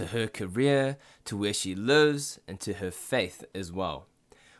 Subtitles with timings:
[0.00, 0.96] to her career,
[1.26, 4.06] to where she lives, and to her faith as well.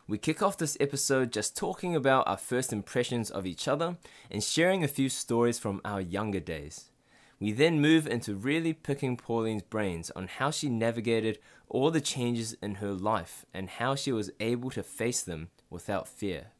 [0.07, 3.97] We kick off this episode just talking about our first impressions of each other
[4.29, 6.91] and sharing a few stories from our younger days.
[7.39, 12.55] We then move into really picking Pauline's brains on how she navigated all the changes
[12.61, 16.51] in her life and how she was able to face them without fear.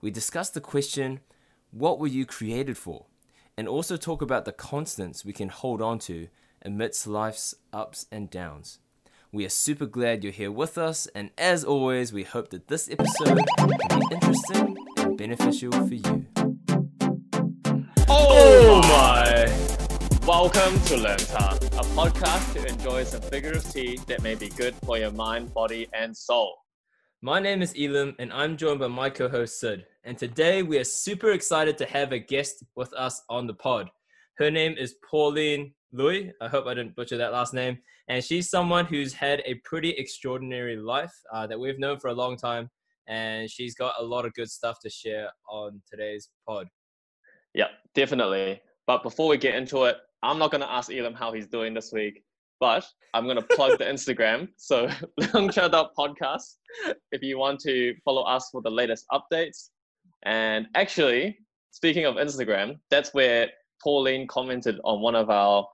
[0.00, 1.20] We discuss the question,
[1.70, 3.06] What were you created for?
[3.56, 6.28] and also talk about the constants we can hold on to
[6.62, 8.78] amidst life's ups and downs.
[9.32, 12.88] We are super glad you're here with us, and as always, we hope that this
[12.90, 13.76] episode can be
[14.12, 16.26] interesting and beneficial for you.
[18.08, 20.26] Oh, oh my!
[20.26, 24.98] Welcome to Lenta, a podcast to enjoy some figurative tea that may be good for
[24.98, 26.56] your mind, body, and soul.
[27.22, 29.86] My name is Elim, and I'm joined by my co host Sid.
[30.04, 33.90] And today we are super excited to have a guest with us on the pod.
[34.38, 36.32] Her name is Pauline Louis.
[36.40, 37.78] I hope I didn't butcher that last name.
[38.08, 42.14] And she's someone who's had a pretty extraordinary life uh, that we've known for a
[42.14, 42.70] long time.
[43.08, 46.68] And she's got a lot of good stuff to share on today's pod.
[47.54, 48.60] Yeah, definitely.
[48.86, 51.72] But before we get into it, I'm not going to ask Elim how he's doing
[51.72, 52.22] this week.
[52.60, 54.48] But I'm going to plug the Instagram.
[54.56, 54.88] So,
[55.20, 56.56] Podcast,
[57.12, 59.70] if you want to follow us for the latest updates.
[60.24, 61.38] And actually,
[61.70, 63.48] speaking of Instagram, that's where
[63.82, 65.66] Pauline commented on one of our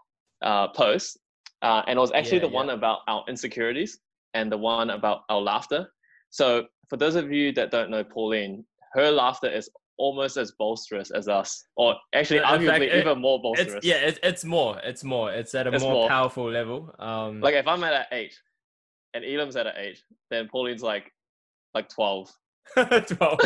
[0.42, 1.16] uh, posts.
[1.62, 2.56] Uh, and it was actually yeah, the yeah.
[2.56, 3.98] one about our insecurities
[4.34, 5.88] and the one about our laughter.
[6.30, 11.10] So, for those of you that don't know Pauline, her laughter is almost as boisterous
[11.10, 13.74] as us, or actually arguably fact, it, even more boisterous.
[13.74, 14.78] It's, yeah, it, it's more.
[14.82, 15.32] It's more.
[15.32, 16.94] It's at a it's more, more, powerful level.
[16.98, 18.34] Um, like if I'm at an eight,
[19.14, 21.12] and Elim's at an eight, then Pauline's like,
[21.74, 22.32] like twelve.
[22.74, 23.40] twelve.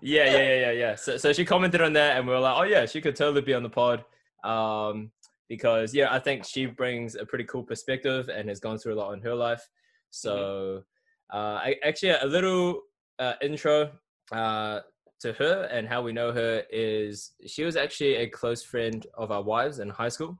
[0.00, 0.94] yeah, yeah, yeah, yeah, yeah.
[0.94, 3.42] So, so she commented on that, and we were like, oh yeah, she could totally
[3.42, 4.04] be on the pod.
[4.44, 5.10] Um,
[5.48, 9.00] because yeah, I think she brings a pretty cool perspective and has gone through a
[9.00, 9.66] lot in her life.
[10.10, 10.84] So,
[11.32, 11.36] mm-hmm.
[11.36, 12.82] uh, I, actually, a little
[13.18, 13.90] uh, intro
[14.32, 14.80] uh,
[15.20, 19.30] to her and how we know her is she was actually a close friend of
[19.30, 20.38] our wives in high school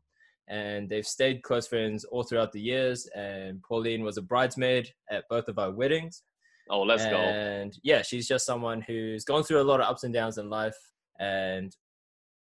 [0.48, 5.24] and they've stayed close friends all throughout the years and pauline was a bridesmaid at
[5.28, 6.22] both of our weddings
[6.70, 9.86] oh let's and, go and yeah she's just someone who's gone through a lot of
[9.86, 10.76] ups and downs in life
[11.18, 11.74] and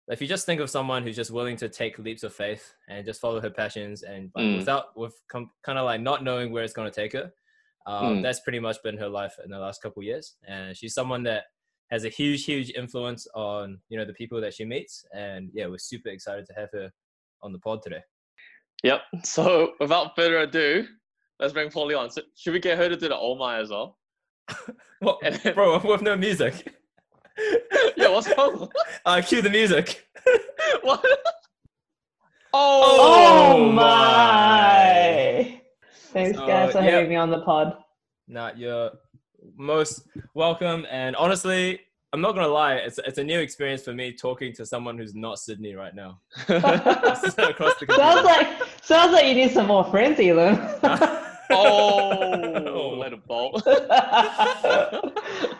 [0.08, 3.06] if you just think of someone who's just willing to take leaps of faith and
[3.06, 4.58] just follow her passions and like, mm.
[4.58, 7.30] without with com- kind of like not knowing where it's going to take her
[7.86, 8.22] um, mm.
[8.22, 11.44] that's pretty much been her life in the last couple years and she's someone that
[11.92, 15.66] has a huge, huge influence on you know the people that she meets, and yeah,
[15.66, 16.90] we're super excited to have her
[17.42, 18.00] on the pod today.
[18.82, 19.02] Yep.
[19.24, 20.86] So without further ado,
[21.38, 22.10] let's bring Polly on.
[22.10, 23.98] So should we get her to do the Oh my as well?
[25.00, 25.54] what, then...
[25.54, 25.78] bro?
[25.84, 26.74] With no music.
[27.96, 28.70] yeah, what's wrong?
[29.04, 30.06] Uh, cue the music.
[30.82, 31.04] what?
[32.54, 35.60] Oh, oh my!
[36.12, 36.90] Thanks, so, guys, for yeah.
[36.90, 37.78] having me on the pod.
[38.28, 38.90] Nah, you're
[39.56, 40.02] most
[40.34, 40.86] welcome.
[40.90, 41.80] And honestly,
[42.12, 45.14] I'm not gonna lie, it's it's a new experience for me talking to someone who's
[45.14, 46.20] not Sydney right now.
[47.96, 50.58] sounds like sounds like you need some more friends, Elim.
[51.50, 53.66] oh, let it bolt.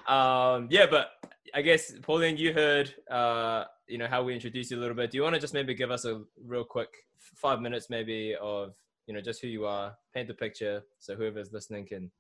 [0.07, 1.11] um, yeah, but
[1.55, 5.11] I guess Pauline, you heard uh, you know how we introduced you a little bit.
[5.11, 8.75] Do you want to just maybe give us a real quick five minutes, maybe, of
[9.07, 12.11] you know just who you are, paint the picture, so whoever's listening can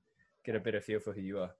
[0.44, 1.50] get a better feel for who you are.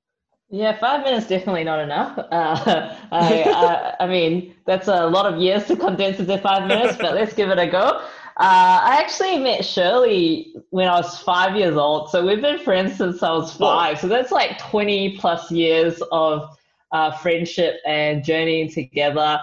[0.50, 2.19] Yeah, five minutes definitely not enough.
[2.32, 6.97] Uh, I, I, I, mean, that's a lot of years to condense into five minutes,
[6.99, 8.03] but let's give it a go.
[8.37, 12.97] Uh, I actually met Shirley when I was five years old, so we've been friends
[12.97, 13.99] since I was five.
[13.99, 16.56] So that's like twenty plus years of
[16.92, 19.41] uh, friendship and journeying together.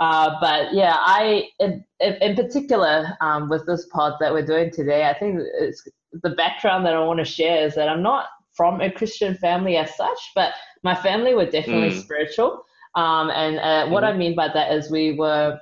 [0.00, 5.08] Uh, but yeah, I in, in particular um, with this pod that we're doing today,
[5.08, 5.86] I think it's
[6.22, 9.76] the background that I want to share is that I'm not from a Christian family
[9.76, 12.02] as such, but my family were definitely mm.
[12.02, 12.64] spiritual.
[12.94, 14.08] Um, and uh, what mm.
[14.08, 15.58] I mean by that is we were,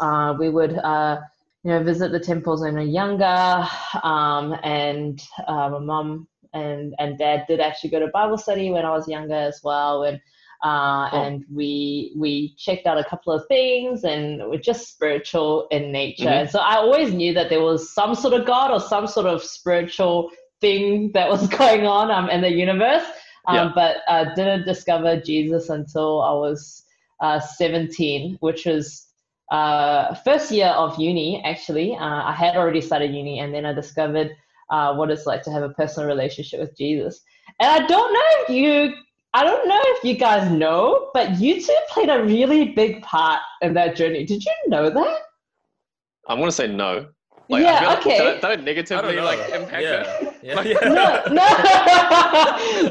[0.00, 1.20] uh, we would, uh,
[1.62, 3.68] you know, visit the temples when we were younger.
[4.02, 8.84] Um, and uh, my mom and, and dad did actually go to Bible study when
[8.84, 10.04] I was younger as well.
[10.04, 10.20] And,
[10.64, 11.22] uh, oh.
[11.22, 16.24] and we we checked out a couple of things and we're just spiritual in nature.
[16.24, 16.50] Mm-hmm.
[16.50, 19.42] So I always knew that there was some sort of God or some sort of
[19.42, 23.04] spiritual thing that was going on um, in the universe.
[23.46, 23.72] Um, yeah.
[23.74, 26.84] But uh, didn't discover Jesus until I was
[27.20, 29.06] uh, 17, which was
[29.50, 31.94] uh, first year of uni, actually.
[31.94, 34.32] Uh, I had already started uni, and then I discovered
[34.70, 37.20] uh, what it's like to have a personal relationship with Jesus.
[37.60, 38.94] And I don't know if you,
[39.34, 43.40] I don't know if you guys know, but you two played a really big part
[43.62, 44.24] in that journey.
[44.24, 45.20] Did you know that?
[46.28, 47.08] I'm going to say no.
[47.50, 48.18] Like, I Yeah, feel like okay.
[48.18, 50.02] Don't, don't I don't negatively like impact yeah.
[50.20, 50.34] it.
[50.42, 50.88] Yeah, Like- yeah.
[50.88, 51.22] no,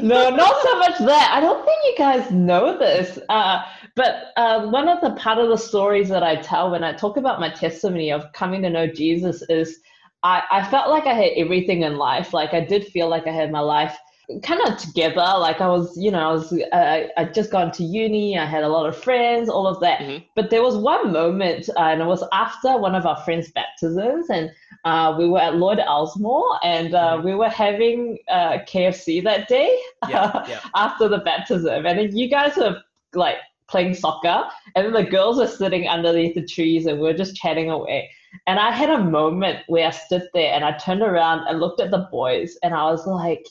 [0.30, 1.30] no, not so much that.
[1.32, 3.18] I don't think you guys know this.
[3.28, 3.62] Uh,
[3.94, 7.16] but uh, one of the part of the stories that I tell when I talk
[7.16, 9.80] about my testimony of coming to know Jesus is
[10.24, 12.34] I, I felt like I had everything in life.
[12.34, 13.96] Like I did feel like I had my life
[14.42, 15.14] kind of together.
[15.16, 18.38] Like I was, you know, I was, uh, I just gone to uni.
[18.38, 20.00] I had a lot of friends, all of that.
[20.00, 20.24] Mhm.
[20.36, 24.28] But there was one moment, uh, and it was after one of our friends' baptisms,
[24.28, 24.50] and
[24.84, 27.24] uh, we were at Lloyd Elsmore, and uh, Mhm.
[27.24, 29.74] we were having uh, KFC that day
[30.08, 30.60] yeah, yeah.
[30.74, 32.76] after the baptism, and then you guys were
[33.14, 33.36] like
[33.68, 34.44] playing soccer,
[34.74, 38.10] and then the girls were sitting underneath the trees, and we were just chatting away.
[38.46, 41.80] And I had a moment where I stood there and I turned around and looked
[41.80, 43.46] at the boys, and I was like,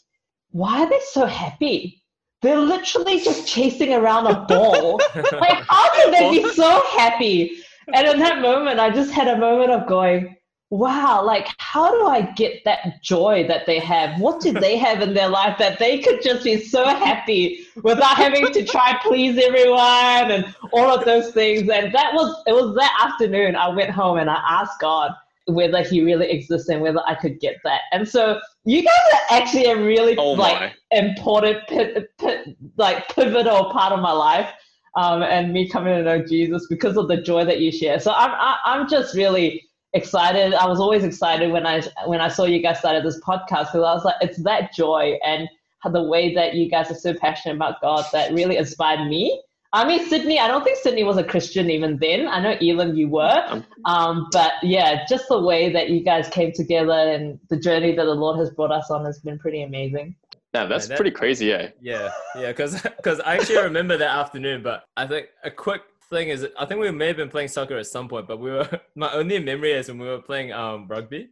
[0.52, 2.04] "Why are they so happy?
[2.42, 5.00] They're literally just chasing around a ball.
[5.16, 7.58] like, how can they be so happy?"
[7.94, 10.38] And in that moment, I just had a moment of going,
[10.70, 14.20] wow, like how do I get that joy that they have?
[14.20, 18.18] What do they have in their life that they could just be so happy without
[18.18, 21.70] having to try please everyone and all of those things?
[21.70, 25.14] And that was it was that afternoon I went home and I asked God
[25.48, 27.82] whether he really exists and whether I could get that.
[27.92, 33.72] And so you guys are actually a really Oh like important pi- pi- like pivotal
[33.72, 34.52] part of my life
[34.96, 38.00] um, and me coming to know Jesus because of the joy that you share.
[38.00, 39.64] So I'm I, I'm just really
[39.94, 40.54] excited.
[40.54, 43.76] I was always excited when I when I saw you guys started this podcast because
[43.76, 45.48] I was like, it's that joy and
[45.92, 49.42] the way that you guys are so passionate about God that really inspired me.
[49.74, 50.40] I mean, Sydney.
[50.40, 52.28] I don't think Sydney was a Christian even then.
[52.28, 53.44] I know Elim, you were.
[53.48, 57.94] Um, Um, but yeah, just the way that you guys came together and the journey
[57.96, 60.16] that the Lord has brought us on has been pretty amazing.
[60.54, 61.70] yeah, that's that- pretty crazy, eh?
[61.82, 64.64] Yeah, yeah, because I actually remember that afternoon.
[64.64, 67.78] But I think a quick thing is, I think we may have been playing soccer
[67.78, 70.88] at some point, but we were my only memory is when we were playing um
[70.88, 71.30] rugby,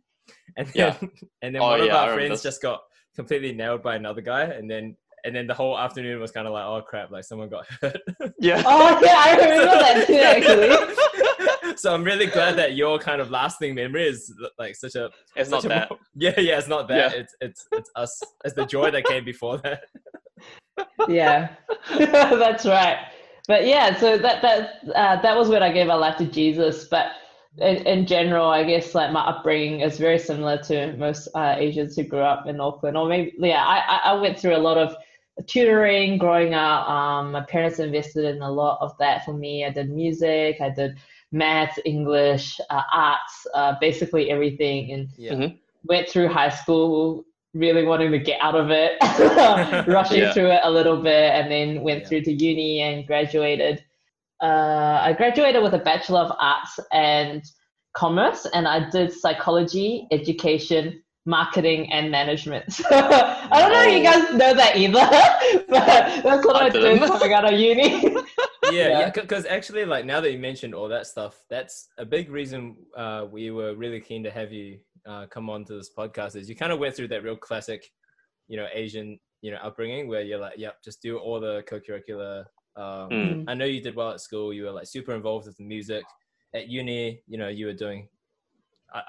[0.58, 0.96] and then Yeah.
[1.42, 2.44] and then Oh, one of yeah, I our friends this.
[2.44, 2.82] just got
[3.16, 6.54] completely nailed by another guy, and then and then the whole afternoon was kind of
[6.54, 7.98] like, oh crap, like someone got hurt.
[8.40, 8.62] Yeah.
[8.66, 10.14] Oh yeah, I remember that too.
[10.16, 15.10] Actually, so I'm really glad that your kind of lasting memory is like such a
[15.36, 15.90] It's not a that.
[15.90, 17.20] mo- yeah yeah it's not that Yeah.
[17.20, 19.84] it's it's it's us it's the joy that came before that
[21.08, 21.56] yeah,
[21.98, 22.98] that's right.
[23.48, 26.86] But yeah, so that that uh, that was when I gave my life to Jesus.
[26.86, 27.08] But
[27.60, 31.96] in, in general, I guess like my upbringing is very similar to most uh, Asians
[31.96, 32.98] who grew up in Auckland.
[32.98, 34.96] Or maybe yeah, I I I went through a lot of
[35.48, 36.88] tutoring growing up.
[36.90, 39.66] Um, my parents invested in a lot of that for me.
[39.66, 40.98] I did music, I did
[41.32, 45.58] maths, English, uh, arts, uh, basically everything, and yeah Mhm.
[45.84, 48.98] went through high school really wanting to get out of it,
[49.88, 50.34] rushing Yeah.
[50.34, 52.08] through it a little bit, and then went Yeah.
[52.08, 53.84] through to uni and graduated.
[54.44, 57.42] Uh, I graduated with a Bachelor of Arts and
[57.94, 62.66] Commerce, and I did psychology, education, marketing, and management.
[62.74, 65.86] So I don't know if you guys know that either, but
[66.24, 67.08] that's what I I, did didn't.
[67.08, 68.04] coming out of uni.
[68.12, 69.00] yeah, Yeah.
[69.00, 72.76] yeah, because actually, like now that you mentioned all that stuff, that's a big reason
[72.98, 76.36] uh, we were really keen to have you uh, come on to this podcast.
[76.36, 77.86] Is you kind of went through that real classic,
[78.48, 82.46] you know, Asian, you know, upbringing where you're like, yep, just do all the co-curricular.
[82.78, 83.46] Um, Mm.
[83.48, 84.52] I know you did well at school.
[84.54, 86.04] You were like super involved with the music.
[86.54, 88.08] At uni, you know, you were doing.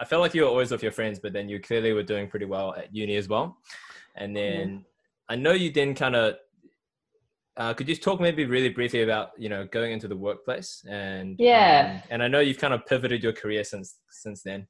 [0.00, 2.28] I, felt like you were always with your friends, but then you clearly were doing
[2.28, 3.58] pretty well at uni as well.
[4.16, 4.84] And then
[5.28, 6.36] I know you then kind of
[7.56, 11.36] uh, could you talk maybe really briefly about you know going into the workplace and
[11.38, 11.94] Yeah.
[11.94, 14.66] um, and I know you've kind of pivoted your career since since then.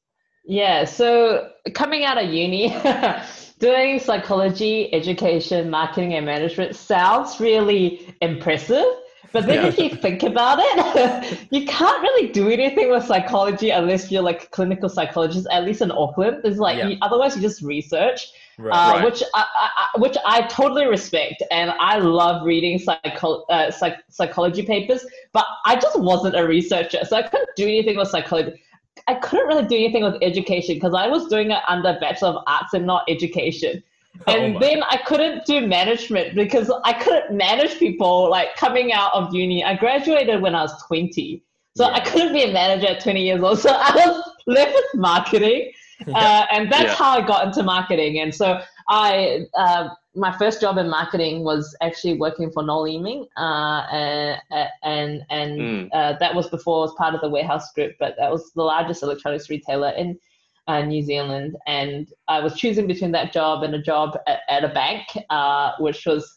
[0.49, 2.69] Yeah, so coming out of uni,
[3.59, 8.85] doing psychology, education, marketing, and management sounds really impressive.
[9.33, 9.69] But then Yeah.
[9.69, 14.45] if you think about it, you can't really do anything with psychology unless you're like
[14.45, 16.41] a clinical psychologist, at least in Auckland.
[16.45, 16.89] It's like, Yeah.
[16.89, 18.29] you, otherwise, you just research
[18.59, 18.73] Right.
[18.73, 19.05] uh, Right.
[19.05, 24.03] which I, I, I- which I totally respect, and I love reading psycho- uh, psych-
[24.09, 25.05] psychology papers.
[25.35, 28.63] But I just wasn't a researcher, so I couldn't do anything with psychology.
[29.09, 32.43] I couldn't really do anything with education because I was doing it under Bachelor of
[32.47, 33.83] Arts and not education.
[34.27, 38.93] Oh And my then I couldn't do management because I couldn't manage people like coming
[38.93, 39.65] out of uni.
[39.65, 41.43] I graduated when I was 20.
[41.77, 43.59] So I couldn't be a manager at 20 years old.
[43.67, 45.73] So I was left with marketing.
[46.15, 46.95] Uh, and that's Yeah.
[46.95, 48.21] how I got into marketing.
[48.21, 53.27] And so I, uh, my first job in marketing was actually working for Noel Leeming,
[53.39, 54.39] uh, and
[54.83, 55.89] and, and Mm.
[55.95, 58.63] uh, that was before I was part of the Warehouse Group, but that was the
[58.63, 60.19] largest electronics retailer in
[60.67, 61.57] uh, New Zealand.
[61.67, 65.73] And I was choosing between that job and a job at, at a bank, uh,
[65.79, 66.31] which was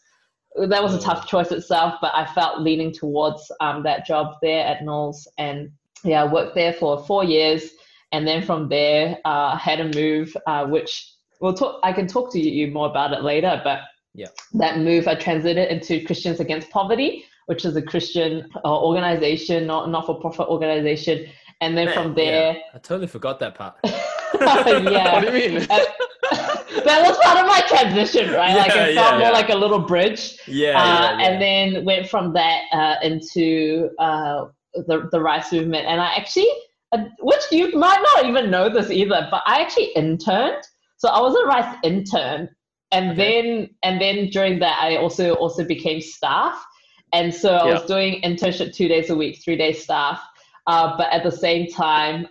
[0.68, 4.66] that was a tough choice itself, but I felt leaning towards um, that job there
[4.66, 5.28] at Noel's.
[5.38, 5.70] And
[6.04, 7.70] yeah, I worked there for four years.
[8.12, 11.78] and then from there, uh, had a move, uh, which we'll talk.
[11.84, 13.78] I can talk to you more about it later, but
[14.14, 14.26] Yeah.
[14.54, 18.32] that move I transited into Christians Against Poverty, which is a Christian
[18.64, 21.26] uh, organization, not not for profit organization,
[21.60, 23.74] and then Man, from yeah, there, I totally forgot that part.
[24.90, 25.12] yeah.
[25.12, 25.66] What do you mean?
[25.70, 25.84] Uh,
[26.84, 28.56] that was part of my transition, right?
[28.56, 29.30] like it felt yeah, more yeah.
[29.30, 30.38] like a little bridge.
[30.46, 31.28] Yeah, uh, yeah, yeah.
[31.28, 35.86] and then went from that uh, into uh, the the rice movement.
[35.86, 36.48] And I actually,
[36.92, 40.62] uh, which you might not even know this either, but I actually interned.
[40.96, 42.48] So I was a rice intern,
[42.92, 43.42] and Okay.
[43.42, 46.64] then and then during that I also also became staff.
[47.12, 50.22] And so I was doing internship two days a week, three days staff.
[50.68, 52.28] Uh, but at the same time,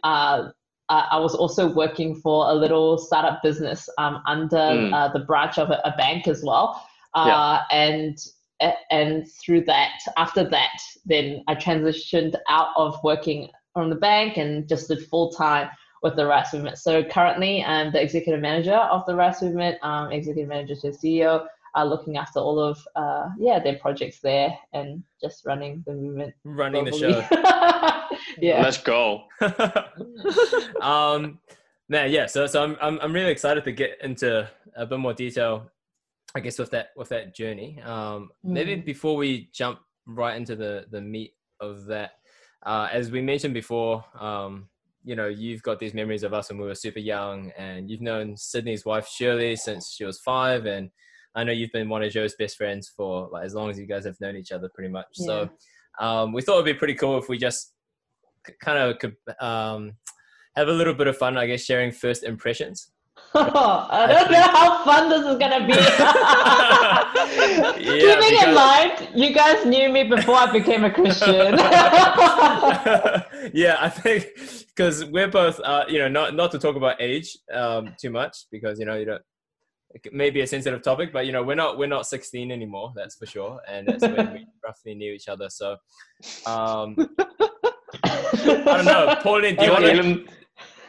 [0.89, 4.93] uh, I was also working for a little startup business um, under Mm.
[4.93, 6.83] uh, the branch of a, a bank as well.
[7.13, 7.61] Uh, Yeah.
[7.71, 8.17] And
[8.91, 14.67] and through that, after that, then I transitioned out of working from the bank and
[14.67, 15.69] just did full time
[16.03, 16.77] with the Rice Movement.
[16.77, 21.45] So currently, I'm the executive manager of the Rice Movement, um, executive manager to CEO,
[21.79, 26.33] uh, looking after all of uh, yeah their projects there and just running the movement.
[26.43, 27.25] running the show.
[28.39, 28.61] yeah.
[28.61, 29.23] Let's go.
[30.81, 31.39] um,
[31.87, 32.25] man, yeah.
[32.25, 35.69] So, so I'm, I'm, I'm really excited to get into a bit more detail,
[36.35, 37.81] I guess, with that, with that journey.
[37.81, 38.85] Um, maybe Mm.
[38.85, 42.11] before we jump right into the, the meat of that,
[42.65, 44.67] uh, as we mentioned before, um,
[45.03, 48.01] you know, you've got these memories of us when we were super young, and you've
[48.01, 50.89] known Sydney's wife Shirley since she was five, and
[51.39, 53.85] I know you've been one of Joe's best friends for like as long as you
[53.85, 55.07] guys have known each other, pretty much.
[55.13, 55.49] So,
[55.99, 57.73] um, we thought it'd be pretty cool if we just
[58.63, 59.93] kind of could um,
[60.55, 62.91] have a little bit of fun, I guess, sharing first impressions.
[63.35, 65.73] I don't know how fun this is gonna be.
[67.29, 71.57] Yeah, Keeping because- in mind, you guys knew me before I became a Christian.
[73.53, 74.27] yeah, I think
[74.67, 78.45] because we're both, uh, you know, not not to talk about age um, too much
[78.51, 79.21] because you know you don't.
[79.91, 82.93] It may be a sensitive topic, but you know we're not we're not 16 anymore.
[82.95, 85.49] That's for sure, and that's when we roughly knew each other.
[85.49, 85.77] So,
[86.45, 86.95] um,
[88.03, 89.55] I don't know, Pauline.
[89.55, 90.25] Do you want to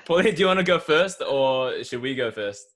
[0.04, 0.34] Pauline?
[0.34, 2.66] Do you want to go first, or should we go first?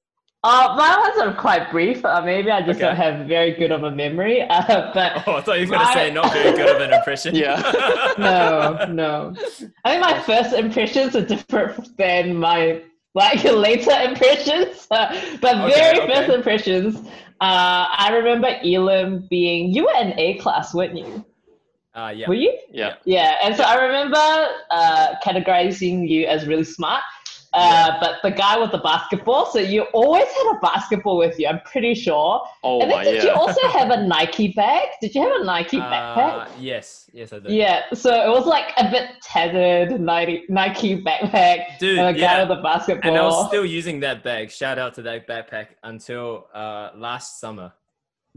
[0.45, 2.05] uh, my ones are quite brief.
[2.05, 2.87] Uh, maybe I just Okay.
[2.87, 4.43] don't have very good of a memory.
[4.51, 6.81] Uh, but Oh, I thought you were going to My- say not very good of
[6.83, 7.35] an impression.
[7.35, 7.61] Yeah.
[8.19, 9.35] no, no.
[9.85, 12.83] I think my first impressions are different than my
[13.15, 14.87] like later impressions.
[14.91, 15.09] Uh,
[15.41, 16.15] but Okay, very okay.
[16.15, 16.97] first impressions.
[17.41, 21.25] Uh, I remember Elim being you were in A class, weren't you?
[21.95, 22.29] Uh, yeah.
[22.29, 22.57] Were you?
[22.73, 22.95] yeah.
[23.05, 27.03] Yeah, and so I remember uh, categorizing you as really smart.
[27.55, 31.47] Uh, But the guy with the basketball, so you always had a basketball with you,
[31.47, 32.43] I'm pretty sure.
[32.63, 34.89] Oh and then did you also have a Nike bag?
[35.01, 36.47] Did you have a Nike backpack?
[36.47, 37.53] Uh, yes, yes, I did.
[37.53, 42.19] Yeah, so it was like a bit tattered Nike, Nike backpack Dude, and a guy
[42.39, 42.43] yeah.
[42.49, 43.09] with a basketball.
[43.11, 44.51] And I was still using that bag.
[44.51, 47.73] Shout out to that backpack until uh, last summer.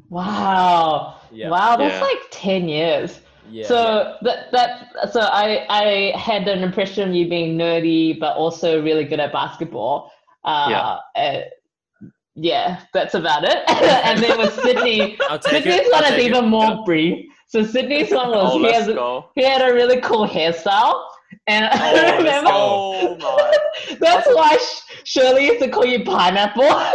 [0.09, 1.17] wow.
[1.31, 1.49] Yeah.
[1.49, 2.01] Wow, that's Yeah.
[2.01, 3.19] like 10 years.
[3.49, 3.67] Yeah.
[3.67, 8.81] so that that so I I had an impression of you being nerdy but also
[8.81, 10.11] really good at basketball.
[10.43, 11.41] Uh, uh,
[12.35, 13.57] yeah, that's about it.
[14.05, 15.39] and then with Sydney, yeah.
[15.39, 16.47] Sydney's one is even it.
[16.47, 17.25] more brief.
[17.47, 19.29] So Sydney's one was Oh, he, has, go.
[19.35, 21.03] he had a really cool hairstyle.
[21.47, 22.49] And Oh, I remember.
[22.51, 23.95] Oh my.
[23.99, 26.69] that's why Sh- Shirley used to call you pineapple.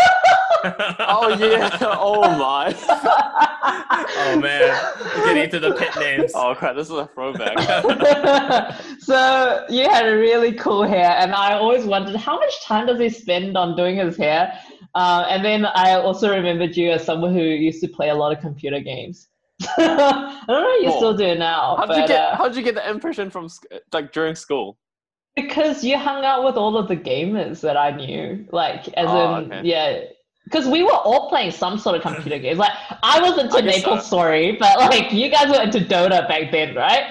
[0.64, 1.76] Oh yeah.
[1.80, 2.72] Oh my.
[2.78, 6.30] oh man, we're getting into the pet names.
[6.36, 7.58] Oh crap, this is a throwback.
[9.00, 13.00] so you had a really cool hair, and I always wondered how much time does
[13.00, 14.52] he spend on doing his hair.
[14.94, 18.30] Uh, and then I also remembered you as someone who used to play a lot
[18.30, 19.26] of computer games.
[19.78, 20.96] I don't know if you Oh.
[20.96, 23.48] still do it now, How'd but you get uh, how'd you get the impression from
[23.48, 24.78] sc- like during school?
[25.34, 29.36] because you hung out with all of the gamers that I knew, like as Oh,
[29.36, 29.60] in okay.
[29.64, 30.00] yeah.
[30.44, 32.58] Because we were all playing some sort of computer games.
[32.58, 34.02] Like I was into I guess Maple so.
[34.02, 37.04] Story, but like you guys were into Dota back then, right?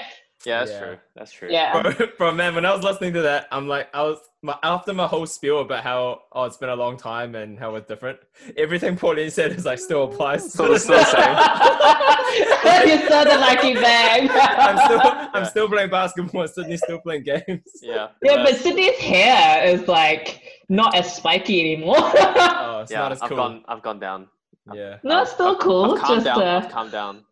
[0.45, 0.79] Yeah, that's Yeah.
[0.79, 0.97] true.
[1.15, 1.47] That's true.
[1.51, 1.81] Yeah.
[1.81, 4.93] Bro, bro, man, when I was listening to that, I'm like, I was my, after
[4.93, 8.17] my whole spiel about how oh it's been a long time and how it's different.
[8.57, 10.51] Everything Pauline said is like still applies.
[10.51, 11.37] So it's still the same.
[13.01, 14.29] you saw the Nike bag.
[14.31, 15.01] I'm still
[15.33, 16.47] I'm still playing basketball.
[16.55, 17.61] Sydney's still playing games.
[17.81, 18.07] Yeah.
[18.23, 21.95] Yeah, but that's- Sydney's hair is like not as spiky anymore.
[21.97, 23.37] Oh, it's yeah, not as I've cool.
[23.37, 24.27] gone I've gone down.
[24.73, 24.97] Yeah.
[25.03, 25.93] no, it's still cool.
[25.93, 26.41] I've calmed Just down.
[26.41, 27.25] uh, I've calmed down.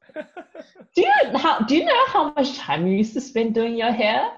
[0.96, 3.92] do you how do you know how much time you used to spend doing your
[3.92, 4.30] hair?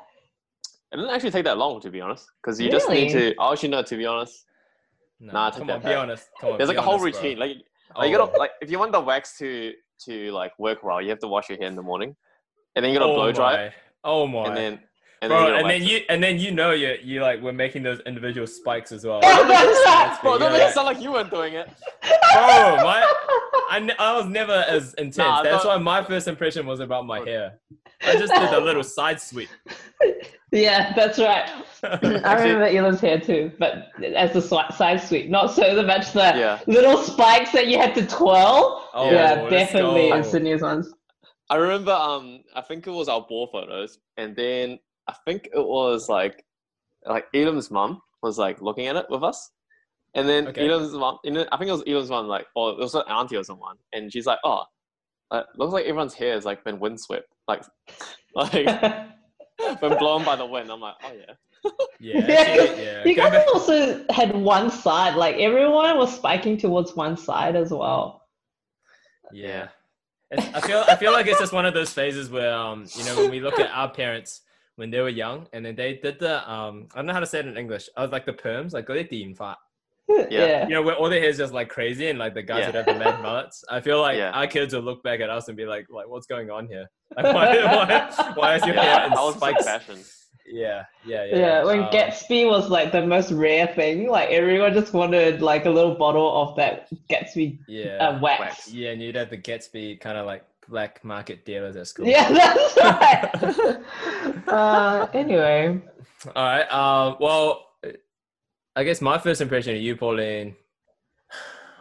[0.91, 2.29] It didn't actually take that long to be honest.
[2.41, 4.45] Because you just need to oh, actually no, to be honest.
[5.19, 5.97] No, Nah, take come that on, be back.
[5.97, 6.29] honest.
[6.39, 7.21] Come on, There's like a whole honest, bro.
[7.29, 7.39] routine.
[7.39, 7.57] Like
[7.93, 7.99] Oh.
[7.99, 9.73] like, you gotta like if you want the wax to
[10.05, 12.15] to like work well, you have to wash your hair in the morning.
[12.75, 13.73] And then you gotta oh blow dry it.
[14.03, 14.09] my.
[14.11, 14.47] Oh my.
[14.47, 14.79] And then
[15.21, 17.51] and Bro, then, and then wax you and then you know you you like we're
[17.51, 19.19] making those individual spikes as well.
[19.21, 21.67] Yeah, that's Bro, don't make it sound like you weren't doing it.
[22.01, 23.13] Bro, my
[23.69, 25.17] I, I was never as intense.
[25.17, 27.59] Nah, That's don't- why my first impression was about my hair.
[28.05, 29.49] I just did a little side sweep.
[30.51, 31.49] Yeah, that's right.
[31.83, 36.19] I remember Elim's hair too, but as a swi- side sweep, not so much the
[36.19, 36.59] Yeah.
[36.67, 38.89] little spikes that you had to twirl.
[38.93, 40.13] Oh, yeah, definitely go.
[40.15, 40.93] on Sydney's ones.
[41.49, 45.65] I remember um I think it was our ball photos and then I think it
[45.65, 46.45] was like
[47.05, 49.51] like Elim's mum was like looking at it with us.
[50.13, 50.69] And then Okay.
[50.69, 53.43] Elim's mum I think it was Elim's mum like or it was an auntie or
[53.43, 54.63] someone and she's like, Oh,
[55.31, 57.27] uh, looks like everyone's hair has like been windswept.
[57.47, 57.63] Like
[58.35, 58.67] like
[59.79, 60.71] been blown by the wind.
[60.71, 61.33] I'm like, Oh yeah.
[61.99, 63.05] Yeah, Yeah, actually, yeah.
[63.05, 67.71] you guys back- also had one side, like everyone was spiking towards one side as
[67.71, 68.27] well.
[69.31, 69.67] Yeah.
[70.31, 73.03] It's, I feel I feel like it's just one of those phases where um you
[73.05, 74.41] know when we look at our parents
[74.77, 77.25] when they were young and then they did the um I don't know how to
[77.25, 77.89] say it in English.
[77.97, 79.57] I was like the perms, like they team fat.
[80.31, 80.67] Yeah.
[80.67, 82.71] You know, where all their is just like crazy and like the guys Yeah.
[82.71, 83.63] that have the mad mullets.
[83.69, 84.31] I feel like Yeah.
[84.31, 86.89] our kids will look back at us and be like, like what's going on here?
[87.15, 89.65] Like, why, why, why is your Yeah, hair in that was like spikes?
[89.85, 90.03] fashion.
[90.45, 91.37] Yeah, yeah, yeah.
[91.37, 95.65] Yeah, when Um, Gatsby was like the most rare thing, like everyone just wanted like
[95.65, 98.39] a little bottle of that Gatsby yeah, uh, wax.
[98.39, 98.71] wax.
[98.73, 102.05] yeah, and you'd have the Gatsby kind of like black market dealers at school.
[102.07, 103.79] Yeah, that's right.
[104.47, 105.79] uh, anyway,
[106.35, 106.71] All right.
[106.71, 107.17] Um.
[107.19, 107.67] Well,
[108.75, 110.55] I guess my first impression of you, Pauline,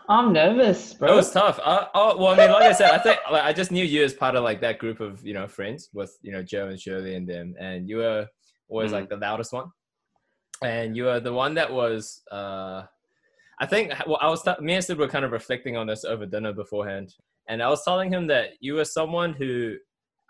[0.08, 1.12] I'm nervous, bro.
[1.12, 1.60] it was tough.
[1.62, 4.02] Uh, oh, well, I mean, like I said, I think like, I just knew you
[4.02, 6.80] as part of like that group of you know friends with you know Joe and
[6.80, 8.26] Shirley and them, and you were
[8.68, 8.94] always Mhm.
[8.94, 9.70] like the loudest one,
[10.64, 12.22] and you were the one that was.
[12.32, 12.82] uh
[13.62, 16.04] I think well, I was t- me and Sid were kind of reflecting on this
[16.04, 17.14] over dinner beforehand,
[17.46, 19.76] and I was telling him that you were someone who,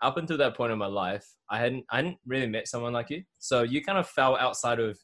[0.01, 3.09] up until that point in my life, I hadn't I hadn't really met someone like
[3.09, 3.23] you.
[3.39, 4.99] So you kind of fell outside of,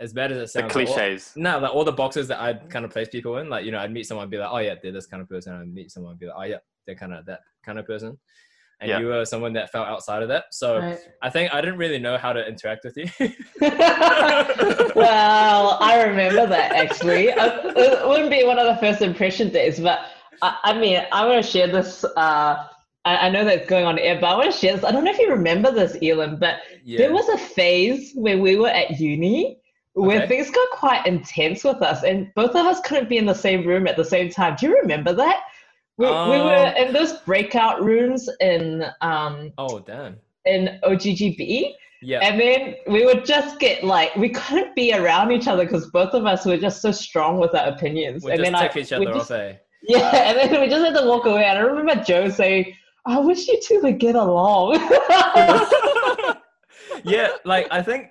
[0.00, 1.32] as bad as it The sounds, like, all- cliches.
[1.36, 3.78] no, like all the boxes that I'd kind of place people in, like you know,
[3.78, 5.52] I'd meet someone, and be like, oh yeah, they're this kind of person.
[5.54, 8.18] I'd meet someone, and be like, oh yeah, they're kind of that kind of person.
[8.80, 8.98] And Yeah.
[9.00, 10.44] you were someone that fell outside of that.
[10.52, 10.98] So Right.
[11.20, 13.04] I think I didn't really know how to interact with you.
[14.94, 17.30] well, I remember that actually.
[17.32, 20.00] Uh, It wouldn't be one of the first impression days, but
[20.42, 22.04] I, I mean, I want to share this.
[22.04, 22.64] Uh,
[23.04, 24.84] I, I know that's going on air, but I want to share this.
[24.84, 26.98] I don't know if you remember this, Elim, but yeah.
[26.98, 29.59] there was a phase where we were at uni
[29.94, 30.28] where Okay.
[30.28, 33.66] things got quite intense with us, and both of us couldn't be in the same
[33.66, 34.56] room at the same time.
[34.58, 35.42] Do you remember that?
[35.96, 40.16] We, we were Um, in those breakout rooms in um, oh damn.
[40.46, 41.72] in OGGB.
[42.02, 42.20] Yeah.
[42.20, 46.14] And then we would just get like we couldn't be around each other because both
[46.14, 48.24] of us were just so strong with our opinions.
[48.24, 49.54] we and just then I, each other just- off, eh?
[49.82, 51.44] Yeah, and then we just had to walk away.
[51.44, 52.74] And I remember Joe saying,
[53.06, 54.74] "I wish you two would get along."
[57.04, 58.08] yeah, like I think,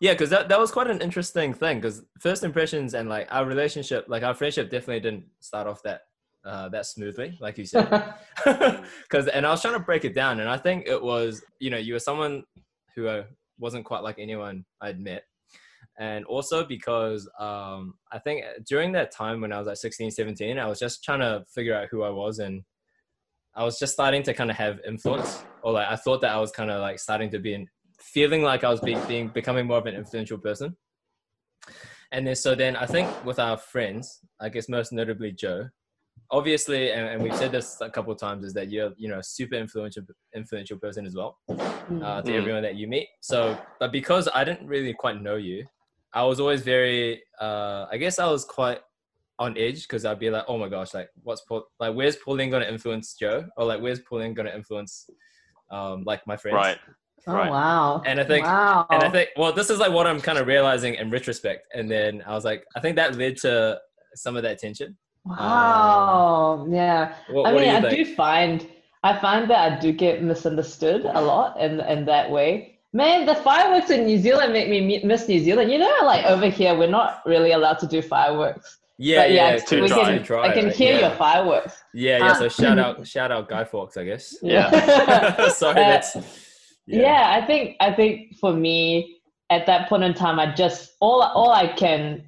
[0.00, 1.78] yeah, because that, that was quite an interesting thing.
[1.78, 6.02] Because first impressions and like our relationship, like our friendship, definitely didn't start off that
[6.44, 7.88] uh, that smoothly, like you said.
[9.02, 11.70] Because and I was trying to break it down, and I think it was you
[11.70, 12.44] know you were someone
[12.94, 13.24] who uh,
[13.58, 15.24] wasn't quite like anyone I'd met.
[15.98, 20.58] And also because um, I think during that time when I was like 16, 17,
[20.58, 22.62] I was just trying to figure out who I was and
[23.54, 26.38] I was just starting to kind of have influence, or like I thought that I
[26.38, 27.66] was kind of like starting to be in,
[28.02, 30.76] feeling like I was being, being becoming more of an influential person.
[32.10, 35.68] And then so then I think with our friends, I guess most notably Joe,
[36.30, 39.18] obviously, and, and we've said this a couple of times, is that you're you know
[39.20, 40.02] a super influential
[40.34, 42.38] influential person as well uh, to Mm.
[42.38, 43.08] everyone that you meet.
[43.20, 45.64] So, but because I didn't really quite know you,
[46.12, 48.80] I was always very, uh, I guess I was quite
[49.38, 52.50] on edge because I'd be like, oh my gosh, like what's Paul, like where's Pauline
[52.50, 55.08] gonna influence Joe, or like where's Pauline gonna influence,
[55.70, 56.78] um, like my friends, Right.
[57.26, 57.50] Oh Right.
[57.50, 58.02] wow!
[58.06, 58.86] And I think- wow.
[58.90, 61.66] And I think, well, this is like what I'm kind of realizing in retrospect.
[61.74, 63.78] And then I was like, I think that led to
[64.14, 64.96] some of that tension.
[65.24, 67.14] wow, yeah.
[67.30, 68.08] What, I mean, do I think?
[68.08, 68.66] do find
[69.04, 72.78] I find that I do get misunderstood a lot in in that way.
[72.94, 75.70] Man, the fireworks in New Zealand make me miss New Zealand.
[75.72, 78.78] You know, like over here, we're not really allowed to do fireworks.
[78.98, 80.04] Yeah, but yeah, yeah, it's too dry.
[80.04, 80.76] can, too dry, I can right?
[80.76, 81.00] hear yeah.
[81.08, 81.82] your fireworks.
[81.94, 82.26] Yeah, yeah.
[82.32, 84.36] Uh, So shout out, shout out Guy Fawkes, I guess.
[84.42, 84.68] Yeah.
[85.48, 86.16] Sorry, Uh, that's.
[86.86, 87.38] Yeah.
[87.40, 89.16] i think i think for me
[89.50, 92.22] at that point in time i just all all i can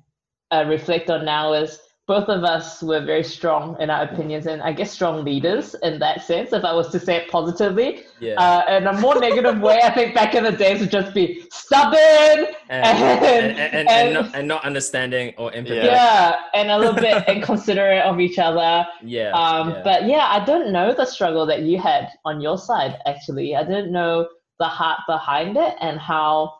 [0.50, 4.62] uh, reflect on now is both of us were very strong in our opinions and
[4.62, 8.34] i guess strong leaders in that sense if i was to say it positively yeah.
[8.34, 11.44] uh, in a more negative way i think back in the days would just be
[11.50, 15.76] stubborn and, and, and, and, and, and- not, and not understanding or empathy.
[15.76, 15.84] Yeah.
[15.84, 19.30] yeah, and a little bit inconsiderate of each other Yeah.
[19.32, 19.82] um, yeah.
[19.82, 23.54] But yeah, I don't know the struggle that you had on your side, actually.
[23.56, 26.54] I didn't know the heart behind it and how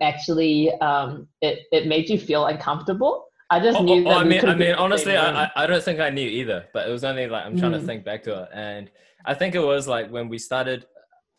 [0.00, 3.26] actually um, it it made you feel uncomfortable.
[3.50, 5.16] I just Oh, knew oh, that I we mean, could've I been mean, honestly.
[5.16, 6.66] I, I I don't think I knew either.
[6.74, 7.86] But it was only like I'm trying to Mm.
[7.86, 8.90] think back to it, and
[9.24, 10.86] I think it was like when we started.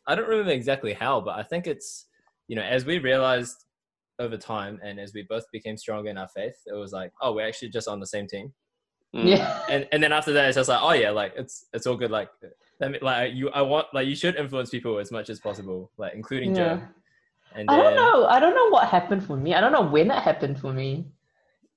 [0.07, 2.07] I don't remember exactly how, but I think it's
[2.47, 3.55] you know as we realized
[4.17, 7.31] over time, and as we both became stronger in our faith, it was like, oh,
[7.33, 8.51] we're actually just on the same team.
[9.15, 9.37] Mm.
[9.37, 9.61] yeah.
[9.69, 12.09] And and then after that, it's just like, oh yeah, like it's it's all good.
[12.11, 12.29] Like,
[12.81, 15.91] I mean, like you, I want like you should influence people as much as possible,
[15.97, 16.75] like including Yeah.
[16.75, 16.81] Joe.
[17.55, 18.27] And I don't know.
[18.27, 19.53] I don't know what happened for me.
[19.55, 21.07] I don't know when it happened for me.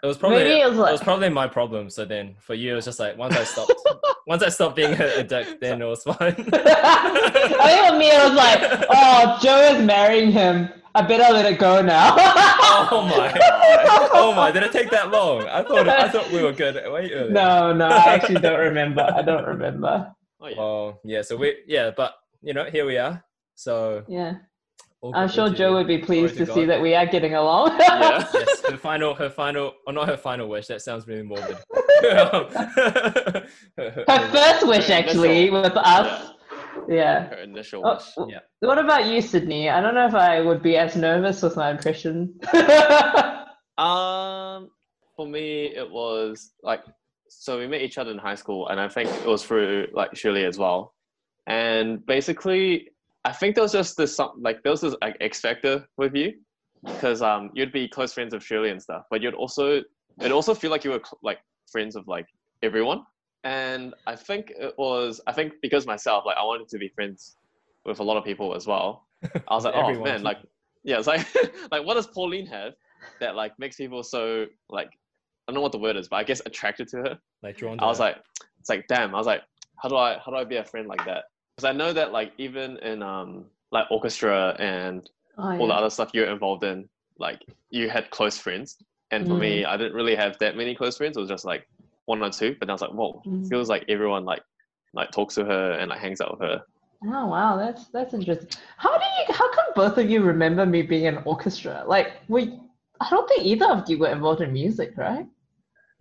[0.03, 1.89] It was probably Maybe it was it was probably my problem.
[1.89, 3.73] So then for you, it was just like once I stopped,
[4.27, 6.17] once I stopped being a, a dick, then it was fine.
[6.53, 10.69] I think for me it was like, oh, Joe is marrying him.
[10.95, 12.15] I better let it go now.
[12.19, 13.33] oh my!
[14.13, 14.51] Oh my!
[14.51, 15.49] Did it take that long?
[15.49, 17.31] I thought I thought we were good Wait.
[17.31, 19.09] No, no, I actually don't remember.
[19.15, 20.13] I don't remember.
[20.43, 20.61] Oh, yeah.
[20.61, 21.23] Oh yeah.
[21.23, 23.23] So we yeah, but you know here we are.
[23.55, 24.35] So Yeah,
[25.15, 27.79] I'm sure to- Joe would be pleased to to see that we are getting along.
[27.79, 28.27] Yeah.
[28.35, 30.67] Yes, her final, her final, or not her final wish.
[30.67, 31.57] That sounds really morbid.
[32.03, 36.31] her Her first wish, Her actually, initial- with us.
[36.89, 37.29] Yeah.
[37.29, 38.31] Her initial Oh, wish.
[38.33, 38.41] Yeah.
[38.61, 39.69] What about you, Sydney?
[39.71, 42.35] I don't know if I would be as nervous with my impression.
[43.79, 44.71] Um,
[45.17, 46.83] for me, it was like
[47.41, 50.15] so we met each other in high school, and I think it was through like
[50.17, 50.95] Shirley as well.
[51.47, 52.89] And basically,
[53.25, 56.35] I think there was just this like there was this like X factor with you,
[56.85, 59.83] because um you'd be close friends with Shirley and stuff, but you'd also
[60.21, 61.39] it also feel like you were like
[61.71, 62.27] friends of like
[62.63, 63.05] everyone.
[63.45, 67.37] And I think it was I think because myself like I wanted to be friends
[67.85, 69.07] with a lot of people as well.
[69.49, 70.39] I was like, oh man, like
[70.85, 71.27] yeah, it's like
[71.71, 72.75] like what does Pauline have
[73.21, 74.91] that like makes people so like
[75.53, 77.19] don't know what the word is, but I guess attracted to her.
[77.43, 77.79] like drawn.
[77.79, 78.05] To I was her.
[78.05, 78.17] like,
[78.59, 79.15] it's like damn.
[79.15, 79.43] I was like,
[79.83, 81.25] how do I how do I be a friend like that?
[81.57, 85.89] Because I know that like even in um like orchestra and Oh, all the other
[85.89, 86.89] stuff you're involved in,
[87.19, 88.77] like you had close friends.
[89.11, 91.17] And for me, I didn't really have that many close friends.
[91.17, 91.67] It was just like
[92.07, 92.55] one or two.
[92.61, 93.49] But I was like, whoa, Mm.
[93.49, 94.43] feels like everyone like
[94.95, 96.63] like talks to her and like hangs out with her.
[97.05, 98.49] Oh wow, that's that's interesting.
[98.77, 99.35] How do you?
[99.35, 101.83] How come both of you remember me being in orchestra?
[101.87, 102.59] Like, we,
[103.01, 105.27] I don't think either of you were involved in music, right?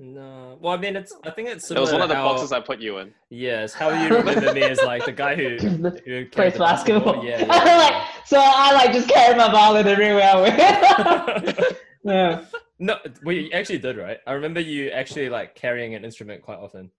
[0.02, 0.58] No.
[0.60, 1.14] Well, I mean, it's.
[1.24, 1.70] I think it's.
[1.70, 3.14] It was one of the how- boxes I put you in.
[3.30, 5.58] Yes, how you remember me as like the guy who
[6.06, 7.24] who Plays basketball.
[7.24, 10.58] Yeah, yeah, like, so I like just carried my violin everywhere I went.
[10.58, 11.70] yeah.
[12.04, 12.46] yeah.
[12.80, 14.18] no, we actually did, right?
[14.26, 16.90] I remember you actually like carrying an instrument quite often.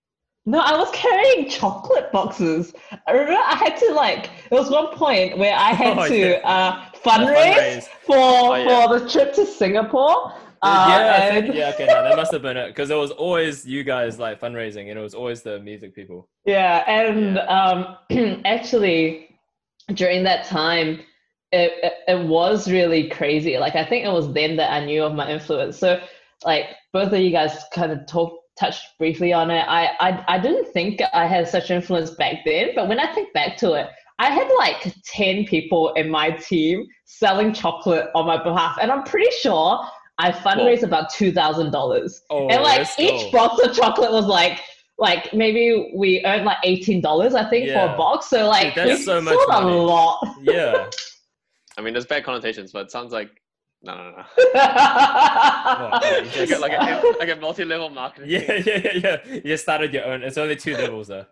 [0.44, 2.72] No, I was carrying chocolate boxes.
[3.06, 4.30] I remember I had to like.
[4.50, 6.40] There was one point where I had Oh, to yeah.
[6.44, 7.88] uh, fundraise fundraise.
[8.02, 8.86] for yeah.
[8.86, 10.32] for the trip to Singapore.
[10.64, 13.11] Uh, yeah, I think, yeah, okay, no, that must have been it because it was
[13.11, 16.29] always you guys like fundraising, and it was always the music people.
[16.44, 17.96] Yeah, and um,
[18.44, 19.37] actually,
[19.94, 21.01] during that time,
[21.51, 23.59] it, it it was really crazy.
[23.59, 25.79] Like I think it was then that I knew of my influence.
[25.79, 26.01] So,
[26.44, 29.64] like both of you guys kind of talked touched briefly on it.
[29.66, 33.33] I, I I didn't think I had such influence back then, but when I think
[33.33, 33.88] back to it,
[34.20, 39.03] I had like ten people in my team selling chocolate on my behalf, and I'm
[39.03, 39.85] pretty sure
[40.18, 43.38] I fundraised about two thousand dollars Oh, and like each go.
[43.38, 44.61] box of chocolate was like
[44.98, 48.27] like maybe we earned like eighteen dollars I think for a box.
[48.29, 49.72] So like that's so much money.
[49.72, 50.37] a lot.
[50.42, 50.88] Yeah,
[51.77, 53.31] I mean, there's bad connotations, but it sounds like
[53.85, 54.22] no, no, no.
[56.33, 56.72] Like, a, like,
[57.05, 58.31] a, like a multi-level marketing.
[58.31, 59.40] yeah, yeah, yeah, yeah.
[59.44, 60.22] You started your own.
[60.22, 61.25] It's only two levels though.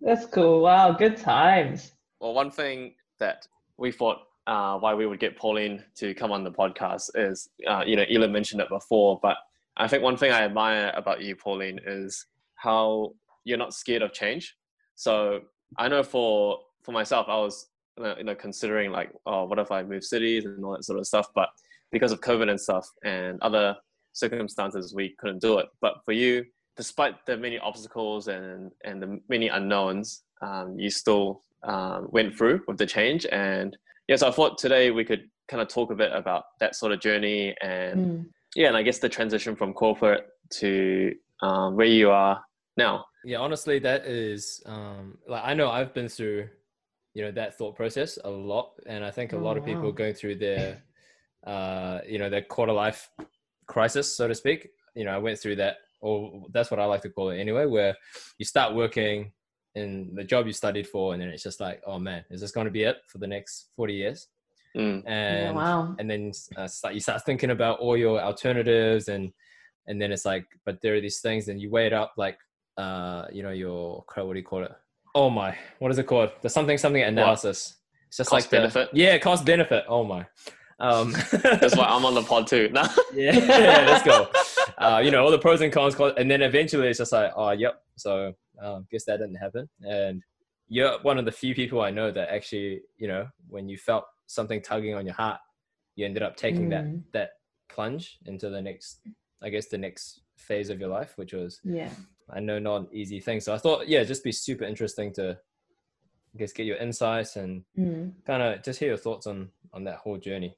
[0.00, 0.62] That's cool.
[0.62, 1.92] Wow, good times.
[2.20, 6.44] well, one thing that we thought uh, why we would get Pauline to come on
[6.44, 9.36] the podcast is, uh, you know, Elim mentioned it before, but
[9.76, 12.26] I think one thing I admire about you, Pauline, is
[12.56, 13.12] how
[13.44, 14.54] you're not scared of change.
[14.94, 15.40] So
[15.78, 19.82] I know for for myself, I was you know considering like, oh, what if I
[19.82, 21.48] move cities and all that sort of stuff, but
[21.90, 23.76] because of COVID and stuff and other
[24.12, 25.66] circumstances, we couldn't do it.
[25.80, 26.44] But for you,
[26.76, 32.62] despite the many obstacles and and the many unknowns, um, you still um, went through
[32.68, 33.26] with the change.
[33.32, 33.76] And
[34.08, 36.92] yeah, so I thought today we could kind of talk a bit about that sort
[36.92, 38.26] of journey and Mm.
[38.56, 40.26] yeah, and I guess the transition from corporate
[40.60, 42.42] to um, where you are
[42.76, 43.04] now.
[43.24, 46.48] Yeah, honestly, that is um, like I know I've been through,
[47.14, 49.90] you know, that thought process a lot, and I think a Oh, lot of people
[49.92, 50.82] going through their,
[51.46, 53.10] uh, you know, their quarter life
[53.66, 54.68] crisis, so to speak.
[54.94, 57.66] You know, I went through that, or that's what I like to call it anyway,
[57.66, 57.96] where
[58.38, 59.32] you start working
[59.74, 62.52] in the job you studied for, and then it's just like, oh man, is this
[62.52, 64.28] going to be it for the next forty years?
[64.76, 65.02] Mm.
[65.06, 65.94] And yeah, wow.
[65.98, 69.32] and then uh, start, you start thinking about all your alternatives and
[69.86, 72.36] and then it's like but there are these things and you weigh it up like
[72.76, 74.72] uh you know your what do you call it
[75.14, 77.76] oh my what is it called there's something something analysis
[78.08, 78.88] It's just Cost like the- benefit.
[78.94, 79.84] yeah, cost benefit.
[79.88, 80.26] Oh my.
[80.80, 82.68] Um, That's why I'm on the pod too.
[82.72, 82.88] Nah.
[83.14, 84.28] yeah, yeah, let's go.
[84.76, 87.30] Uh, you know all the pros and cons, cons- and then eventually it's just like,
[87.36, 87.80] oh, yep.
[87.96, 89.68] So um, guess that didn't happen.
[89.82, 90.22] And
[90.68, 94.04] you're one of the few people I know that actually, you know, when you felt
[94.26, 95.40] something tugging on your heart,
[95.96, 97.02] you ended up taking that Mm.
[97.12, 97.30] that
[97.68, 99.00] plunge into the next,
[99.42, 101.90] I guess, the next phase of your life, which was, Yeah.
[102.30, 103.40] I know, not an easy thing.
[103.40, 105.38] So I thought, yeah, just be super interesting to,
[106.34, 108.14] I guess, get your insights and Mm.
[108.24, 110.56] kind of just hear your thoughts on on that whole journey.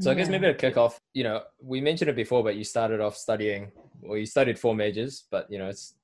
[0.00, 2.62] So I guess maybe to kick off, you know, we mentioned it before, but you
[2.64, 5.94] started off studying, well, you studied four majors, but you know, it's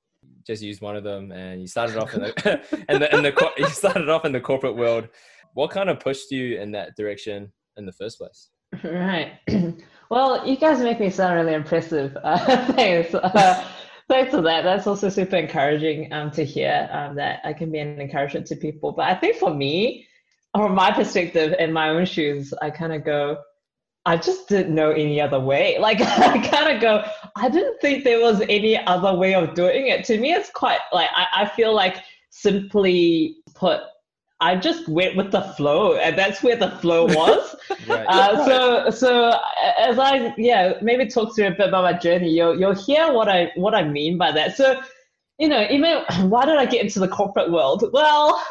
[0.45, 3.51] just used one of them, and you started off in the in the in the
[3.57, 5.07] you started off in the corporate world.
[5.53, 8.49] What kind of pushed you in that direction in the first place?
[8.83, 9.39] Right.
[10.09, 12.17] well, you guys make me sound really impressive.
[12.23, 13.13] Uh, thanks.
[13.13, 13.63] Uh,
[14.09, 14.63] thanks for that.
[14.63, 18.55] That's also super encouraging um, to hear um, that I can be an encouragement to
[18.55, 18.91] people.
[18.91, 20.07] But I think for me,
[20.55, 23.37] from my perspective, in my own shoes, I kind of go,
[24.05, 25.77] I just didn't know any other way.
[25.85, 27.03] Like, I kind of go,
[27.35, 30.05] I didn't think there was any other way of doing it.
[30.05, 31.97] To me, it's quite like, I, I feel like
[32.29, 33.81] simply put,
[34.39, 37.55] I just went with the flow, and that's where the flow was.
[37.87, 38.05] Right.
[38.07, 39.39] Uh, so, so
[39.77, 43.29] as I yeah maybe talk through a bit about my journey, you'll you'll hear what
[43.29, 44.57] I what I mean by that.
[44.57, 44.81] So,
[45.39, 47.85] you know, even why did I get into the corporate world?
[47.93, 48.41] Well,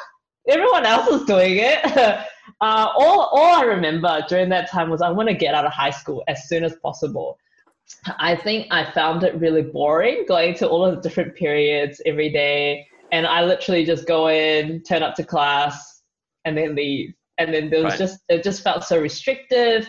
[0.49, 2.25] everyone else is doing it.
[2.61, 5.73] Uh, all all I remember during that time was I want to get out of
[5.73, 7.39] high school as soon as possible.
[8.19, 12.31] I think I found it really boring going to all of the different periods every
[12.31, 16.03] day, and I literally just go in, turn up to class,
[16.45, 17.15] and then leave.
[17.39, 17.99] And then there was Right.
[17.99, 19.89] just it just felt so restrictive,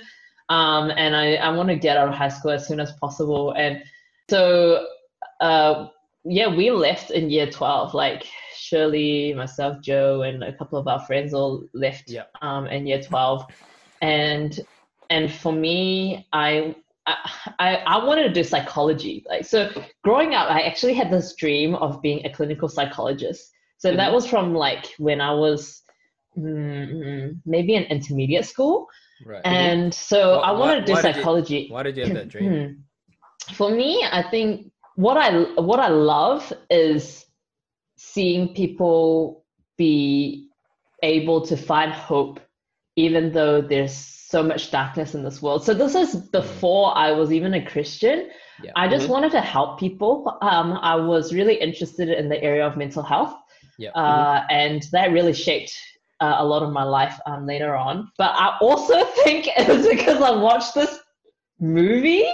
[0.49, 3.51] um, and I I want to get out of high school as soon as possible.
[3.51, 3.83] And
[4.29, 4.87] so,
[5.41, 5.87] uh,
[6.23, 7.93] yeah, we left in year twelve.
[7.93, 12.23] Like Shirley, myself, Joe, and a couple of our friends all left Yeah.
[12.41, 13.45] um, in year twelve,
[14.01, 14.59] and
[15.09, 16.75] and for me, I
[17.07, 19.23] I, I wanted to do psychology.
[19.29, 19.69] Like so,
[20.03, 23.51] growing up, I actually had this dream of being a clinical psychologist.
[23.77, 24.13] So that Mhm.
[24.15, 25.83] was from like when I was
[26.37, 28.87] mm, maybe in intermediate school,
[29.25, 29.41] right.
[29.45, 31.67] and so Why- I wanted to do why- why did you- psychology.
[31.69, 32.83] Why did you have that dream?
[33.53, 37.25] For me, I think what I what I love is
[37.97, 39.43] seeing people
[39.77, 40.49] be
[41.03, 42.39] able to find hope,
[42.95, 43.93] even though there's
[44.27, 45.63] so much darkness in this world.
[45.63, 48.29] So this is before I was even a Christian.
[48.63, 48.71] Yeah.
[48.75, 49.11] I just Mhm.
[49.15, 50.15] wanted to help people.
[50.41, 53.33] Um, I was really interested in the area of mental health,
[53.77, 53.91] Yeah.
[53.91, 55.73] uh, and that really shaped
[56.21, 58.09] uh, a lot of my life um, later on.
[58.17, 60.97] But I also think it's because I watched this
[61.59, 62.25] movie,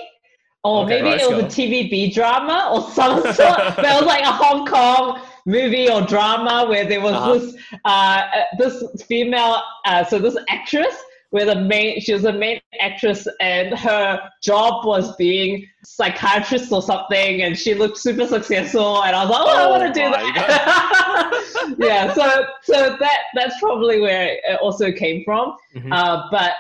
[0.64, 1.46] or Okay, maybe it was go.
[1.48, 3.58] a TVB drama or some sort.
[3.76, 7.34] but it was like a Hong Kong movie or drama where there was Uh-huh.
[7.34, 8.76] this uh, uh, this
[9.06, 10.96] female, uh, so this actress.
[11.32, 16.82] Where the main, she was the main actress, and her job was being psychiatrist or
[16.82, 19.02] something, and she looked super successful.
[19.04, 21.76] And I was like, oh, I Oh want to do that.
[21.80, 25.56] yeah, so so that that's probably where it also came from.
[25.76, 25.90] Mhm.
[25.92, 26.52] Uh, but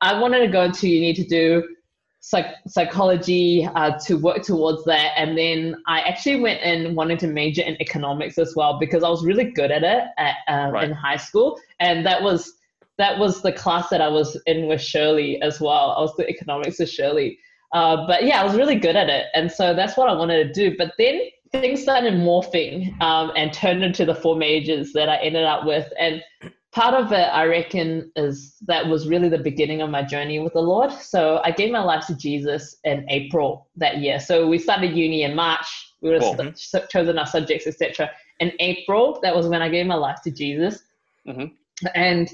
[0.00, 1.62] I wanted to go into uni to do
[2.20, 7.28] psych- psychology uh, to work towards that, and then I actually went in wanting to
[7.28, 10.84] major in economics as well because I was really good at it at, um, Right.
[10.88, 12.54] in high school, and that was
[12.98, 15.94] that was the class that I was in with Shirley as well.
[15.96, 17.38] I was the economics with Shirley.
[17.72, 20.46] Uh, but yeah, I was really good at it, and so that's what I wanted
[20.46, 20.76] to do.
[20.78, 21.20] But then
[21.52, 25.92] things started morphing um, and turned into the four majors that I ended up with,
[25.98, 26.22] and
[26.72, 30.52] part of it, I reckon, is that was really the beginning of my journey with
[30.52, 30.92] the Lord.
[30.92, 34.20] So I gave my life to Jesus in April that year.
[34.20, 35.66] So we started uni in March.
[36.02, 36.52] We would have Cool.
[36.54, 38.10] st- chosen our subjects, etc.
[38.40, 40.82] In April, that was when I gave my life to Jesus,
[41.26, 41.52] Mhm.
[41.94, 42.30] and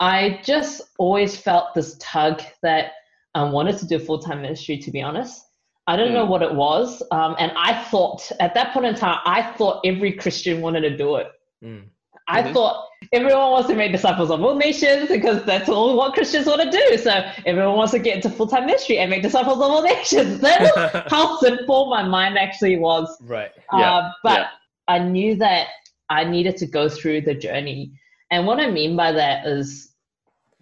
[0.00, 2.92] I just always felt this tug that
[3.34, 4.78] I wanted to do full time ministry.
[4.78, 5.46] To be honest.
[5.86, 6.28] I don't know Mm.
[6.28, 7.02] what it was.
[7.10, 10.96] Um, and I thought, at that point in time, I thought every Christian wanted to
[10.96, 11.28] do it.
[11.64, 11.84] Mm.
[12.28, 12.52] I Mhm.
[12.52, 16.62] thought everyone wants to make disciples of all nations because that's all what Christians want
[16.62, 16.96] to do.
[16.98, 17.10] So
[17.44, 20.38] everyone wants to get into full time ministry and make disciples of all nations.
[20.46, 23.08] That was how simple my mind actually was.
[23.22, 23.50] right.
[23.76, 24.48] Yeah, Uh, but yeah.
[24.86, 25.68] I knew that
[26.08, 27.90] I needed to go through the journey.
[28.30, 29.89] And what I mean by that is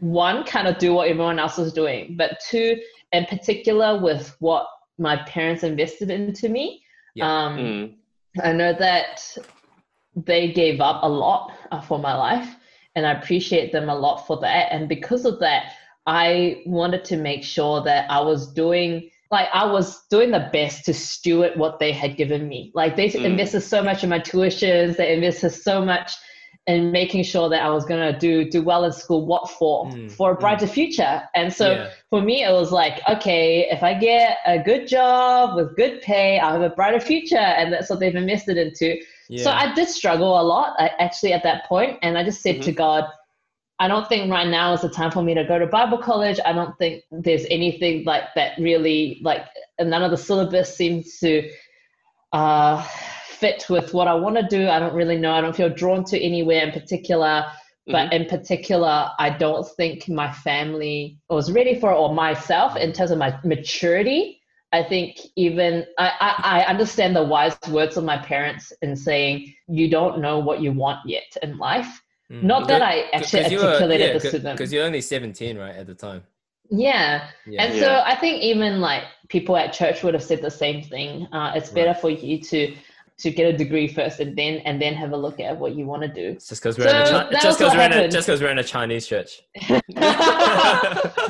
[0.00, 2.80] one, kind of do what everyone else is doing, but two,
[3.12, 4.66] in particular, with what
[4.98, 6.82] my parents invested into me.
[7.14, 7.26] Yeah.
[7.26, 7.94] Um, Mm.
[8.44, 9.36] I know that
[10.14, 12.56] they gave up a lot uh, for my life,
[12.94, 14.72] and I appreciate them a lot for that.
[14.72, 15.72] And because of that,
[16.06, 20.86] I wanted to make sure that I was doing like I was doing the best
[20.86, 22.72] to steward what they had given me.
[22.74, 23.24] Like they Mm.
[23.24, 26.12] invested so much in my tuitions, they invested so much
[26.68, 29.26] and making sure that I was gonna do do well in school.
[29.26, 29.86] What for?
[29.86, 31.22] Mm, For a brighter future.
[31.34, 31.90] And so Yeah.
[32.10, 36.38] for me, it was like, okay, if I get a good job with good pay,
[36.38, 38.88] I'll have a brighter future, and that's what they've invested into.
[39.28, 39.44] Yeah.
[39.44, 42.62] So I did struggle a lot I, actually at that point, and I just said
[42.62, 43.04] to God,
[43.80, 46.38] I don't think right now is the time for me to go to Bible college.
[46.44, 49.44] I don't think there's anything like that really like
[49.80, 51.48] none of the syllabus seems to
[52.32, 52.84] uh,
[53.38, 54.68] fit with what I want to do.
[54.68, 55.32] I don't really know.
[55.32, 57.46] I don't feel drawn to anywhere in particular.
[57.90, 62.92] But in particular, I don't think my family was ready for it or myself in
[62.92, 64.42] terms of my maturity.
[64.72, 69.54] I think even I, I, I understand the wise words of my parents in saying
[69.66, 72.02] you don't know what you want yet in life.
[72.30, 72.42] Mm.
[72.42, 74.54] Not that I actually you were- articulated yeah, this to them.
[74.54, 76.22] Because you're only 17, right, at the time.
[76.70, 77.30] Yeah.
[77.46, 77.62] Yeah.
[77.62, 81.26] And so I think even like people at church would have said the same thing.
[81.32, 82.74] Uh, it's better for you to
[83.18, 85.84] to get a degree first and then and then have a look at what you
[85.86, 86.34] want to do.
[86.34, 88.12] Just because we're, in a So Chi- just was 'cause we're in a happened.
[88.12, 89.42] just 'cause we're in a Chinese church.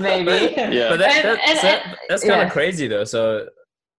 [0.00, 0.54] Maybe.
[0.54, 0.90] Yeah.
[0.90, 2.50] But that, And- that- and- so and- that's kind of yeah.
[2.50, 3.04] crazy though.
[3.04, 3.48] So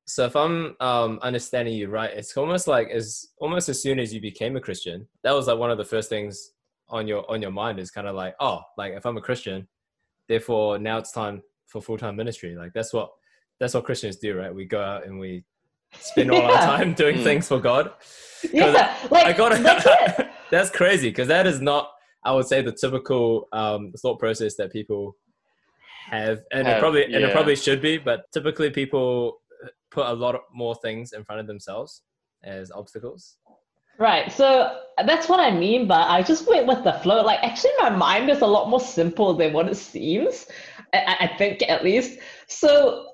[0.06, 4.14] so if I'm um, understanding you right, it's almost like as almost as soon as
[4.14, 6.52] you became a Christian, that was like one of the first things
[6.90, 9.68] on your on your mind is kind of like, oh, like if I'm a Christian,
[10.28, 12.56] therefore now it's time for full time ministry.
[12.56, 13.12] Like that's what
[13.60, 14.54] that's what Christians do, right?
[14.54, 15.44] We go out and we
[16.00, 17.24] spend all our time doing Mm.
[17.24, 17.92] things for God.
[18.54, 18.96] Yeah.
[19.12, 19.86] Like I got that's
[20.20, 20.28] it.
[20.52, 21.92] That's crazy because that is not,
[22.26, 25.16] I would say, the typical um, thought process that people
[26.10, 27.98] have, and it Have, probably and it probably should be.
[28.00, 29.42] But typically, people
[29.92, 32.02] put a lot more things in front of themselves
[32.44, 33.38] as obstacles.
[34.00, 34.32] Right.
[34.32, 37.22] So that's what I mean by I just went with the flow.
[37.22, 40.48] Like actually my mind is a lot more simple than what it seems.
[40.94, 42.20] I, I think at least.
[42.48, 43.09] So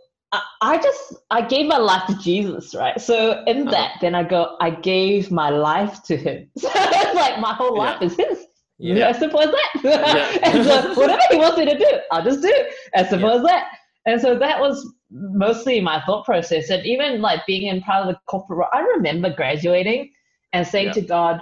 [0.61, 2.99] I, just I gave my life to Jesus, right?
[2.99, 3.71] So in Uh-huh.
[3.71, 6.49] that, then I go, I gave my life to him.
[6.57, 8.47] So it's like my whole life is his.
[8.77, 9.07] Yeah.
[9.09, 9.71] As simple as that.
[10.43, 10.49] Yeah.
[10.51, 12.53] and so whatever he wants me to do, I'll just do.
[12.93, 13.67] As simple as that.
[14.05, 14.75] And so that was
[15.11, 16.69] mostly my thought process.
[16.69, 20.11] And even like being in part of the corporate world, I remember graduating
[20.53, 20.93] and saying Yeah.
[20.93, 21.41] to God,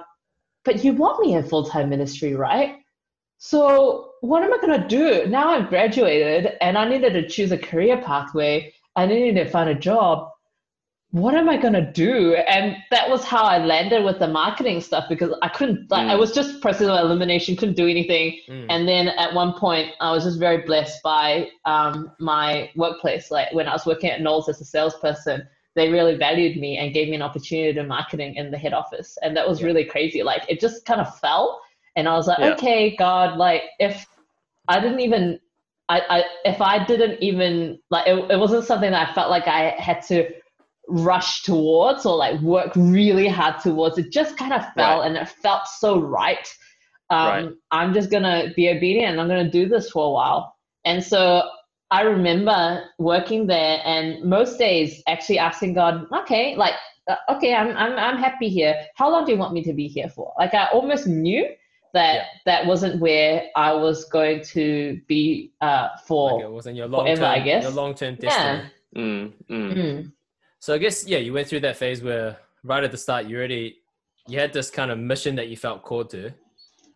[0.65, 2.75] but you want me in full time ministry, right?
[3.37, 5.27] So what am I going to do?
[5.29, 8.73] Now I've graduated and I needed to choose a career pathway.
[8.95, 10.29] I needed to find a job.
[11.11, 12.33] What am I going to do?
[12.33, 16.15] And that was how I landed with the marketing stuff because I couldn't, like, I
[16.15, 16.19] Mm.
[16.19, 18.39] was just process of elimination, couldn't do anything.
[18.49, 18.65] Mm.
[18.69, 23.29] And then at one point, I was just very blessed by um, my workplace.
[23.29, 26.93] Like when I was working at Noel's as a salesperson, they really valued me and
[26.93, 29.15] gave me an opportunity to marketing in the head office.
[29.21, 29.67] And that was Yeah.
[29.67, 30.23] really crazy.
[30.23, 31.61] Like it just kind of fell.
[31.95, 32.53] And I was like, Yeah.
[32.53, 34.05] okay, God, like if
[34.67, 35.39] I didn't even,
[35.89, 39.47] I, I if I didn't even, like it, it wasn't something that I felt like
[39.47, 40.29] I had to
[40.87, 43.97] rush towards or like work really hard towards.
[43.97, 45.07] It just kind of fell Right.
[45.07, 46.47] and it felt so right.
[47.09, 47.49] Um, Right.
[47.71, 49.19] I'm just gonna be obedient.
[49.19, 50.55] I'm gonna do this for a while.
[50.85, 51.43] And so
[51.91, 56.73] I remember working there, and most days actually asking God, okay, like,
[57.07, 58.75] uh, okay, I'm I'm I'm happy here.
[58.95, 60.33] How long do you want me to be here for?
[60.39, 61.45] Like, I almost knew
[61.93, 62.25] that Yeah.
[62.45, 66.33] that wasn't where I was going to be uh, for.
[66.37, 67.63] Like it wasn't your long forever, term, I guess.
[67.63, 68.65] your long term Yeah.
[68.95, 69.73] Mm, mm.
[69.73, 70.11] Mm.
[70.59, 73.37] So I guess yeah, you went through that phase where right at the start you
[73.37, 73.77] already
[74.27, 76.31] you had this kind of mission that you felt called to,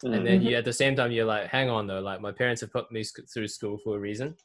[0.04, 0.16] Mm.
[0.16, 2.62] and then you at the same time you're like, hang on though, like my parents
[2.62, 4.36] have put me sc- through school for a reason,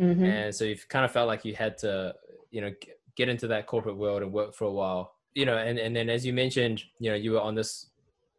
[0.00, 0.22] Mhm.
[0.24, 2.14] and so you've kind of felt like you had to
[2.50, 5.56] you know g- get into that corporate world and work for a while, you know,
[5.58, 7.90] and and then as you mentioned, you know, you were on this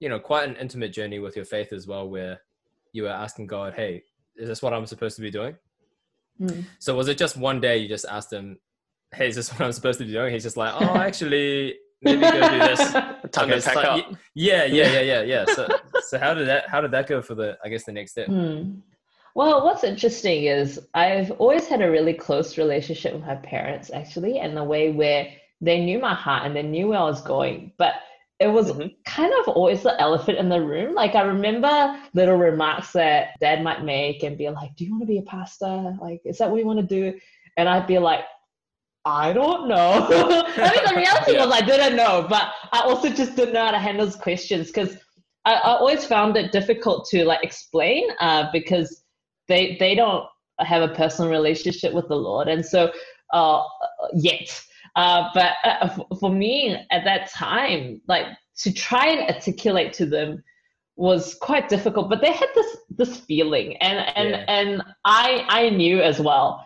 [0.05, 2.39] you know quite an intimate journey with your faith as well, where
[2.93, 4.03] you were asking God, hey,
[4.35, 5.55] is this what I'm supposed to be doing?
[6.39, 6.63] Mm.
[6.77, 8.59] So was it just one day you just asked him,
[9.15, 12.21] "Hey, is this what I'm supposed to be doing?" He's just like, "Oh, actually, maybe
[12.21, 12.91] go do this."
[13.31, 14.13] Time Okay, to pack so- up.
[14.35, 15.45] Yeah, yeah, yeah, yeah, yeah.
[15.55, 15.67] So,
[16.07, 16.69] so how did that?
[16.69, 17.57] How did that go for the?
[17.65, 18.27] I guess the next step.
[18.27, 18.81] Hmm.
[19.33, 24.37] Well, what's interesting is I've always had a really close relationship with my parents, actually,
[24.37, 25.29] and the way where
[25.61, 27.71] they knew my heart and they knew where I was going.
[27.79, 27.95] But
[28.39, 28.93] it was Mhm.
[29.05, 30.93] kind of always the elephant in the room.
[30.93, 35.03] Like I remember little remarks that dad might make and be like, Do you want
[35.03, 35.95] to be a pastor?
[36.01, 37.17] Like, is that what you want to do?
[37.57, 38.25] And I'd be like,
[39.05, 40.05] I don't know.
[40.09, 41.45] I mean, the reality Yeah.
[41.45, 44.67] was I didn't know, but I also just didn't know how to handle those questions
[44.67, 44.97] because
[45.45, 49.03] I, I always found it difficult to like explain uh, because
[49.47, 50.25] they they don't
[50.59, 52.91] have a personal relationship with the Lord, and so
[53.31, 53.63] uh,
[54.13, 54.61] yet.
[54.95, 55.89] Uh, but uh,
[56.19, 58.25] for me at that time, like
[58.59, 60.43] to try and articulate to them
[60.95, 62.09] was quite difficult.
[62.09, 64.45] But they had this this feeling, and and Yeah.
[64.47, 66.65] and I I knew as well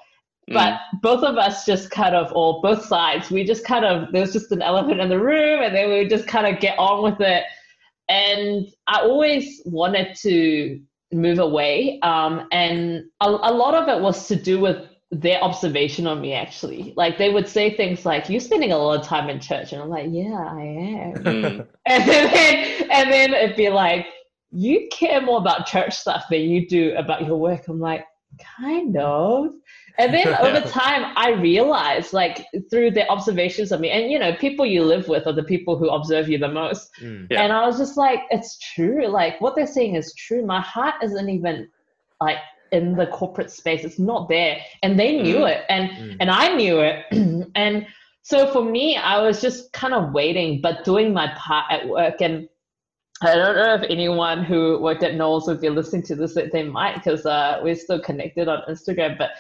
[0.52, 1.02] but Mm.
[1.04, 4.34] both of us just kind of or both sides we just kind of there was
[4.34, 7.04] just an elephant in the room and then we would just kind of get on
[7.04, 7.44] with it
[8.10, 12.00] and I always wanted to move away.
[12.02, 14.78] Um, and a, a lot of it was to do with
[15.12, 19.00] their observation on me actually like they would say things like you're spending a lot
[19.00, 21.68] of time in church and i'm like yeah i am Mm.
[21.88, 24.06] and then and then it'd be like
[24.52, 28.06] you care more about church stuff than you do about your work i'm like
[28.58, 29.48] kind of
[29.98, 34.34] and then over time i realized like through their observations of me and you know
[34.36, 37.26] people you live with are the people who observe you the most Mm.
[37.32, 37.42] Yeah.
[37.44, 39.08] and I was just like, it's true.
[39.08, 40.46] Like what they're saying is true.
[40.46, 41.70] My heart isn't even
[42.22, 42.38] like
[42.72, 43.84] in the corporate space.
[43.84, 44.58] It's not there.
[44.84, 45.50] And they knew Mm.
[45.52, 45.66] it.
[45.70, 46.18] And Mm.
[46.20, 47.06] and I knew it.
[47.56, 47.86] and
[48.24, 52.22] so for me, I was just kind of waiting, but doing my part at work.
[52.22, 52.48] And
[53.22, 56.64] I don't know if anyone who worked at Noel's would be listening to this, they
[56.64, 59.18] might, because uh, we're still connected on Instagram.
[59.18, 59.32] But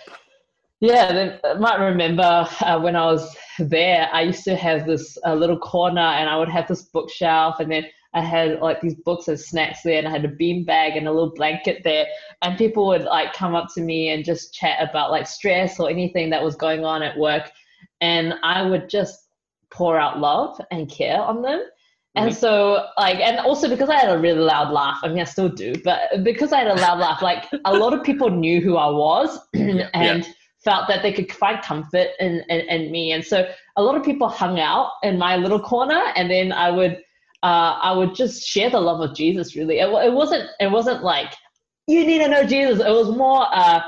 [0.81, 5.33] yeah, they might remember uh, when I was there, I used to have this uh,
[5.33, 9.27] little corner and I would have this bookshelf and then I had like these books
[9.27, 12.07] and snacks there and I had a bean bag and a little blanket there
[12.41, 15.89] and people would like come up to me and just chat about like stress or
[15.89, 17.51] anything that was going on at work
[18.01, 19.27] and I would just
[19.71, 21.61] pour out love and care on them.
[22.15, 22.35] And Mhm.
[22.35, 25.49] so, like, and also because I had a really loud laugh, I mean, I still
[25.49, 28.77] do, but because I had a loud laugh, like, a lot of people knew who
[28.77, 33.11] I was and felt that they could find comfort in, in, in me.
[33.11, 33.47] And so,
[33.77, 36.99] a lot of people hung out in my little corner, and then I would,
[37.43, 39.55] uh, I would just share the love of Jesus.
[39.55, 41.33] Really, it, it wasn't, it wasn't like
[41.87, 42.79] you need to know Jesus.
[42.79, 43.81] It was more, uh,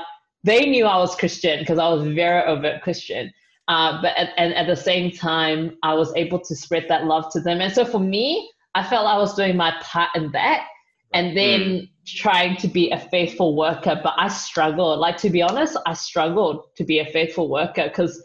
[0.44, 3.32] they knew I was Christian because I was very overt Christian.
[3.68, 7.32] Uh, but at, and at the same time, I was able to spread that love
[7.32, 7.60] to them.
[7.60, 10.66] And so for me, I felt I was doing my part in that,
[11.14, 14.00] and then trying to be a faithful worker.
[14.02, 14.98] But I struggled.
[14.98, 18.22] Like to be honest, I struggled to be a faithful worker because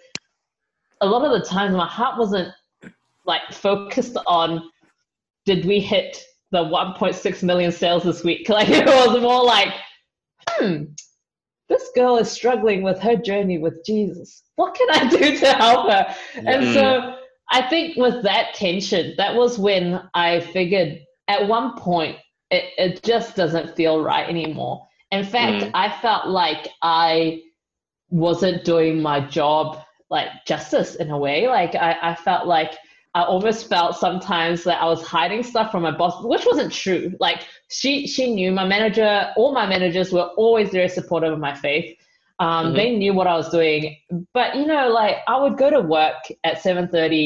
[1.01, 2.49] a lot of the times my heart wasn't
[3.25, 4.69] like focused on
[5.47, 8.47] did we hit the 1.6 million sales this week?
[8.57, 9.73] Like it was more like,
[10.49, 10.83] hmm,
[11.69, 14.43] this girl is struggling with her journey with Jesus.
[14.57, 16.15] What can I do to help her?
[16.35, 17.15] And so
[17.49, 22.17] I think with that tension, that was when I figured at one point
[22.51, 24.85] it, it just doesn't feel right anymore.
[25.11, 25.71] In fact, Mm.
[25.73, 27.41] I felt like I
[28.09, 29.79] wasn't doing my job
[30.09, 31.47] like justice in a way.
[31.47, 32.73] Like I, I felt like
[33.17, 37.03] I almost felt sometimes that I was hiding stuff from my boss, which wasn't true.
[37.19, 41.55] Like she she knew my manager, all my managers were always very supportive of my
[41.55, 41.97] faith.
[42.39, 42.75] Um, Mhm.
[42.75, 43.97] They knew what I was doing,
[44.35, 47.25] but you know, like I would go to work at seven thirty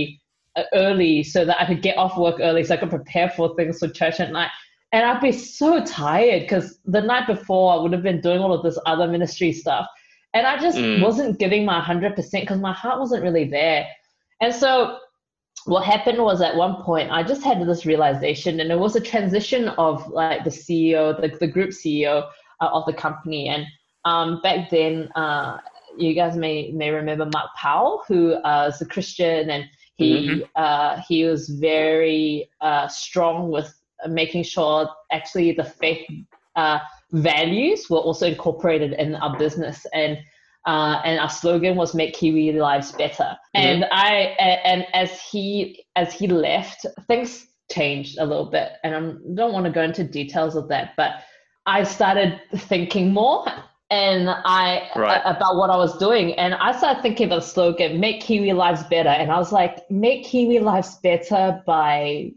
[0.55, 3.53] uh, early so that I could get off work early so I could prepare for
[3.55, 4.51] things for church at night.
[4.93, 8.53] And I'd be so tired because the night before I would have been doing all
[8.53, 9.85] of this other ministry stuff.
[10.33, 11.01] And I just Mm.
[11.01, 13.87] wasn't giving my 100% because my heart wasn't really there.
[14.41, 14.97] And so
[15.66, 19.02] what happened was at one point I just had this realization, and it was a
[19.02, 22.28] transition of like the CEO, the, the group CEO
[22.62, 23.49] uh, of the company.
[23.49, 23.66] And
[24.06, 25.60] um, back then, uh,
[25.97, 31.02] you guys may may remember Mark Powell, who uh, is a Christian, and he uh,
[31.08, 33.72] he was very uh, strong with
[34.08, 36.08] making sure actually the faith
[36.56, 36.80] uh,
[37.12, 40.18] values were also incorporated in our business and.
[40.68, 46.14] Uh, and our slogan was "Make Kiwi lives better." And I, and as he as
[46.14, 48.99] he left, things changed a little bit, and I
[49.36, 51.12] don't want to go into details of that, but
[51.66, 53.45] I started thinking more
[53.89, 55.22] and I Right.
[55.26, 58.84] about what I was doing, and I started thinking about the slogan "Make Kiwi lives
[58.84, 62.32] better," and I was like, "Make Kiwi lives better by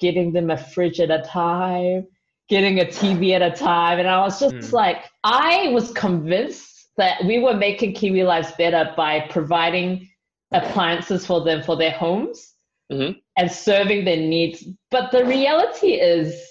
[0.00, 2.06] getting them a fridge at a time."
[2.48, 4.72] Getting a TV at a time, and I was just Mm.
[4.72, 10.08] like, I was convinced that we were making Kiwi lives better by providing
[10.52, 12.54] appliances for them for their homes
[12.90, 13.20] Mhm.
[13.36, 14.64] and serving their needs.
[14.90, 16.46] But the reality is,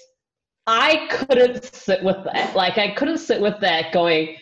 [0.66, 2.54] I couldn't sit with that.
[2.56, 4.36] Like, I couldn't sit with that going,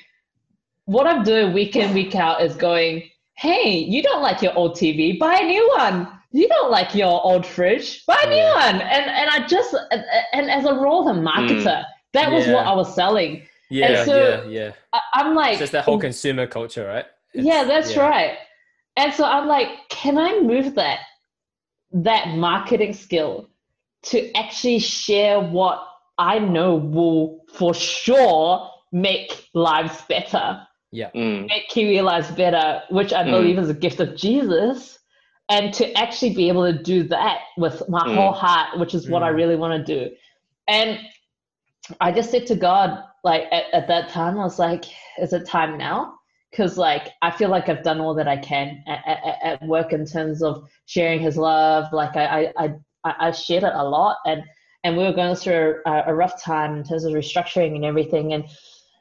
[0.85, 4.75] what I'm doing week in, week out is going, hey, you don't like your old
[4.77, 6.09] TV, buy a new one.
[6.33, 8.55] You don't like your old fridge, buy a new Yeah.
[8.55, 8.81] one.
[8.83, 12.67] And and I just and, and as a role of a marketer, that was what
[12.67, 13.43] I was selling.
[13.71, 14.73] Yeah, so- yeah, yeah.
[14.93, 17.07] I, I'm like, It's just that whole consumer culture, right?
[17.35, 18.37] yeah, It's- that's right.
[18.97, 21.01] And so I'm like, can I move that
[21.93, 23.49] that marketing skill
[24.03, 25.83] to actually share what
[26.19, 31.47] I know will for sure make lives better, Mm.
[31.49, 33.31] make Kiwi lives better, which I Mm.
[33.31, 34.99] believe is a gift of Jesus,
[35.49, 38.15] and to actually be able to do that with my Mm.
[38.17, 39.37] whole heart, which is what I Mm.
[39.37, 40.15] really want to do.
[40.67, 40.99] And
[42.01, 44.85] I just said to God, like at, at that time, I was like,
[45.21, 46.15] is it time now?
[46.51, 49.93] Because like I feel like I've done all that I can at, at, at work
[49.93, 51.93] in terms of sharing His love.
[51.93, 52.75] Like I I
[53.05, 54.43] I, I shared it a lot, and
[54.85, 58.33] and we were going through a, a rough time in terms of restructuring and everything.
[58.33, 58.45] And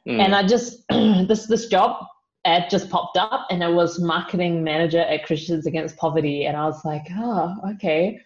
[0.06, 0.20] Mm.
[0.20, 2.06] and I just this this job
[2.44, 6.64] ad just popped up, and it was marketing manager at Christians Against Poverty, and I
[6.64, 8.20] was like, oh, okay.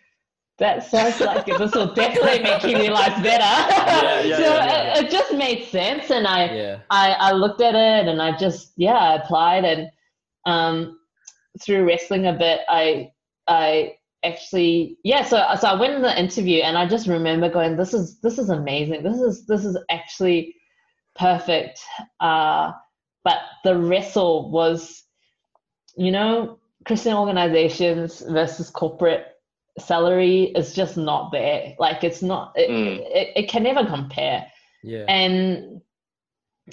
[0.63, 3.43] That sounds like this will definitely make you realize better.
[3.43, 4.99] Yeah, yeah, so yeah.
[4.99, 6.79] It, it just made sense, and I Yeah.
[6.89, 9.91] I, I looked at it and I just yeah I applied and
[10.47, 11.01] um,
[11.61, 13.11] through wrestling a bit I
[13.49, 17.77] I actually yeah so so I went in the interview and I just remember going
[17.77, 20.55] this is this is amazing this is this is actually
[21.17, 21.81] perfect
[22.21, 22.71] uh,
[23.25, 25.03] but the wrestle was
[25.97, 29.27] you know Christian organizations versus corporate
[29.79, 32.99] salary is just not there like it's not it, Mm.
[33.07, 34.45] it, it can never compare
[34.83, 35.05] Yeah.
[35.09, 35.81] and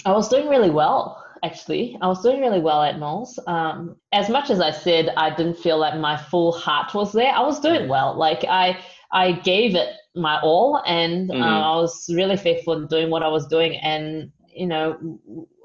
[0.04, 1.96] I was doing really well actually.
[2.02, 3.38] I was doing really well at Noel's.
[3.46, 7.32] Um, as much as I said I didn't feel like my full heart was there,
[7.32, 8.14] I was doing well.
[8.14, 8.78] Like I
[9.12, 11.62] I gave it my all, and uh, Mhm.
[11.72, 13.76] I was really faithful in doing what I was doing.
[13.76, 14.98] And you know,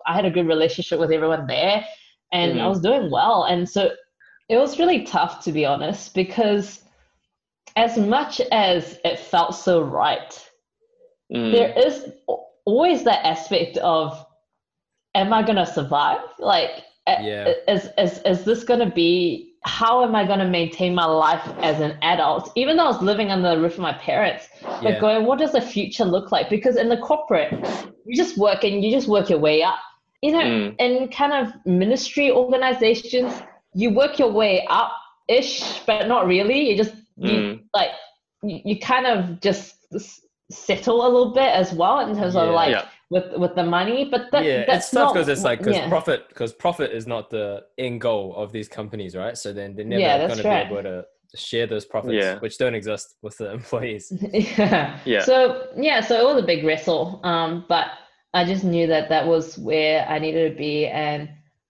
[0.08, 1.84] I had a good relationship with everyone there,
[2.32, 2.70] and I Mhm.
[2.70, 3.44] was doing well.
[3.44, 3.92] And so
[4.48, 6.85] it was really tough to be honest, because
[7.76, 10.34] as much as it felt so right,
[11.32, 11.52] Mm.
[11.52, 12.12] there is
[12.66, 14.26] always that aspect of
[15.16, 16.72] am i going to survive like
[17.08, 17.54] Yeah.
[17.68, 21.46] is, is, is this going to be how am i going to maintain my life
[21.64, 24.48] as an adult even though i was living under the roof of my parents
[24.84, 25.00] but Yeah.
[25.00, 27.52] going what does the future look like because in the corporate
[28.06, 29.80] you just work and you just work your way up
[30.22, 30.76] you know Mm.
[30.80, 33.42] in kind of ministry organizations
[33.74, 34.92] you work your way up
[35.28, 37.64] ish but not really you just you, Mm.
[37.74, 37.90] like
[38.44, 39.76] you, you kind of just
[40.52, 42.86] settle a little bit as well in terms of like Yeah.
[43.10, 45.78] with with the money but that, yeah, that's it's tough not because it's like because
[45.78, 45.90] yeah.
[45.90, 49.38] profit because profit is not the end goal of these companies, right?
[49.38, 50.70] So then they're never Yeah, going to right.
[50.70, 51.06] be able to
[51.36, 52.40] share those profits, Yeah.
[52.40, 54.12] which don't exist with the employees.
[54.34, 55.00] yeah.
[55.06, 55.22] Yeah.
[55.24, 57.20] So yeah, so it was a big wrestle.
[57.24, 57.88] Um, but
[58.34, 61.30] I just knew that that was where I needed to be, and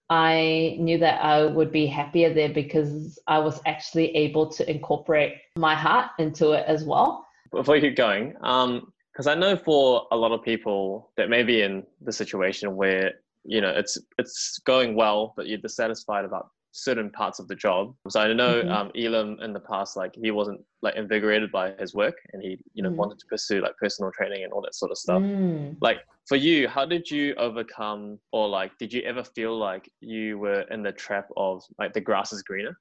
[0.10, 5.34] I knew that I would be happier there because I was actually able to incorporate
[5.56, 7.26] my heart into it as well.
[7.52, 11.42] before you keep going, um, because I know for a lot of people that may
[11.42, 13.14] be in the situation where
[13.46, 17.96] you know it's it's going well, but you're dissatisfied about certain parts of the job.
[18.10, 18.70] So I know Mhm.
[18.70, 22.58] um, Elim in the past, like he wasn't like invigorated by his work, and he
[22.74, 22.98] you know Mm.
[22.98, 25.22] wanted to pursue like personal training and all that sort of stuff.
[25.24, 25.78] Mm.
[25.82, 30.38] Like for you, how did you overcome, or like did you ever feel like you
[30.38, 32.78] were in the trap of like the grass is greener,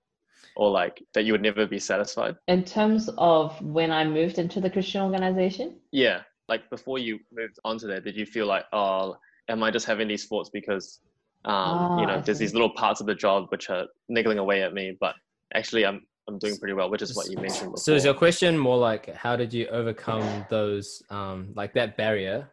[0.56, 2.34] or like that you would never be satisfied?
[2.48, 6.22] In terms of when I moved into the Christian organization, Yeah.
[6.46, 9.16] Like before you moved onto there, did you feel like, oh,
[9.48, 11.00] am I just having these thoughts because,
[11.44, 12.44] um, you Ah, know, I there's see.
[12.44, 15.14] these little parts of the job which are niggling away at me, but
[15.54, 17.76] actually I'm I'm doing pretty well, which is what you mentioned before.
[17.76, 22.50] So is your question more like how did you overcome those um like that barrier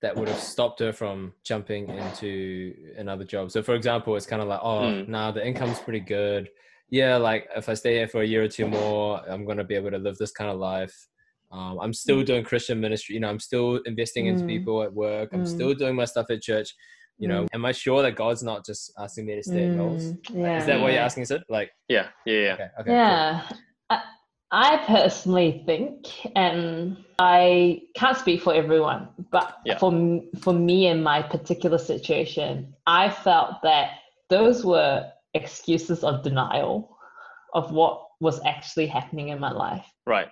[0.00, 3.50] that would have stopped her from jumping into another job?
[3.50, 5.08] So for example, it's kind of like, oh, Mm.
[5.08, 6.48] nah, the income's pretty good.
[6.88, 9.74] Yeah, like if I stay here for a year or two more, I'm gonna be
[9.74, 10.96] able to live this kind of life.
[11.52, 13.14] Um, I'm still doing Christian ministry.
[13.16, 14.46] You know, I'm still investing into Mm.
[14.46, 15.30] people at work.
[15.32, 15.48] I'm Mm.
[15.48, 16.72] still doing my stuff at church.
[17.20, 20.04] You know, am I sure that God's not just asking me to stay at Noel's?
[20.14, 21.04] Mm, yeah, Is that what you're yeah.
[21.04, 21.42] asking, Sid?
[21.50, 22.52] Like, yeah, yeah, yeah.
[22.54, 22.94] okay, okay, cool.
[22.94, 23.42] Yeah.
[23.90, 24.02] I,
[24.50, 29.76] I personally think, and I can't speak for everyone, but Yeah.
[29.78, 29.92] for
[30.40, 33.90] for me in my particular situation, I felt that
[34.30, 36.96] those were excuses of denial
[37.52, 39.86] of what was actually happening in my life.
[40.06, 40.28] Right.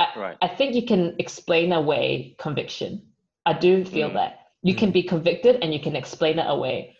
[0.00, 0.36] I, Right.
[0.42, 3.00] I think you can explain away conviction.
[3.46, 4.14] I do feel Mm.
[4.14, 4.38] that.
[4.62, 6.96] You can be convicted and you can explain it away.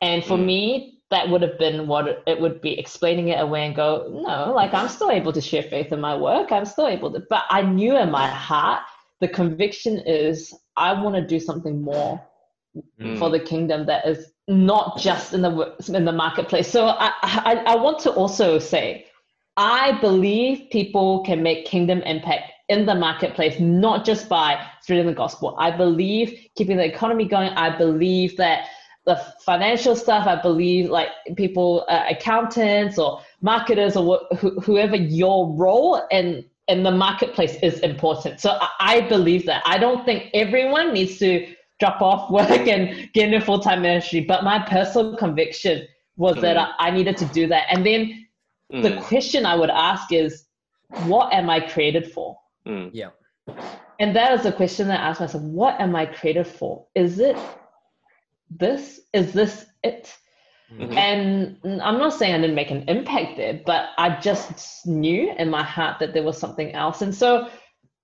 [0.00, 0.44] And for Mm.
[0.44, 4.08] me, that would have been what it- it would be explaining it away and go,
[4.10, 6.50] no, like I'm still able to share faith in my work.
[6.50, 7.22] I'm still able to.
[7.28, 8.80] But I knew in my heart,
[9.20, 12.20] the conviction is I want to do something more
[12.98, 13.18] Mm.
[13.18, 16.68] for the kingdom that is not just in the in the marketplace.
[16.68, 19.06] So I, I I want to also say,
[19.58, 25.12] I believe people can make kingdom impact in the marketplace, not just by spreading the
[25.14, 25.54] gospel.
[25.58, 27.50] I believe keeping the economy going.
[27.50, 28.68] I believe that
[29.04, 30.26] the financial stuff.
[30.26, 36.82] I believe like people, uh, accountants or marketers or wh- whoever your role in in
[36.84, 38.40] the marketplace is important.
[38.40, 39.62] So I, I believe that.
[39.66, 44.20] I don't think everyone needs to drop off work and get into full time ministry.
[44.20, 45.86] But my personal conviction
[46.16, 46.56] was that Mm.
[46.56, 47.66] I, I needed to do that.
[47.70, 48.26] And then
[48.78, 50.44] the Mm, question I would ask is,
[51.04, 52.38] what am I created for?
[52.66, 53.10] Mm, Yeah.
[53.98, 56.86] And that is a question that I ask myself, what am I created for?
[56.94, 57.36] Is it
[58.50, 59.00] this?
[59.12, 60.12] Is this it?
[60.72, 60.96] Mhm.
[60.96, 65.50] And I'm not saying I didn't make an impact there, but I just knew in
[65.50, 67.02] my heart that there was something else.
[67.02, 67.48] And so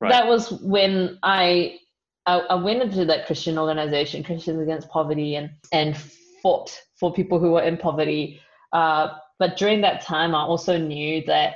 [0.00, 0.10] Right.
[0.10, 1.78] that was when I,
[2.26, 5.96] I I went into that Christian organization, Christians Against Poverty, and and
[6.42, 8.40] fought for people who were in poverty.
[8.72, 11.54] Uh, but during that time, I also knew that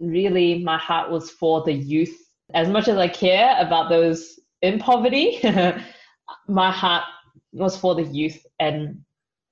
[0.00, 2.16] really my heart was for the youth.
[2.54, 5.40] As much as I care about those in poverty,
[6.48, 7.04] my heart
[7.52, 9.02] was for the youth and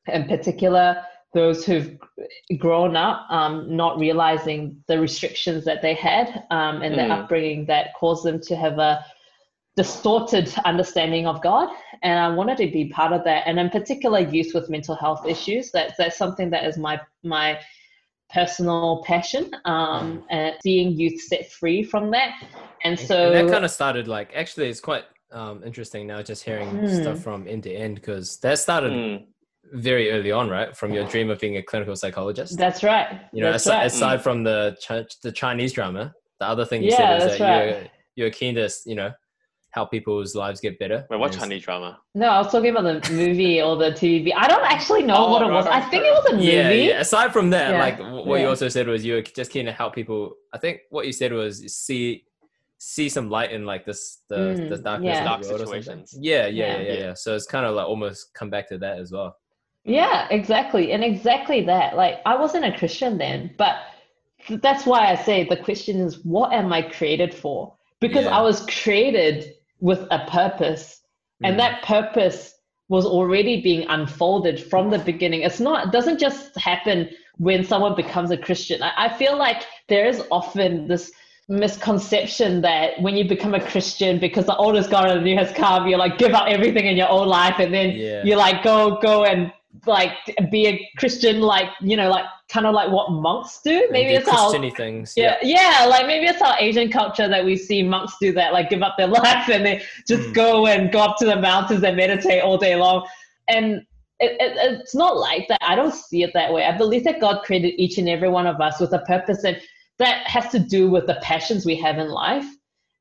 [0.06, 1.02] in particular
[1.34, 1.98] those who've
[2.56, 7.22] grown up um, not realizing the restrictions that they had um, and their Mm.
[7.22, 9.04] upbringing that caused them to have a
[9.76, 11.68] distorted understanding of God.
[12.02, 13.44] And I wanted to be part of that.
[13.46, 15.70] And in particular, youth with mental health issues.
[15.70, 17.60] That's that's something that is my my
[18.30, 19.50] personal passion.
[19.64, 22.32] Um, and seeing youth set free from that.
[22.84, 26.44] And so and that kind of started like actually it's quite um, interesting now just
[26.44, 26.86] hearing Hmm.
[26.86, 29.26] stuff from end to end because that started Mm.
[29.74, 30.74] very early on, right?
[30.76, 32.56] From your dream of being a clinical psychologist.
[32.58, 33.20] that's right.
[33.32, 33.86] you know, that's aside, right.
[33.86, 37.40] aside from the Ch- the Chinese drama, the other thing you Yeah, said is that
[37.40, 37.66] right.
[37.66, 39.12] you're you're keen to you know
[39.70, 41.06] help people's lives get better.
[41.10, 41.98] Wait, what And- Chinese drama?
[42.14, 44.32] No, I was talking about the movie or the TV.
[44.34, 45.66] I don't actually know Oh, what it right, was.
[45.66, 46.10] I think right.
[46.10, 46.46] it was a movie.
[46.46, 47.00] Yeah, yeah.
[47.00, 49.66] Aside from that, Yeah, like w- what you also said was you were just keen
[49.66, 50.34] to help people.
[50.54, 52.24] I think what you said was see
[52.80, 55.24] see some light in like this the Mm, the darkness yeah.
[55.24, 55.82] Dark the world or something.
[55.82, 56.16] situations.
[56.20, 56.92] Yeah, yeah, yeah, Yeah.
[56.92, 57.14] yeah, yeah.
[57.14, 59.36] So it's kind of like almost come back to that as well.
[59.84, 60.92] Yeah, exactly.
[60.92, 61.96] And exactly that.
[61.96, 63.76] Like, I wasn't a Christian then, but
[64.46, 67.74] th- that's why I say the question is, what am I created for?
[68.00, 68.38] Because Yeah.
[68.38, 71.00] I was created with a purpose,
[71.42, 71.58] and Mm.
[71.58, 72.54] that purpose
[72.88, 75.42] was already being unfolded from the beginning.
[75.42, 78.82] It's not, it doesn't just happen when someone becomes a Christian.
[78.82, 81.12] I, I feel like there is often this
[81.50, 85.50] misconception that when you become a Christian, because the oldest God of the new has
[85.52, 88.22] come, you like give up everything in your own life and then Yeah.
[88.24, 89.52] you like go go and
[89.86, 90.12] like
[90.50, 93.86] be a Christian, like you know, like kind of like what monks do.
[93.90, 95.14] Maybe do it's how Christiany things.
[95.16, 98.70] yeah, yeah, like maybe it's our Asian culture that we see monks do that, like
[98.70, 100.34] give up their life and they just Mm.
[100.34, 103.06] go and go up to the mountains and meditate all day long.
[103.48, 103.82] And
[104.20, 105.58] it, it, it's not like that.
[105.62, 106.64] I don't see it that way.
[106.64, 109.60] I believe that God created each and every one of us with a purpose, and
[109.98, 112.46] that has to do with the passions we have in life.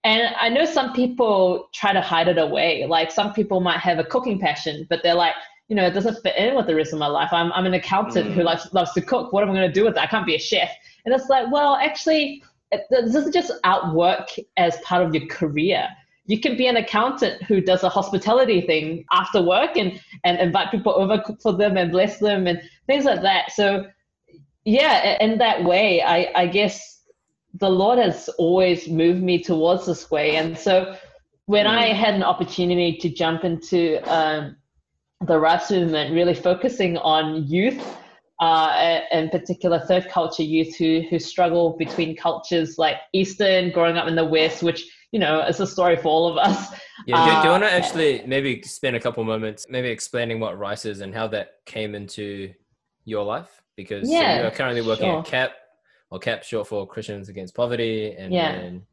[0.04, 2.86] And I know some people try to hide it away.
[2.88, 5.34] Like some people might have a cooking passion, but they're like,
[5.68, 7.30] you know, it doesn't fit in with the rest of my life.
[7.32, 8.46] I'm, I'm an accountant who Mm.
[8.46, 9.34] likes, loves to cook.
[9.34, 10.04] What am I going to do with that?
[10.04, 10.72] I can't be a chef.
[11.06, 15.88] And it's like, well, actually, it, this isn't just outwork as part of your career.
[16.26, 20.72] You can be an accountant who does a hospitality thing after work and, and invite
[20.72, 23.52] people over, cook for them and bless them and things like that.
[23.52, 23.88] So,
[24.66, 27.02] yeah, in that way, I, I guess
[27.54, 30.36] the Lord has always moved me towards this way.
[30.36, 30.96] And so
[31.46, 34.58] when I had an opportunity to jump into um,
[35.26, 37.98] the Rice movement, really focusing on youth,
[38.40, 44.08] uh, in particular third culture youth who, who struggle between cultures like Eastern, growing up
[44.08, 46.80] in the West, which, you know, is a story for all of us.
[47.08, 50.40] Yeah, do, do you Uh, want to actually maybe spend a couple moments maybe explaining
[50.40, 52.54] what Rice is and how that came into
[53.06, 53.64] your life?
[53.76, 55.20] Because so Yeah, you are currently working sure.
[55.20, 55.52] at CAP,
[56.12, 58.52] or CAP short for Christians Against Poverty, and Yeah.
[58.52, 58.86] then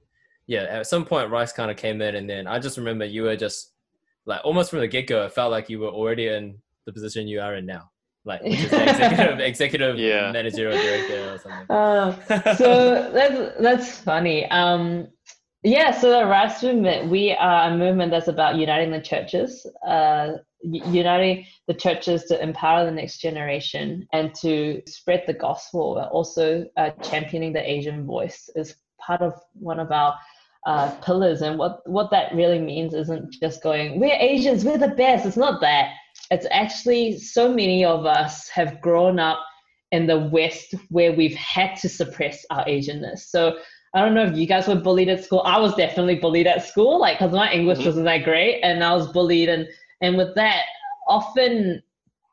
[0.46, 3.24] yeah, at some point Rice kind of came in, and then I just remember you
[3.24, 3.72] were just
[4.26, 7.28] like almost from the get go, it felt like you were already in the position
[7.28, 7.90] you are in now,
[8.24, 10.32] like which is executive executive Yeah.
[10.32, 11.66] managerial director or something.
[11.70, 14.46] Uh, so that's that's funny.
[14.50, 15.08] Um,
[15.62, 20.32] yeah, so the Rice Movement, we are a movement that's about uniting the churches, uh,
[20.62, 25.94] uniting the churches to empower the next generation and to spread the gospel.
[25.94, 30.14] But also, uh, championing the Asian voice is part of one of our
[30.66, 31.42] uh, pillars.
[31.42, 35.36] And what what that really means isn't just going, "We're Asians, we're the best." It's
[35.36, 35.92] not that.
[36.30, 39.38] It's actually so many of us have grown up
[39.92, 43.20] in the West where we've had to suppress our Asianness.
[43.28, 43.58] So
[43.94, 45.42] I don't know if you guys were bullied at school.
[45.44, 47.86] I was definitely bullied at school, like because my English Mhm.
[47.86, 49.68] wasn't that great, and I was bullied, and
[50.00, 50.64] and with that,
[51.08, 51.82] often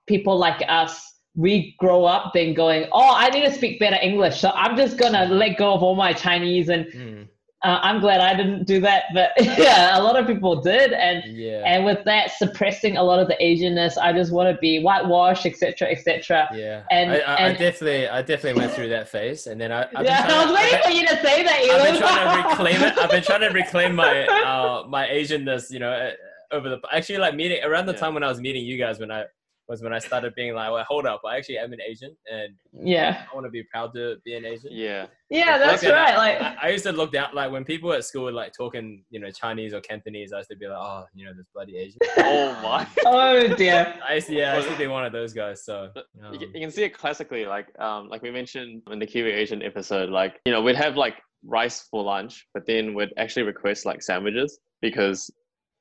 [0.07, 1.07] people like us.
[1.35, 4.97] We grow up then going, oh, I need to speak better English, so I'm just
[4.97, 7.27] gonna let go of all my Chinese, and Mm,
[7.63, 11.23] uh, I'm glad I didn't do that, but yeah, a lot of people did, and
[11.25, 11.61] yeah.
[11.65, 15.45] and with that suppressing a lot of the Asianness, I just want to be whitewashed,
[15.45, 16.47] etc., etc.
[16.53, 19.83] Yeah, And- I, I, I definitely, I definitely went through that phase, and then I,
[19.83, 21.59] I've been Yeah, trying I was to- waiting for you to say that.
[21.71, 22.97] I've been trying to reclaim it.
[22.97, 26.11] I've been trying to reclaim my uh, my Asianness, you know, uh,
[26.51, 27.99] over the actually like meeting around the Yeah.
[27.99, 29.25] time when I was meeting you guys when I
[29.71, 32.53] was when I started being like, well, hold up, I actually am an Asian, and
[32.73, 34.69] yeah, I want to be proud to be an Asian.
[34.71, 35.07] Yeah.
[35.29, 36.17] yeah, that's Like, right.
[36.17, 39.03] Like, I, I used to look down like when people at school were like talking,
[39.09, 40.33] you know, Chinese or Cantonese.
[40.33, 41.97] I used to be like, oh, you know, this bloody Asian.
[42.17, 42.85] Oh my.
[43.05, 43.95] oh dear.
[44.07, 45.63] I used to, yeah, I used to be one of those guys.
[45.65, 45.89] So
[46.23, 49.63] um, You, can- see it classically, like um, like we mentioned in the Kiwi Asian
[49.63, 50.09] episode.
[50.09, 51.15] Like you know, we'd have like
[51.45, 55.31] rice for lunch, but then we'd actually request like sandwiches because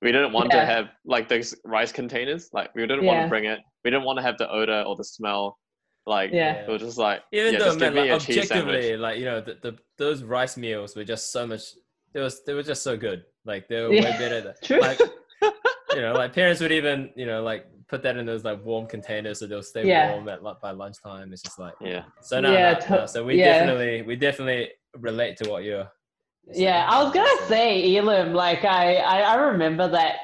[0.02, 0.60] we didn't want Yeah.
[0.60, 2.48] to have like those rice containers.
[2.52, 3.58] Like we didn't want to bring it.
[3.84, 5.58] We didn't want to have the odor or the smell.
[6.06, 6.62] Like Yeah.
[6.62, 8.74] it was just like Even yeah, though, just man, give me like, a cheese sandwich.
[8.76, 11.62] objectively, like you know, the, the those rice meals were just so much.
[12.12, 13.24] They was they were just so good.
[13.44, 14.40] Like they were Yeah, way better.
[14.40, 14.80] Than, True.
[14.80, 14.98] Like
[15.94, 18.86] you know, like parents would even you know like put that in those like warm
[18.86, 20.12] containers so they'll stay Yeah.
[20.12, 21.32] warm at like by lunchtime.
[21.32, 22.04] It's just like Yeah.
[22.22, 23.06] so no, Yeah, no, to- no.
[23.06, 23.52] so we yeah.
[23.52, 25.88] definitely we definitely relate to what you're.
[26.52, 28.32] Yeah, I was gonna say Elim.
[28.32, 30.14] Like I, I, I remember that,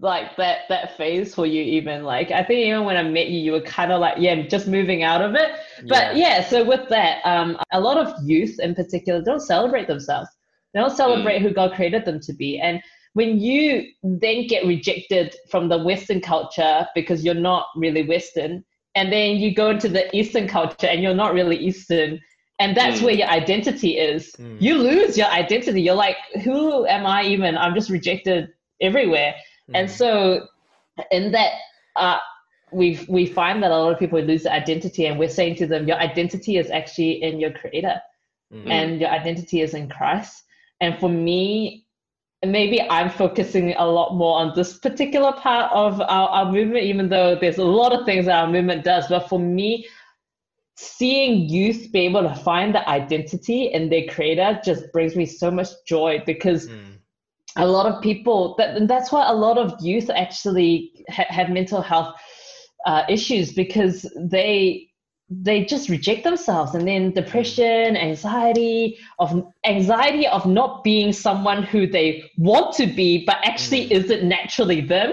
[0.00, 1.62] like that that phase for you.
[1.62, 4.42] Even like I think even when I met you, you were kind of like yeah,
[4.42, 5.50] just moving out of it.
[5.88, 10.28] But yeah, so with that, um, a lot of youth in particular don't celebrate themselves.
[10.74, 12.58] They don't celebrate who God created them to be.
[12.58, 12.82] And
[13.14, 18.62] when you then get rejected from the Western culture because you're not really Western,
[18.94, 22.20] and then you go into the Eastern culture and you're not really Eastern,
[22.58, 23.04] and that's Mm.
[23.04, 24.32] where your identity is.
[24.38, 24.60] Mm.
[24.60, 25.80] You lose your identity.
[25.82, 27.56] You're like, who am I even?
[27.56, 28.48] I'm just rejected
[28.80, 29.34] everywhere.
[29.74, 29.92] And Mm.
[29.92, 30.46] so,
[31.10, 31.52] in that,
[31.96, 32.18] uh,
[32.72, 35.66] we we find that a lot of people lose their identity, and we're saying to
[35.66, 38.00] them, your identity is actually in your Creator,
[38.52, 38.70] Mm.
[38.70, 40.44] and your identity is in Christ.
[40.80, 41.86] And for me,
[42.44, 47.08] maybe I'm focusing a lot more on this particular part of our, our movement, even
[47.08, 49.08] though there's a lot of things that our movement does.
[49.08, 49.86] But for me,
[50.76, 55.50] seeing youth be able to find the identity in their creator just brings me so
[55.50, 56.95] much joy because Mm.
[57.56, 61.82] A lot of people that that's why a lot of youth actually ha- have mental
[61.82, 62.14] health
[62.86, 64.88] uh, issues because they
[65.28, 71.86] they just reject themselves and then depression anxiety of anxiety of not being someone who
[71.86, 73.90] they want to be but actually Mm.
[73.92, 75.12] isn't naturally them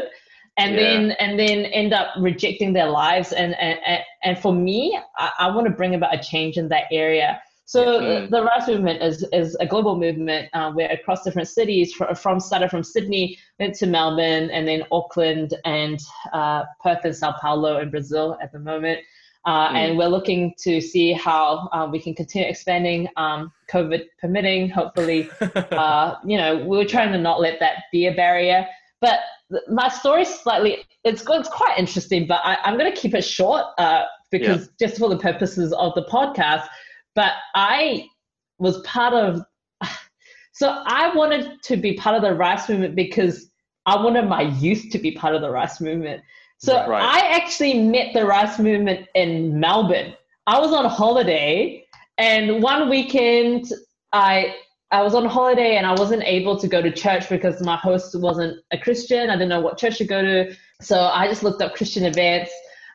[0.57, 0.81] and Yeah.
[0.83, 5.31] then and then end up rejecting their lives and and, and, and for me i,
[5.39, 7.41] I want to bring about a change in that area
[7.74, 8.30] so Mm.
[8.30, 12.39] the Rice movement is, is a global movement uh, where across different cities, from, from
[12.39, 15.99] started from Sydney, went to Melbourne, and then Auckland and
[16.34, 18.99] uh, Perth and Sao Paulo in Brazil at the moment.
[19.45, 19.76] Uh, Mm.
[19.76, 24.69] And we're looking to see how uh, we can continue expanding, um, COVID permitting.
[24.69, 28.67] Hopefully, uh, you know, we are trying to not let that be a barrier.
[29.01, 29.19] But
[29.51, 33.24] th- my story slightly, it's, it's quite interesting, but I, I'm going to keep it
[33.24, 36.67] short uh, because just for the purposes of the podcast.
[37.16, 38.07] But I
[38.59, 39.43] was part of,
[40.53, 43.49] so I wanted to be part of the rice movement because
[43.86, 46.24] I wanted my youth to be part of the rice movement.
[46.57, 47.03] So Right.
[47.03, 50.14] I actually met the rice movement in Melbourne.
[50.47, 51.86] I was on holiday,
[52.18, 53.66] and one weekend
[54.14, 54.55] I
[54.91, 58.16] I was on holiday and I wasn't able to go to church because my host
[58.20, 59.32] wasn't a Christian.
[59.32, 62.51] I didn't know what church to go to, so I just looked up Christian events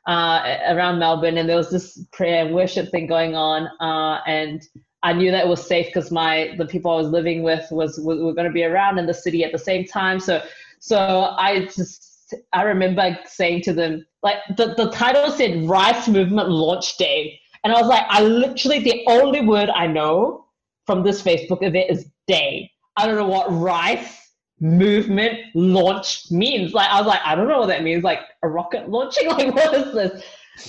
[0.08, 4.66] uh, around Melbourne, and there was this prayer and worship thing going on, uh, and
[5.02, 8.00] I knew that it was safe because my the people I was living with was,
[8.00, 10.18] were going to be around in the city at the same time.
[10.18, 10.42] So
[10.80, 16.48] so I just I remember saying to them like the, the title said Rice Movement
[16.48, 20.46] Launch Day, and I was like, I literally the only word I know
[20.86, 22.70] from this Facebook event is day.
[22.96, 24.27] I don't know what rice
[24.60, 26.72] movement launch means.
[26.72, 28.04] Like I was like, I don't know what that means.
[28.04, 29.28] Like a rocket launching?
[29.38, 30.24] Like what is this?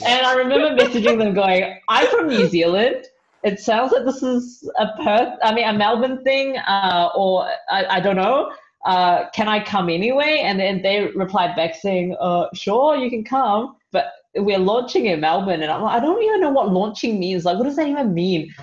[0.06, 3.06] And I remember messaging them going, I'm from New Zealand.
[3.44, 7.86] It sounds like this is a Perth, I mean a Melbourne thing, uh, or I,
[7.86, 8.52] I don't know.
[8.86, 10.42] Uh, can I come anyway?
[10.44, 15.22] And then they replied back saying, uh, sure, you can come, but we're launching in
[15.22, 15.62] Melbourne.
[15.62, 17.46] And I'm like, I don't even know what launching means.
[17.46, 18.54] Like, what does that even mean?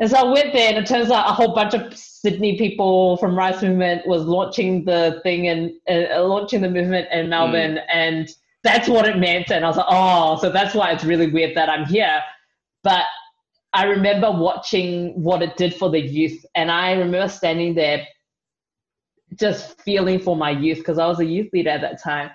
[0.00, 3.16] And so I went there, and it turns out a whole bunch of Sydney people
[3.18, 8.28] from Rice Movement was launching the thing and uh, launching the movement in Melbourne, and
[8.64, 9.50] that's what it meant.
[9.50, 12.20] And I was like, oh, so that's why it's really weird that I'm here.
[12.82, 13.04] But
[13.74, 18.06] I remember watching what it did for the youth, and I remember standing there,
[19.38, 22.30] just feeling for my youth because I was a youth leader at that time.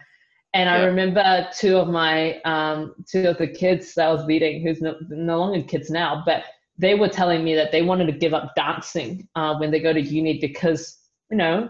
[0.53, 0.85] And I Yeah.
[0.85, 4.95] remember two of my um, two of the kids that I was leading, who's no,
[5.09, 6.43] no longer kids now, but
[6.77, 9.93] they were telling me that they wanted to give up dancing uh, when they go
[9.93, 10.97] to uni because
[11.31, 11.69] you know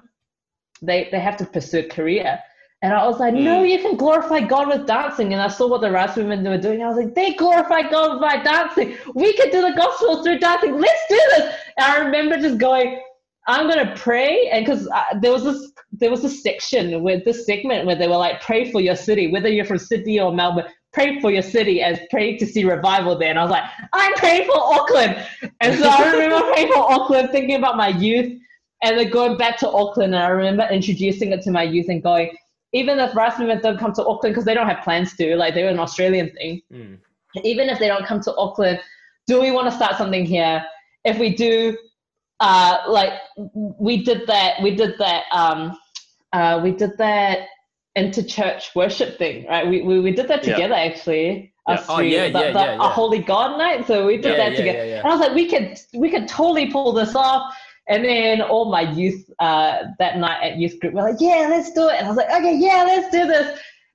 [0.81, 2.39] they they have to pursue a career.
[2.83, 3.69] And I was like, no, Mm.
[3.71, 5.33] you can glorify God with dancing.
[5.33, 6.83] And I saw what the Rice women were doing.
[6.83, 8.95] I was like, they glorify God by dancing.
[9.15, 10.77] We can do the gospel through dancing.
[10.79, 11.55] Let's do this.
[11.77, 13.01] And I remember just going,
[13.47, 17.45] I'm gonna pray, and because uh, there was this there was a section with this
[17.45, 20.65] segment where they were like, pray for your city, whether you're from Sydney or Melbourne,
[20.97, 23.29] pray for your city as pray to see revival there.
[23.29, 25.23] And I was like, I'm praying for Auckland,
[25.61, 28.29] and so I remember praying for Auckland, thinking about my youth,
[28.81, 32.01] and then going back to Auckland, and I remember introducing it to my youth and
[32.01, 32.35] going,
[32.73, 35.53] even if Rice Movement don't come to Auckland because they don't have plans to, like
[35.53, 36.97] they're an Australian thing Mm.
[37.43, 38.79] even if they don't come to Auckland,
[39.27, 40.65] do we want to start something here?
[41.05, 41.77] If we do,
[42.39, 43.13] uh, like
[43.87, 44.61] we did that.
[44.63, 45.23] We did that.
[45.31, 45.77] Um,
[46.33, 47.47] uh, we did that
[48.01, 49.65] inter-church worship thing, right?
[49.71, 50.53] We we, we did that Yeah.
[50.53, 51.29] together actually.
[51.67, 51.83] Yeah.
[51.89, 52.89] Oh, three, yeah, the, yeah, the- yeah, a yeah.
[52.99, 53.81] holy God night.
[53.89, 54.77] So we did Yeah, that yeah, together.
[54.85, 54.99] yeah, yeah.
[55.01, 55.69] And I was like, we could
[56.03, 57.43] we could totally pull this off.
[57.89, 61.71] And then all my youth uh, that night at youth group were like, yeah, let's
[61.79, 61.95] do it.
[61.97, 63.47] And I was like, okay, yeah, let's do this.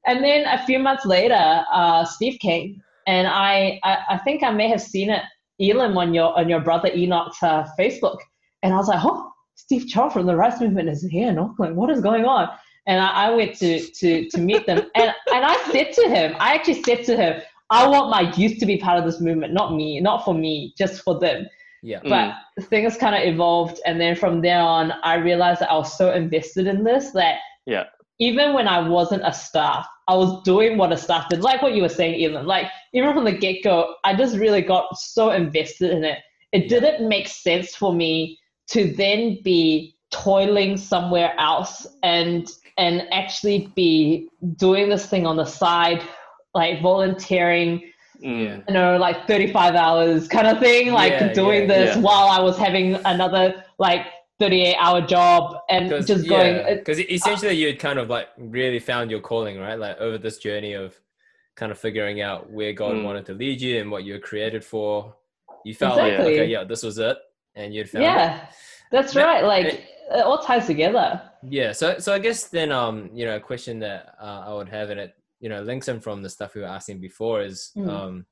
[0.06, 1.44] And then a few months later,
[1.80, 2.68] uh, Steve came,
[3.06, 5.22] and I, I I think I may have seen it,
[5.66, 8.18] Elim, on your on your brother Enoch's uh, Facebook,
[8.62, 9.18] and I was like, oh,
[9.64, 11.76] Steve Chow from the Rice Movement is here in Auckland.
[11.76, 12.48] What is going on?
[12.86, 16.34] And I, I went to to to meet them, and and I said to him,
[16.40, 19.52] I actually said to him, I want my youth to be part of this movement,
[19.54, 21.46] not me, not for me, just for them
[21.82, 22.00] Yeah.
[22.00, 22.10] Mm.
[22.56, 25.96] but things kind of evolved and then from there on i realized that i was
[25.98, 27.86] so invested in this that Yeah.
[28.20, 31.74] even when i wasn't a staff i was doing what a staff did like what
[31.74, 32.46] you were saying Elim.
[32.46, 36.18] like even from the get-go i just really got so invested in it
[36.52, 36.68] it Yeah.
[36.74, 38.38] didn't make sense for me
[38.74, 41.74] to then be toiling somewhere else
[42.04, 42.46] and
[42.78, 46.02] and actually be doing this thing on the side
[46.54, 47.88] like volunteering
[48.22, 48.62] Mm.
[48.68, 52.02] you know, like 35 hours kind of thing, like Yeah, doing yeah, this yeah.
[52.02, 54.06] while I was having another like
[54.38, 56.54] 38 hour job and just going.
[56.58, 60.18] uh, because essentially you had kind of like really found your calling right like over
[60.18, 60.94] this journey of
[61.56, 63.02] kind of figuring out where god Mm.
[63.04, 65.14] wanted to lead you and what you were created for
[65.64, 67.16] you felt like okay yeah this was it
[67.56, 68.46] and you'd found it yeah,
[68.92, 69.44] that's Ma- right.
[69.44, 71.22] Like it- it all ties together.
[71.58, 74.68] yeah so so i guess then um you know a question that uh, i would
[74.68, 77.70] have and it you know links in from the stuff we were asking before is
[77.76, 77.88] Mm.
[77.88, 78.26] um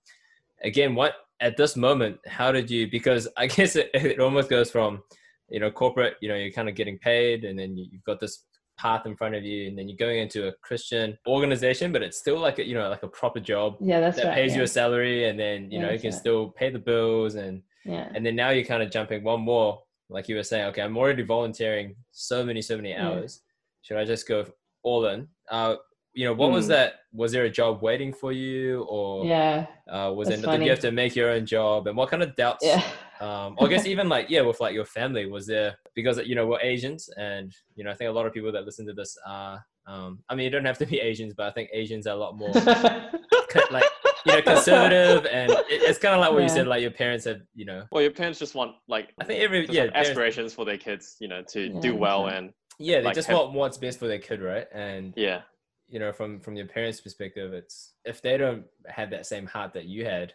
[0.63, 4.71] again what at this moment how did you because i guess it, it almost goes
[4.71, 5.03] from
[5.49, 8.21] you know corporate you know you're kind of getting paid and then you- you've got
[8.21, 8.45] this
[8.79, 12.19] path in front of you and then you're going into a christian organization but it's
[12.19, 14.35] still like a you know like a proper job Yeah, that's that right.
[14.35, 14.59] pays yeah.
[14.59, 16.21] you a salary and then you Yeah, know you can right.
[16.21, 18.09] still pay the bills and yeah.
[18.15, 20.97] and then now you're kind of jumping one more like you were saying okay i'm
[20.97, 23.09] already volunteering so many so many Yeah.
[23.09, 23.43] hours
[23.83, 24.45] should i just go
[24.83, 25.77] all in uh
[26.13, 26.73] you know what was Hmm.
[26.73, 30.71] that was there a job waiting for you or Yeah, uh was it did you
[30.71, 32.83] have to make your own job and what kind of doubts yeah.
[33.21, 36.47] um i guess even like yeah with like your family was there because you know
[36.47, 39.17] we're asians and you know i think a lot of people that listen to this
[39.27, 42.17] are um i mean you don't have to be asians but i think asians are
[42.19, 42.53] a lot more
[43.71, 43.85] like
[44.27, 47.25] you know conservative and it, it's kind of like what you said like your parents
[47.25, 49.93] have you know Well, your parents just want like i think every just yeah want
[49.95, 52.43] parents- aspirations for their kids, you know, to Yeah, do well that's right.
[52.45, 55.43] and yeah they like, just have- want what's best for their kid right and yeah,
[55.89, 59.73] you know from from your parents perspective it's if they don't have that same heart
[59.75, 60.33] that you had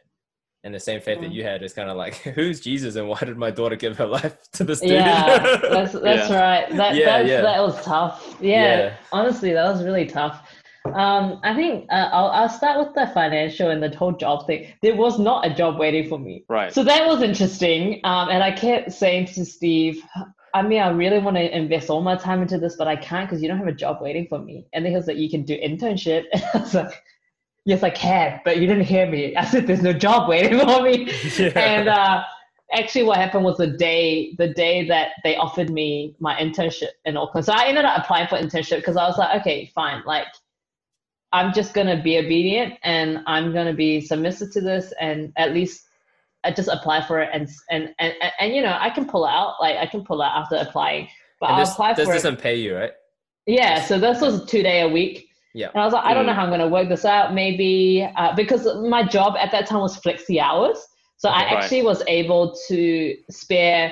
[0.64, 1.34] and the same faith that Mm.
[1.36, 4.06] you had it's kind of like who's jesus and why did my daughter give her
[4.20, 6.42] life to this dude yeah, that's that's Yeah.
[6.42, 6.70] right.
[6.76, 7.42] That Yeah, that's, yeah.
[7.42, 8.36] that was tough.
[8.42, 8.94] Yeah, Yeah.
[9.12, 10.50] honestly, that was really tough.
[10.94, 14.68] Um, I think uh, I'll I'll start with the financial and the whole job thing.
[14.82, 16.44] There was not a job waiting for me.
[16.48, 16.74] right.
[16.74, 18.02] So that was interesting.
[18.04, 20.04] Um, and I kept saying to Steve,
[20.56, 23.30] I mean, I really want to invest all my time into this, but I can't
[23.30, 24.66] because you don't have a job waiting for me.
[24.72, 26.24] And then he was like, You can do internship.
[26.32, 27.04] And I was like,
[27.66, 29.36] Yes, I can, but you didn't hear me.
[29.36, 31.12] I said, There's no job waiting for me.
[31.38, 31.60] Yeah.
[31.60, 32.24] And uh,
[32.72, 37.18] actually, what happened was the day the day that they offered me my internship in
[37.18, 37.46] Auckland.
[37.46, 40.04] So I ended up applying for internship because I was like, Okay, fine.
[40.06, 40.28] Like,
[41.36, 45.84] I'm just gonna be obedient and I'm gonna be submissive to this and at least
[46.46, 49.26] I just apply for it and and and, and, and you know I can pull
[49.26, 51.08] out like I can pull out after applying
[51.42, 52.94] but and I'll this, apply this for it doesn't pay you right
[53.48, 55.70] yeah so this was two day a week Yeah.
[55.74, 56.36] and I was like I don't know Mm.
[56.40, 58.64] how I'm gonna work this out maybe uh, because
[58.96, 60.80] my job at that time was flexi hours
[61.18, 61.44] so I Okay.
[61.44, 61.64] Right.
[61.64, 62.80] actually was able to
[63.30, 63.84] spare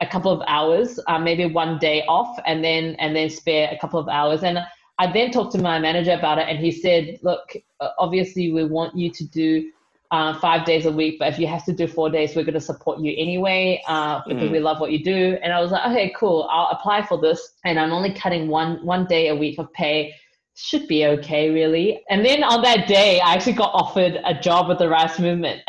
[0.00, 3.78] a couple of hours uh, maybe one day off and then and then spare a
[3.82, 4.58] couple of hours and
[4.98, 8.64] I then talked to my manager about it, and he said, "Look, uh, obviously we
[8.64, 9.70] want you to do
[10.10, 12.54] uh, five days a week, but if you have to do four days, we're going
[12.54, 14.52] to support you anyway uh, because Mm.
[14.52, 16.48] we love what you do." And I was like, "Okay, cool.
[16.50, 20.14] I'll apply for this, and I'm only cutting one one day a week of pay."
[20.58, 22.02] Should be okay, really.
[22.08, 25.60] And then on that day, I actually got offered a job with the Rice Movement,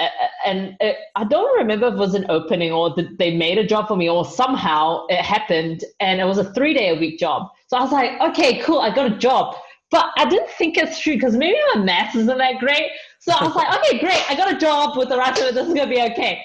[0.45, 3.89] and it, I don't remember if it was an opening or they made a job
[3.89, 7.49] for me, or somehow it happened, and it was a three day a week job.
[7.67, 9.57] So I was like, okay, cool, I got a job.
[9.91, 12.89] But I didn't think it through because maybe my maths isn't that great.
[13.19, 15.55] So I was like, okay, great, I got a job with the Rice Movement.
[15.55, 16.41] This is gonna be okay.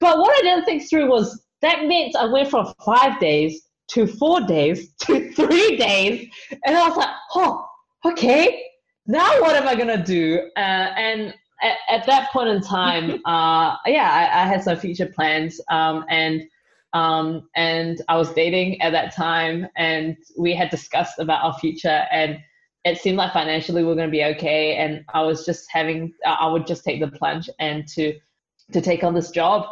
[0.00, 4.06] But what I didn't think through was that meant I went from five days to
[4.06, 6.28] four days to three days,
[6.66, 7.64] and I was like, oh,
[8.10, 8.62] okay.
[9.06, 10.50] Now what am I gonna do?
[10.56, 15.06] Uh, and at, at that point in time, uh, yeah, I, I had some future
[15.06, 16.42] plans, um, and
[16.92, 22.04] um, and I was dating at that time, and we had discussed about our future,
[22.10, 22.38] and
[22.84, 26.46] it seemed like financially we going to be okay, and I was just having, I
[26.46, 28.18] would just take the plunge and to
[28.72, 29.66] to take on this job,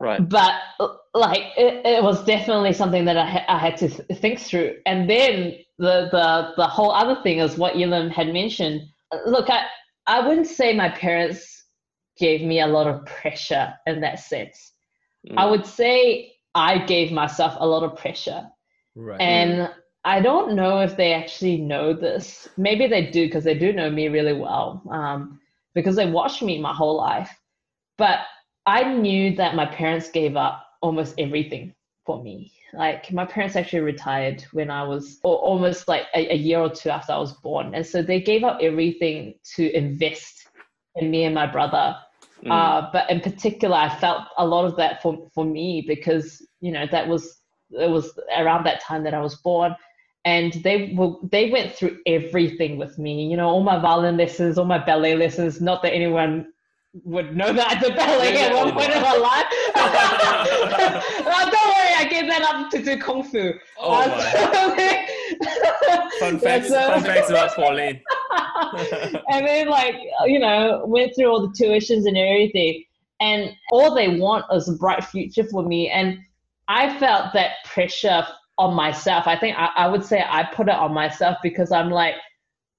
[0.00, 0.26] Right.
[0.28, 0.54] but
[1.14, 4.76] like it, it was definitely something that I, ha- I had to th- think through.
[4.86, 8.82] And then the, the the whole other thing is what Elim had mentioned.
[9.26, 9.64] Look, I
[10.06, 11.64] I wouldn't say my parents
[12.18, 14.72] gave me a lot of pressure in that sense.
[15.28, 15.38] Mm.
[15.38, 18.46] I would say I gave myself a lot of pressure.
[18.94, 19.20] Right.
[19.20, 19.70] And
[20.04, 22.48] I don't know if they actually know this.
[22.58, 25.40] Maybe they do because they do know me really well um,
[25.74, 27.30] because they watched me my whole life.
[27.96, 28.20] But
[28.66, 31.74] I knew that my parents gave up almost everything
[32.04, 32.52] for me.
[32.72, 36.90] Like my parents actually retired when I was almost like a, a year or two
[36.90, 37.74] after I was born.
[37.74, 40.48] And so they gave up everything to invest
[40.96, 41.96] in me and my brother.
[42.44, 42.50] Mm.
[42.50, 46.72] Uh, but in particular, I felt a lot of that for, for me because, you
[46.72, 47.40] know, that was
[47.72, 49.76] it was around that time that I was born.
[50.24, 54.58] And they were they went through everything with me, you know, all my violin lessons,
[54.58, 55.60] all my ballet lessons.
[55.60, 56.52] Not that anyone
[57.04, 59.46] would know that I did ballet Yeah, at one point in my life.
[59.76, 63.52] oh, don't worry, I gave that up to do kung fu.
[63.78, 65.06] Oh, Uh.
[66.18, 68.00] Fun facts, so- fun facts about Pauline.
[69.28, 69.94] and then like
[70.26, 72.84] you know went through all the tuitions and everything
[73.20, 76.18] and all they want is a bright future for me and
[76.68, 78.24] i felt that pressure
[78.58, 81.90] on myself i think I, I would say i put it on myself because i'm
[81.90, 82.14] like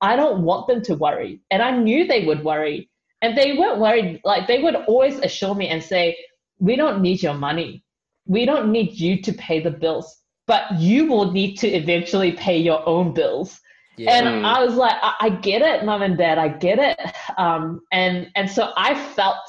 [0.02, 2.90] i don't want them to worry and i knew they would worry
[3.22, 6.16] and they weren't worried like they would always assure me and say
[6.60, 7.84] we don't need your money
[8.26, 10.18] we don't need you to pay the bills
[10.48, 13.60] but you will need to eventually pay your own bills
[13.98, 14.14] Yeah.
[14.16, 14.46] and Mm.
[14.46, 16.98] I was like, I, I get it, mom and dad, I get it.
[17.38, 19.46] Um, and and so I felt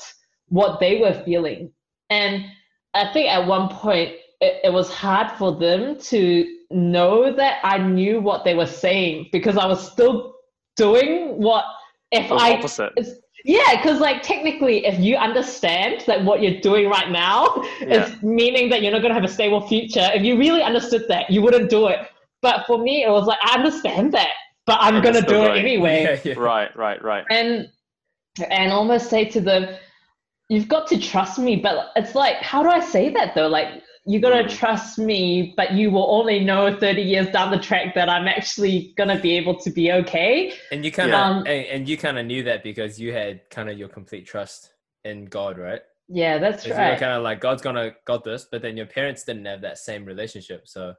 [0.49, 1.73] what they were feeling,
[2.11, 2.45] and
[2.95, 4.11] I think at one point
[4.41, 6.23] it, it was hard for them to
[6.71, 10.35] know that I knew what they were saying because I was still
[10.77, 11.65] doing what
[12.11, 12.93] if I opposite.
[13.45, 18.07] It's, yeah, because like technically, if you understand that what you're doing right now Yeah.
[18.07, 21.31] is meaning that you're not gonna have a stable future, if you really understood that,
[21.31, 22.01] you wouldn't do it.
[22.41, 24.31] But for me, it was like I understand that,
[24.67, 26.39] but I'm And gonna it's still do it anyway, Yeah, yeah.
[26.39, 27.25] Right, right, right.
[27.31, 27.69] and
[28.51, 29.69] and almost say to them,
[30.49, 33.49] "You've got to trust me." But it's like, how do I say that though?
[33.49, 34.59] Like you're gonna Mm.
[34.59, 38.93] trust me, but you will only know 30 years down the track that I'm actually
[38.97, 40.55] gonna be able to be okay.
[40.73, 41.53] And you kind of Yeah.
[41.53, 44.73] and, and you kind of knew that because you had kind of your complete trust
[45.05, 45.83] in God, right?
[46.09, 46.99] Yeah, that's 'Cause you were right.
[46.99, 50.05] kind of like God's gonna got this, but then your parents didn't have that same
[50.05, 50.95] relationship, so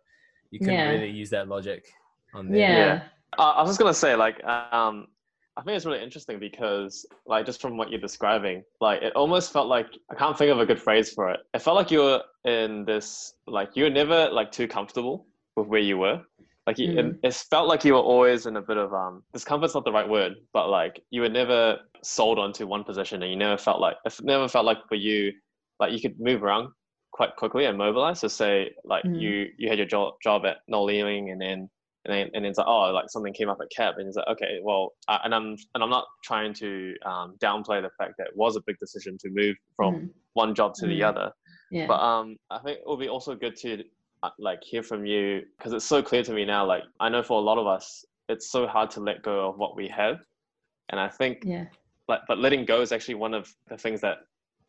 [0.51, 0.91] you couldn't Yeah.
[0.91, 1.85] really use that logic
[2.33, 2.55] on them.
[2.55, 2.69] Yeah.
[2.69, 3.01] Yeah.
[3.37, 5.07] I was just gonna say, like, um,
[5.55, 9.53] I think it's really interesting because, like, just from what you're describing, like, it almost
[9.53, 11.41] felt like I can't think of a good phrase for it.
[11.53, 15.67] It felt like you were in this, like, you were never like too comfortable with
[15.67, 16.21] where you were.
[16.65, 17.19] Like, you, it, Mm.
[17.23, 20.07] it felt like you were always in a bit of um, discomfort's not the right
[20.09, 23.97] word, but like you were never sold onto one position, and you never felt like
[24.05, 25.31] it never felt like for you,
[25.79, 26.69] like you could move around
[27.11, 28.21] quite quickly and mobilize.
[28.21, 29.19] So say like Mm.
[29.21, 31.69] you you had your job job at Noel Leeming, and then
[32.05, 34.27] and then and it's like oh like something came up at Cap, and it's like
[34.27, 38.27] okay well uh, and I'm and I'm not trying to um, downplay the fact that
[38.27, 40.09] it was a big decision to move from Mm.
[40.33, 41.09] one job to the Mm.
[41.09, 41.31] other,
[41.71, 41.87] Yeah.
[41.87, 43.83] but um I think it will be also good to
[44.23, 46.65] uh, like hear from you because it's so clear to me now.
[46.65, 49.57] Like I know for a lot of us, it's so hard to let go of
[49.57, 50.17] what we have,
[50.89, 51.65] and I think yeah.
[52.07, 54.17] like but letting go is actually one of the things that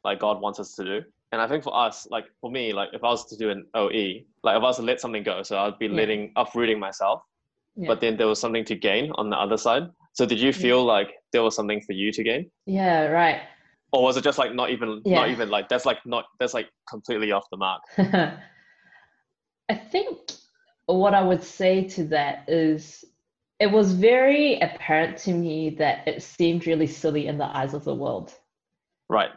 [0.04, 1.02] like God wants us to do.
[1.34, 3.66] And I think for us, like for me, like if I was to do an
[3.74, 5.94] OE, like if I was to let something go, so I'd be Yeah.
[6.00, 7.22] letting uprooting myself,
[7.74, 7.88] Yeah.
[7.88, 9.90] but then there was something to gain on the other side.
[10.12, 12.50] So did you feel like there was something for you to gain?
[12.66, 13.42] Yeah, right.
[13.92, 16.68] Or was it just like not even not even like that's like not that's like
[16.88, 17.82] completely off the mark?
[19.68, 20.18] I think
[20.86, 23.04] what I would say to that is
[23.58, 27.82] it was very apparent to me that it seemed really silly in the eyes of
[27.84, 28.34] the world.
[29.08, 29.30] Right.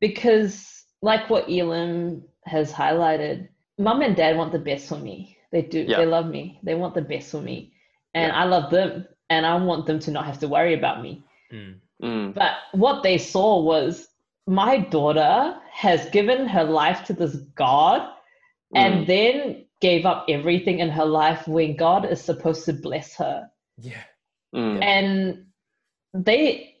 [0.00, 3.48] Because, like what Elim has highlighted,
[3.78, 5.36] mum and dad want the best for me.
[5.52, 5.84] They do.
[5.86, 5.98] Yeah.
[5.98, 6.60] They love me.
[6.62, 7.72] They want the best for me.
[8.14, 8.40] And Yeah.
[8.40, 9.06] I love them.
[9.30, 11.22] And I want them to not have to worry about me.
[11.52, 11.76] Mm.
[12.02, 12.34] Mm.
[12.34, 14.08] But what they saw was
[14.46, 18.08] my daughter has given her life to this God
[18.74, 19.06] and Mm.
[19.06, 23.50] then gave up everything in her life when God is supposed to bless her.
[23.78, 24.02] Yeah.
[24.54, 24.82] Mm.
[24.82, 25.46] And
[26.12, 26.74] they,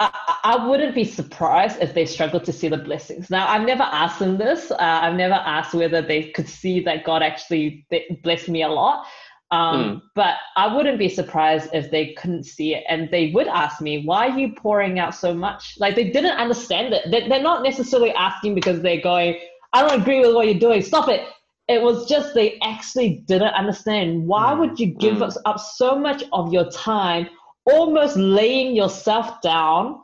[0.00, 0.10] I,
[0.44, 3.30] I wouldn't be surprised if they struggled to see the blessings.
[3.30, 4.70] Now, I've never asked them this.
[4.70, 7.86] Uh, I've never asked whether they could see that God actually
[8.22, 9.06] blessed me a lot.
[9.50, 13.80] Um, But I wouldn't be surprised if they couldn't see it and they would ask
[13.80, 15.74] me, why are you pouring out so much?
[15.78, 17.10] Like they didn't understand it.
[17.10, 19.38] They- They're not necessarily asking because they're going,
[19.72, 20.82] I don't agree with what you're doing.
[20.82, 21.22] Stop it.
[21.68, 24.26] It was just they actually didn't understand.
[24.26, 25.22] Why Mm, would you give mm.
[25.22, 27.28] us up so much of your time,
[27.66, 30.00] almost laying yourself down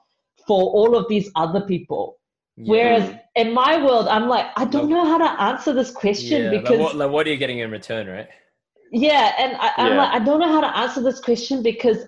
[0.46, 2.18] for all of these other people?
[2.56, 2.70] Yeah.
[2.70, 6.50] Whereas in my world, I'm like, I don't know how to answer this question yeah,
[6.50, 8.28] because like what, like what are you getting in return, right?
[8.90, 10.02] yeah, and I, I'm Yeah.
[10.02, 12.04] like, I don't know how to answer this question because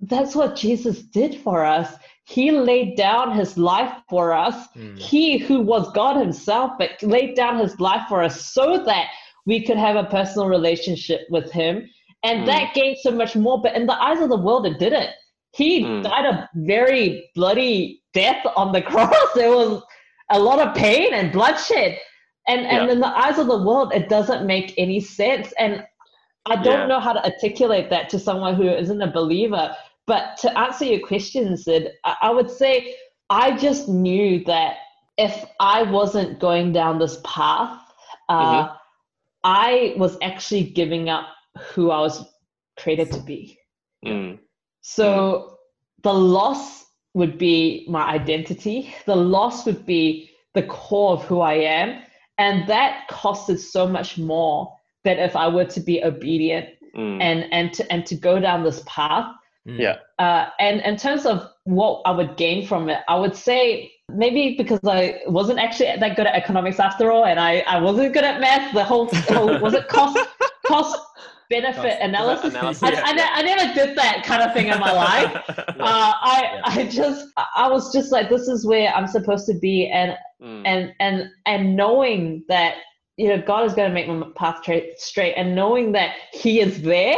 [0.00, 1.94] that's what Jesus did for us.
[2.24, 4.66] He laid down his life for us.
[4.76, 4.98] Mm.
[4.98, 9.06] He who was God himself, but laid down his life for us so that
[9.46, 11.88] we could have a personal relationship with him.
[12.22, 12.46] And Mm.
[12.46, 13.60] that gained so much more.
[13.60, 15.10] But in the eyes of the world, it didn't.
[15.52, 16.02] He Mm.
[16.02, 19.14] died a very bloody death on the cross.
[19.34, 19.82] There was
[20.30, 21.98] a lot of pain and bloodshed.
[22.48, 22.92] And, and Yeah.
[22.92, 25.52] in the eyes of the world, it doesn't make any sense.
[25.58, 25.84] And
[26.46, 26.86] I don't Yeah.
[26.86, 29.74] know how to articulate that to someone who isn't a believer.
[30.06, 32.94] But to answer your question, Sid, I, I would say
[33.30, 34.76] I just knew that
[35.18, 37.80] if I wasn't going down this path,
[38.28, 38.68] uh,
[39.42, 41.26] I was actually giving up
[41.56, 42.24] who I was
[42.78, 43.58] created to be.
[44.04, 44.38] Mm.
[44.82, 45.58] So
[46.02, 48.94] the loss would be my identity.
[49.06, 52.02] The loss would be the core of who I am.
[52.38, 57.20] And that costed so much more than if I were to be obedient Mm.
[57.20, 59.30] and, and, to, and to go down this path.
[59.68, 59.78] Mm.
[59.78, 59.96] Yeah.
[60.18, 64.54] Uh, and in terms of what I would gain from it, I would say maybe
[64.56, 68.24] because I wasn't actually that good at economics after all, and I, I wasn't good
[68.24, 68.72] at math.
[68.72, 70.18] The whole, whole was it cost
[70.66, 70.98] cost
[71.50, 72.54] benefit analysis?
[72.54, 73.02] analysis, I, yeah.
[73.34, 75.34] I, I never did that kind of thing in my life.
[75.48, 76.60] Uh, I Yeah.
[76.64, 77.26] I just
[77.56, 80.62] I was just like this is where I'm supposed to be, and Mm.
[80.66, 82.74] and and and knowing that
[83.16, 86.60] you know God is going to make my path tra- straight, and knowing that He
[86.60, 87.16] is there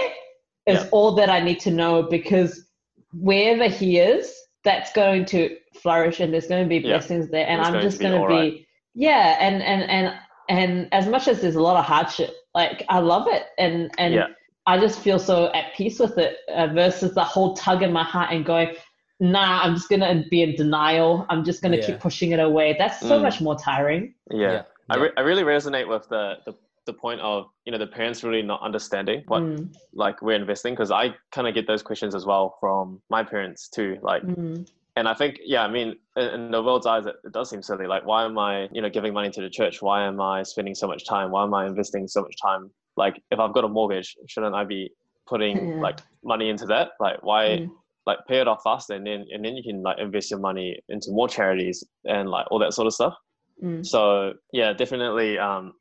[0.67, 0.89] is Yeah.
[0.93, 2.69] all that I need to know because
[3.13, 6.99] wherever He is, that's going to flourish, and there's going to be Yeah.
[6.99, 8.67] blessings there, and It's I'm going just be going to all be right.
[8.95, 10.15] yeah, and and and
[10.49, 14.15] and as much as there's a lot of hardship, like I love it, and and
[14.15, 14.27] Yeah.
[14.67, 18.05] I just feel so at peace with it uh, versus the whole tug in my
[18.05, 18.75] heart and going,
[19.19, 21.25] nah, I'm just gonna be in denial.
[21.31, 21.87] I'm just gonna Yeah.
[21.87, 22.77] keep pushing it away.
[22.79, 23.23] That's so Mm.
[23.23, 24.15] much more tiring.
[24.31, 24.63] yeah.
[24.91, 25.03] I, Yeah.
[25.03, 26.55] re- I really resonate with the, the
[26.87, 30.73] the point of you know the parents really not understanding what Mm, like we're investing
[30.73, 33.99] because I kind of get those questions as well from my parents too.
[34.01, 34.67] Like, mm,
[34.99, 37.87] and I think yeah, I mean, in, the world's eyes, it, it does seem silly.
[37.87, 39.81] Like, why am I you know giving money to the church?
[39.81, 41.31] Why am I spending so much time?
[41.31, 42.71] Why am I investing so much time?
[42.97, 44.91] Like, if I've got a mortgage, shouldn't I be
[45.27, 45.81] putting Yeah.
[45.87, 46.91] like money into that?
[47.01, 47.45] Like, why?
[47.61, 47.71] mm,
[48.07, 50.69] Like pay it off faster, and then and then you can like invest your money
[50.89, 53.15] into more charities and like all that sort of stuff.
[53.63, 53.85] mm.
[53.87, 55.75] So yeah, definitely um,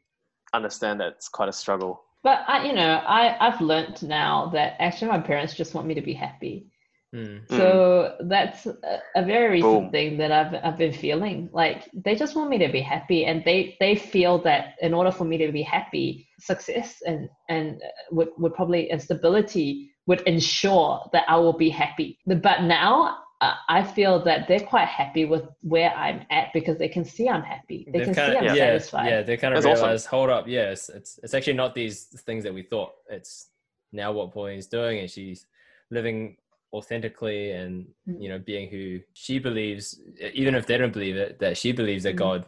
[0.54, 2.04] understand that it's quite a struggle.
[2.24, 5.94] But I, you know, I I've learned now that actually my parents just want me
[5.96, 6.68] to be happy.
[7.16, 7.48] Mm.
[7.50, 9.92] So that's a, a very recent Boom.
[9.92, 11.50] thing that I've I've been feeling.
[11.54, 15.12] Like they just want me to be happy, and they they feel that in order
[15.12, 20.22] for me to be happy, success and and uh, would would probably and stability would
[20.22, 22.20] ensure that I will be happy.
[22.26, 23.20] But now.
[23.40, 27.30] Uh, I feel that they're quite happy with where I'm at because they can see
[27.30, 27.86] I'm happy.
[27.86, 29.10] They They've can kind see of, I'm yeah, satisfied.
[29.10, 29.84] yeah, they kind of That's awesome.
[29.84, 32.94] realize, hold up, yeah, it's, it's it's actually not these things that we thought.
[33.12, 33.52] It's
[33.92, 35.46] now what Pauline's doing, and she's
[35.92, 36.38] living
[36.74, 38.22] authentically and Mm.
[38.22, 40.00] you know being who she believes,
[40.34, 42.20] even if they don't believe it, that she believes that Mm.
[42.20, 42.46] God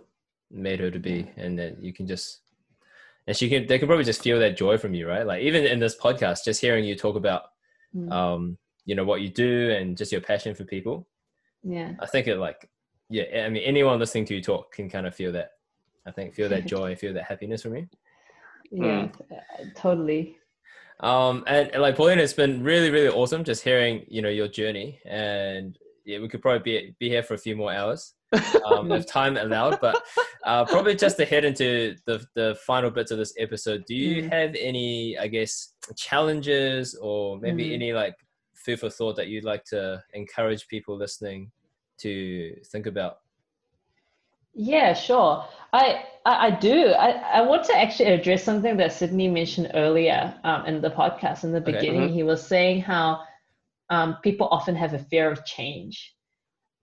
[0.51, 2.41] made her to be, and that you can just
[3.28, 5.26] and she can they can probably just feel that joy from you, right?
[5.26, 7.43] Like even in this podcast, just hearing you talk about
[7.95, 11.07] Mm, um you know what you do and just your passion for people
[11.63, 11.91] yeah.
[11.99, 12.70] I think it like,
[13.09, 15.51] yeah, I mean, anyone listening to you talk can kind of feel that.
[16.05, 17.88] I think feel that joy, feel that happiness from you.
[18.72, 20.39] Yeah, uh, totally.
[21.02, 24.47] Um, and, and like Pauline, it's been really, really awesome just hearing, you know, your
[24.47, 25.00] journey.
[25.05, 28.16] And yeah, we could probably be be here for a few more hours,
[28.66, 29.80] um, if time allowed.
[29.80, 30.01] But
[30.46, 33.86] uh, probably just to head into the the final bits of this episode.
[33.86, 34.32] Do you Mm.
[34.32, 37.74] have any, I guess, challenges or maybe Mm.
[37.76, 38.16] any like
[38.55, 41.51] food for thought that you'd like to encourage people listening
[42.00, 43.20] to think about?
[44.54, 45.46] Yeah, sure.
[45.74, 46.89] I I, I do.
[46.92, 51.43] I, I want to actually address something that Sydney mentioned earlier um, in the podcast.
[51.43, 51.71] In the Okay.
[51.71, 53.24] beginning, he was saying how
[53.89, 56.16] um, people often have a fear of change,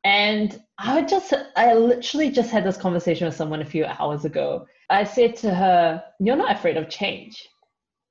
[0.04, 4.24] and I would just I literally just had this conversation with someone a few hours
[4.24, 4.66] ago.
[4.90, 7.48] I said to her, "You're not afraid of change,"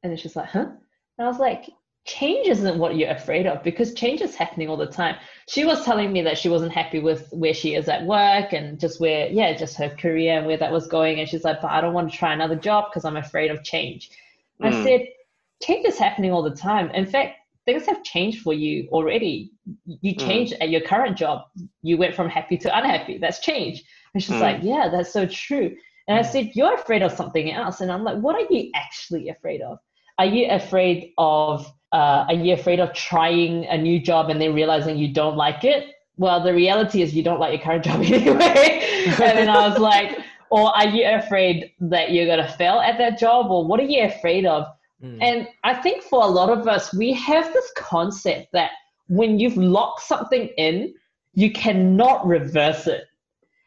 [0.03, 0.67] and then she's like, "Huh?"
[1.17, 1.69] And I was like,
[2.05, 5.15] "Change isn't what you're afraid of because change is happening all the time."
[5.47, 8.79] she was telling me that she wasn't happy with where she is at work and
[8.79, 11.69] just where yeah just her career and where that was going and she's like but
[11.71, 14.09] i don't want to try another job because i'm afraid of change
[14.63, 14.83] i Mm.
[14.83, 15.01] said
[15.61, 19.51] change is happening all the time in fact things have changed for you already
[19.85, 20.19] you Mm.
[20.27, 21.43] changed at your current job
[21.83, 23.83] you went from happy to unhappy that's change
[24.13, 24.41] and she's Mm.
[24.47, 25.75] like yeah that's so true
[26.07, 26.31] and i Mm.
[26.31, 29.77] said you're afraid of something else and i'm like what are you actually afraid of
[30.17, 34.53] are you afraid of uh, are you afraid of trying a new job and then
[34.53, 38.01] realizing you don't like it well, the reality is you don't like your current job
[38.01, 39.05] anyway.
[39.05, 40.17] and then I was like,
[40.49, 43.51] or are you afraid that you're going to fail at that job?
[43.51, 44.65] Or what are you afraid of?
[45.03, 45.17] Mm.
[45.21, 48.71] And I think for a lot of us, we have this concept that
[49.07, 50.93] when you've locked something in,
[51.33, 53.05] you cannot reverse it.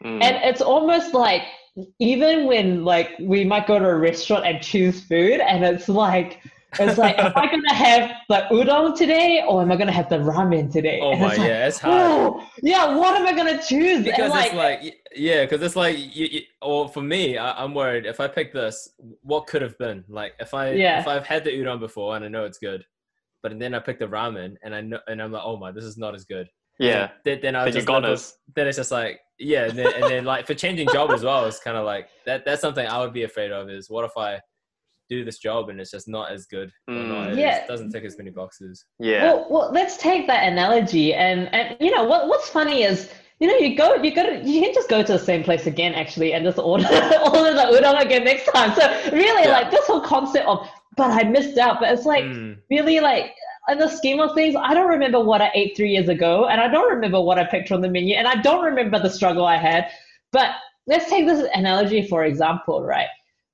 [0.02, 0.22] Mm.
[0.22, 1.42] And it's almost like
[1.98, 6.40] even when like we might go to a restaurant and choose food and it's like
[6.78, 10.18] it's like, am I gonna have the udon today, or am I gonna have the
[10.18, 11.00] ramen today?
[11.02, 12.00] Oh my, like, yeah, it's hard.
[12.00, 14.04] Oh, yeah, what am I gonna choose?
[14.04, 17.74] Because like, it's like, yeah, because it's like, you, you, or for me, I, am
[17.74, 18.90] worried if I pick this,
[19.22, 20.04] what could have been?
[20.08, 21.00] Like, if I, yeah.
[21.00, 22.84] if I've had the udon before and I know it's good,
[23.42, 25.84] but then I pick the ramen and I know, and I'm like, oh my, this
[25.84, 26.48] is not as good.
[26.78, 27.10] Yeah.
[27.24, 30.46] Then, then I then just then it's just like, yeah, and then, and then like
[30.46, 32.44] for changing job as well, it's kind of like that.
[32.44, 33.68] That's something I would be afraid of.
[33.68, 34.40] Is what if I
[35.08, 37.08] do this job and it's just not as good mm.
[37.08, 37.66] not, yeah.
[37.66, 41.90] doesn't tick as many boxes yeah well, well let's take that analogy and and you
[41.90, 43.10] know what what's funny is
[43.40, 45.66] you know, you go, you go to, you can just go to the same place
[45.66, 48.74] again, actually, and just order order the udon again next time.
[48.74, 49.52] So really, yeah.
[49.52, 51.78] like this whole concept of, but I missed out.
[51.78, 52.58] But it's like mm.
[52.68, 53.34] really like
[53.68, 56.60] in the scheme of things, I don't remember what I ate three years ago, and
[56.60, 59.46] I don't remember what I picked from the menu, and I don't remember the struggle
[59.46, 59.88] I had.
[60.32, 60.50] But
[60.88, 63.08] let's take this analogy for example, right?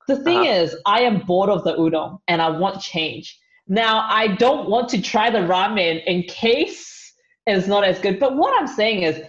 [0.08, 0.50] The thing uh-huh.
[0.50, 3.38] is, I am bored of the udon and I want change.
[3.66, 7.12] Now, I don't want to try the ramen in case
[7.46, 8.18] it's not as good.
[8.18, 9.22] But what I'm saying is,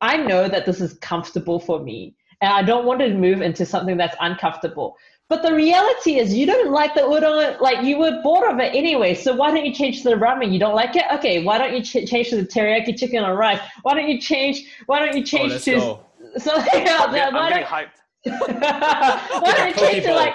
[0.00, 3.66] I know that this is comfortable for me and I don't want to move into
[3.66, 4.96] something that's uncomfortable.
[5.28, 8.74] But the reality is, you don't like the udon, like you were bored of it
[8.74, 9.14] anyway.
[9.14, 10.52] So why don't you change to the ramen?
[10.52, 11.04] You don't like it?
[11.14, 13.60] Okay, why don't you ch- change to the teriyaki chicken or rice?
[13.82, 14.64] Why don't you change?
[14.86, 16.00] Why don't you oh, change oh, to go.
[16.38, 17.06] something else?
[17.06, 17.99] I'm, getting, I'm getting hyped.
[18.24, 20.34] Why don't you change to like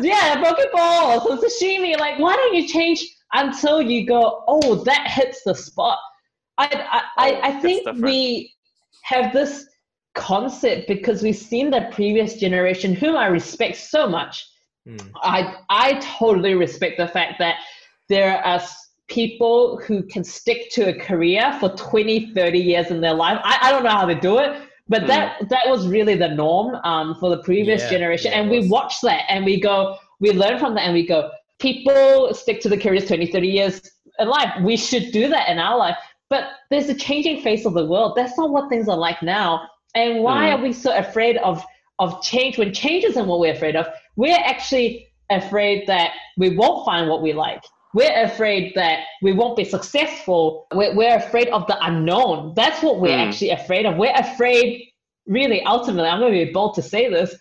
[0.00, 1.98] yeah, poke bowl or sashimi?
[1.98, 5.98] Like, why don't you change until you go, oh, that hits the spot?
[6.56, 8.52] I I, I, I think we
[9.02, 9.66] have this
[10.14, 14.46] concept because we've seen the previous generation, whom I respect so much.
[14.86, 15.10] Mm.
[15.22, 17.56] I I totally respect the fact that
[18.08, 18.60] there are
[19.08, 23.38] people who can stick to a career for 20, 30 years in their life.
[23.42, 25.06] I, I don't know how they do it, but mm.
[25.08, 28.32] that that was really the norm um, for the previous yeah, generation.
[28.32, 31.30] Yeah, and we watch that and we go, we learn from that and we go,
[31.58, 34.52] people stick to the careers 20, 30 years in life.
[34.62, 35.96] We should do that in our life.
[36.30, 38.14] But there's a changing face of the world.
[38.16, 39.68] That's not what things are like now.
[39.94, 40.58] And why mm.
[40.58, 41.64] are we so afraid of,
[41.98, 43.86] of change when change isn't what we're afraid of?
[44.16, 47.62] We're actually afraid that we won't find what we like.
[47.94, 50.66] We're afraid that we won't be successful.
[50.74, 52.52] We're, we're afraid of the unknown.
[52.54, 53.26] That's what we're mm.
[53.26, 53.96] actually afraid of.
[53.96, 54.88] We're afraid,
[55.26, 57.34] really, ultimately, I'm going to be bold to say this,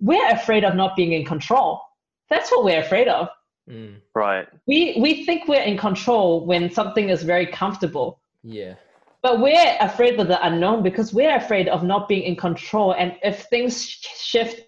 [0.00, 1.80] we're afraid of not being in control.
[2.28, 3.28] That's what we're afraid of.
[3.68, 4.00] Mm.
[4.14, 4.46] Right.
[4.66, 8.20] We, we think we're in control when something is very comfortable.
[8.42, 8.74] Yeah.
[9.22, 12.92] But we're afraid of the unknown because we're afraid of not being in control.
[12.92, 14.60] And if things shift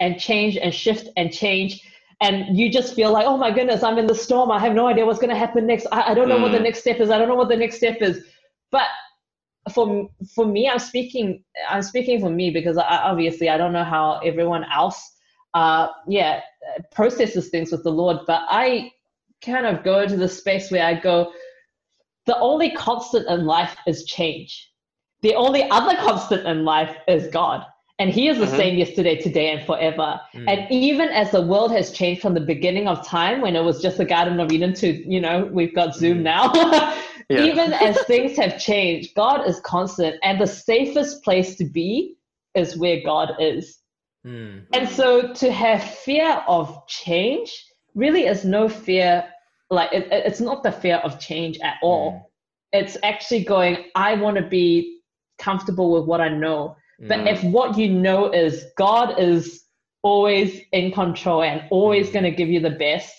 [0.00, 1.82] and change and shift and change,
[2.20, 4.50] and you just feel like, oh my goodness, I'm in the storm.
[4.50, 5.86] I have no idea what's going to happen next.
[5.90, 6.42] I, I don't know mm.
[6.42, 6.64] what the mm.
[6.64, 7.10] next step is.
[7.10, 8.24] I don't know what the next step is.
[8.70, 8.88] But
[9.72, 11.42] for for me, I'm speaking.
[11.68, 15.16] I'm speaking for me because I, obviously I don't know how everyone else,
[15.54, 16.40] uh, yeah,
[16.92, 18.18] processes things with the Lord.
[18.26, 18.92] But I
[19.42, 21.32] kind of go into the space where I go,
[22.26, 24.70] the only constant in life is change.
[25.22, 27.64] The only other constant in life is God.
[28.00, 28.56] And he is the mm-hmm.
[28.56, 30.18] same yesterday, today, and forever.
[30.34, 30.48] Mm.
[30.48, 33.80] And even as the world has changed from the beginning of time, when it was
[33.80, 36.22] just the Garden of Eden, to, you know, we've got Zoom mm.
[36.22, 36.50] now,
[37.28, 37.44] yeah.
[37.44, 40.16] even as things have changed, God is constant.
[40.22, 42.16] And the safest place to be
[42.54, 43.78] is where God is.
[44.26, 44.64] Mm.
[44.72, 47.52] And so to have fear of change
[47.94, 49.24] really is no fear
[49.70, 52.22] like it, it's not the fear of change at all mm.
[52.72, 55.00] it's actually going i want to be
[55.38, 57.32] comfortable with what i know but mm.
[57.32, 59.64] if what you know is god is
[60.02, 62.12] always in control and always mm.
[62.14, 63.14] going to give you the best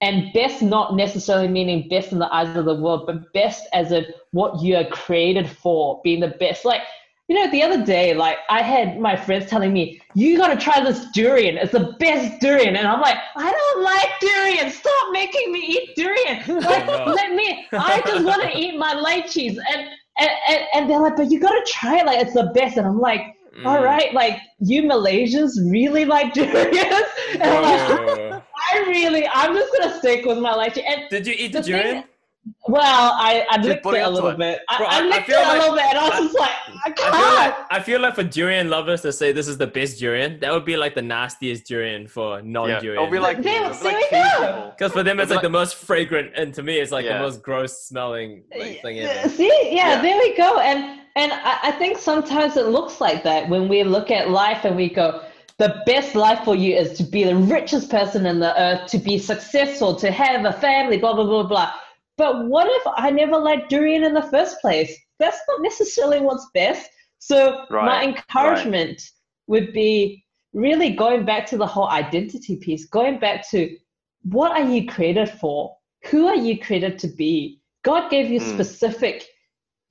[0.00, 3.92] and best not necessarily meaning best in the eyes of the world but best as
[3.92, 6.82] of what you are created for being the best like
[7.28, 10.56] you know, the other day, like I had my friends telling me, "You got to
[10.56, 11.56] try this durian.
[11.56, 14.70] It's the best durian." And I'm like, "I don't like durian.
[14.70, 16.42] Stop making me eat durian.
[16.64, 17.66] Like, let me.
[17.72, 19.88] I just want to eat my lychees." And,
[20.18, 22.06] and and and they're like, "But you got to try it.
[22.06, 23.66] Like, it's the best." And I'm like, mm.
[23.66, 28.42] "All right, like you Malaysians really like durians." And I'm like,
[28.72, 30.84] I really, I'm just gonna stick with my lychee.
[30.86, 32.04] And did you eat the, the durian?
[32.44, 34.38] Thing, Well, I, I Keep licked it putting a little it.
[34.38, 34.60] bit.
[34.68, 36.20] I, Bro, I I- I licked feel it a little bit, and I was I-
[36.20, 37.14] just like, I I can't.
[37.14, 40.38] feel like I feel like for durian lovers to say this is the best durian,
[40.40, 42.84] that would be like the nastiest durian for non-durian.
[42.84, 42.92] Yeah.
[42.92, 44.72] It'll be like, There- it'll be there like we go.
[44.76, 47.18] because for them it's It'll like the most fragrant, and to me it's like Yeah.
[47.18, 49.28] the most gross smelling like, thing ever.
[49.30, 50.02] See, yeah, Yeah.
[50.02, 50.58] there we go.
[50.58, 54.64] And and I, I think sometimes it looks like that when we look at life
[54.64, 55.22] and we go,
[55.58, 58.98] the best life for you is to be the richest person in the earth, to
[58.98, 61.72] be successful, to have a family, blah blah blah blah.
[62.16, 64.94] But what if I never liked durian in the first place?
[65.18, 66.88] That's not necessarily what's best.
[67.18, 69.02] So my Right, encouragement
[69.46, 73.76] would be really going back to the whole identity piece, going back to
[74.22, 75.76] what are you created for?
[76.10, 77.60] Who are you created to be?
[77.82, 78.52] God gave you Mm.
[78.52, 79.26] specific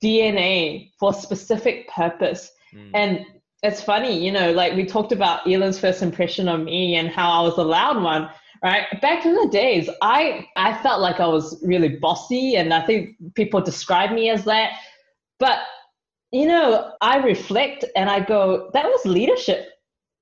[0.02, 2.50] DNA for a specific purpose.
[2.74, 2.90] Mm.
[2.94, 3.26] And
[3.62, 7.30] it's funny, you know, like we talked about Elim's first impression on me and how
[7.30, 8.28] I was the loud one,
[8.64, 8.86] right?
[9.00, 13.16] Back in the days, I I felt like I was really bossy, and I think
[13.34, 14.72] people describe me as that.
[15.38, 15.60] But
[16.32, 19.68] you know, I reflect and I go, that was leadership.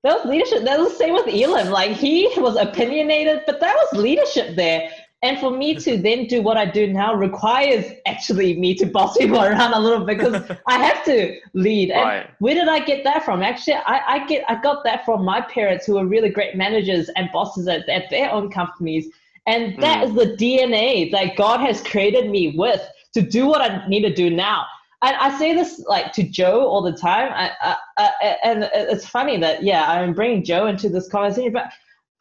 [0.03, 0.63] That was leadership.
[0.63, 1.69] That was the same with Elim.
[1.69, 4.91] Like he was opinionated, but that was leadership there.
[5.23, 9.17] And for me to then do what I do now requires actually me to boss
[9.17, 11.91] people around a little bit because I have to lead.
[11.91, 12.29] And Right.
[12.39, 13.41] where did I get that from?
[13.41, 17.09] Actually, I, I get I got that from my parents who were really great managers
[17.15, 19.07] and bosses at, at their own companies.
[19.47, 19.81] And hmm.
[19.81, 22.81] that is the DNA that God has created me with
[23.13, 24.65] to do what I need to do now.
[25.03, 27.31] And I say this like to Joe all the time.
[27.33, 31.71] I, I, I, and it's funny that yeah, I'm bringing Joe into this conversation, but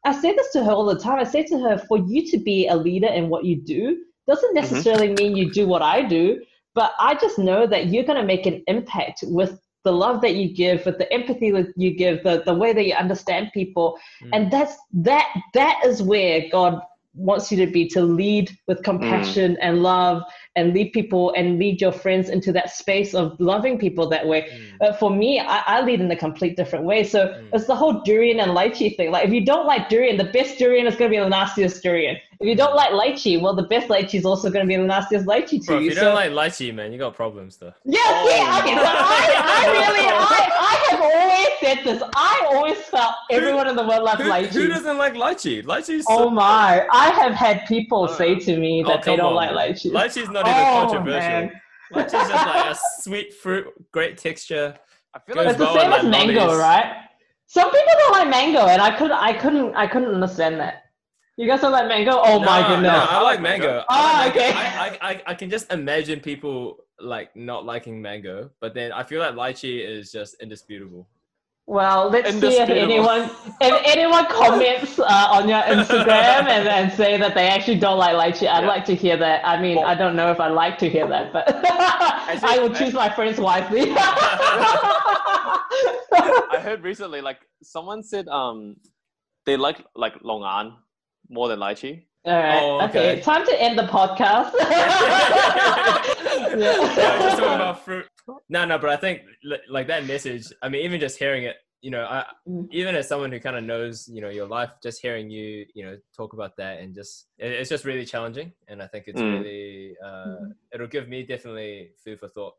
[0.05, 1.19] I say this to her all the time.
[1.19, 4.55] I say to her, for you to be a leader in what you do doesn't
[4.55, 6.41] necessarily mean you do what I do,
[6.75, 10.37] but I just know that you're going to make an impact with the love that
[10.37, 13.99] you give, with the empathy that you give, the, the way that you understand people.
[14.23, 14.31] Mm.
[14.33, 16.81] And that's that that is where God
[17.15, 20.23] wants you to be to lead with compassion and love
[20.55, 24.43] and lead people and lead your friends into that space of loving people that way.
[24.43, 24.79] Mm.
[24.81, 27.05] But for me, I, I lead in a complete different way.
[27.05, 27.49] So Mm.
[27.55, 29.11] it's the whole durian and lychee thing.
[29.11, 31.83] Like if you don't like durian, the best durian is going to be the nastiest
[31.83, 32.17] durian.
[32.41, 34.83] If you don't like lychee, well, the best lychee is also going to be the
[34.83, 35.89] nastiest lychee to Bro, if you.
[35.91, 37.73] you so don't like lychee, man, you got problems though.
[37.85, 40.43] yeah, Oh my okay, so I, I really, I,
[40.73, 42.03] I have always said this.
[42.17, 44.47] I always felt everyone in the world loves Who, lychee.
[44.49, 45.63] who doesn't like lychee?
[45.65, 46.85] Lychee's Oh so, my!
[46.91, 48.15] I have had people Oh.
[48.17, 49.35] say to me Oh, that they don't on.
[49.35, 49.93] like lychee.
[49.93, 51.29] Lychee's not even Oh, controversial.
[51.29, 51.53] man.
[51.93, 54.75] Lychee's just like a sweet fruit, great texture.
[55.15, 56.59] I feel like It's the same as like, mango, lollies.
[56.59, 56.95] right?
[57.47, 60.85] Some people don't like mango, and I couldn't, I couldn't, I couldn't understand that.
[61.37, 62.13] You guys don't like mango?
[62.13, 62.93] Oh No, my no, goodness!
[62.95, 63.81] I like mango.
[63.81, 64.53] I ah, okay.
[64.53, 69.03] I, I, I, I can just imagine people like not liking mango, but then I
[69.03, 71.09] feel like lychee is just indisputable.
[71.73, 77.17] Well, let's see if anyone, if anyone comments uh, on your Instagram and, and say
[77.17, 78.47] that they actually don't like lychee.
[78.47, 78.69] I'd Yeah.
[78.69, 79.41] like to hear that.
[79.43, 81.45] I mean, Well- I don't know if I'd like to hear that, but
[82.45, 83.85] I will choose my friends wisely.
[86.53, 88.77] I heard recently, like someone said, um,
[89.47, 90.75] they like like longan
[91.31, 92.05] more than lychee.
[92.25, 92.63] All right.
[92.63, 93.13] Oh, okay.
[93.13, 93.21] okay.
[93.21, 94.53] Time to end the podcast.
[96.53, 98.07] Yeah, just talking about fruit.
[98.49, 99.23] No, no, but I think
[99.69, 100.47] like that message.
[100.63, 102.69] I mean, even just hearing it, you know, I Mm.
[102.73, 105.85] even as someone who kind of knows, you know, your life, just hearing you, you
[105.85, 108.53] know, talk about that and just it, it's just really challenging.
[108.69, 109.33] And I think it's Mm.
[109.39, 110.55] really uh, Mhm.
[110.73, 112.55] it'll give me definitely food for thought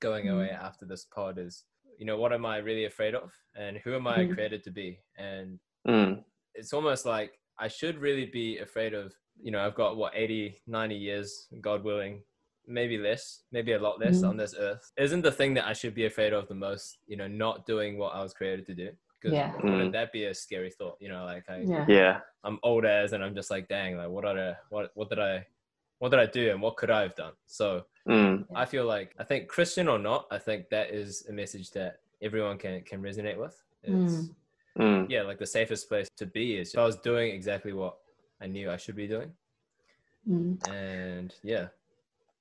[0.00, 0.34] going Mm.
[0.34, 1.38] away after this pod.
[1.38, 1.64] Is
[1.98, 4.34] you know, what am I really afraid of, and who am I Mhm.
[4.34, 6.24] created to be, and Mm.
[6.54, 10.60] it's almost like I should really be afraid of, you know, I've got what 80,
[10.66, 12.22] 90 years, God willing,
[12.66, 14.28] maybe less, maybe a lot less Mhm.
[14.30, 14.90] on this earth.
[14.96, 17.98] Isn't the thing that I should be afraid of the most, you know, not doing
[17.98, 18.90] what I was created to do?
[19.20, 19.52] Because Yeah.
[19.56, 19.92] wouldn't Mm.
[19.92, 20.96] that be a scary thought?
[21.00, 21.84] You know, like I, yeah.
[21.88, 22.20] Yeah.
[22.44, 25.18] I'm old as and I'm just like, dang, like what did I, what, what did
[25.18, 25.46] I,
[25.98, 27.34] what did I do and what could I have done?
[27.46, 28.46] So Mm.
[28.54, 32.00] I feel like, I think Christian or not, I think that is a message that
[32.22, 33.62] everyone can, can resonate with.
[33.82, 34.34] It's, Mm.
[34.78, 35.10] Mm.
[35.10, 37.96] yeah, like the safest place to be is I was doing exactly what
[38.40, 39.32] I knew I should be doing.
[40.28, 40.68] Mm.
[40.70, 41.66] And yeah.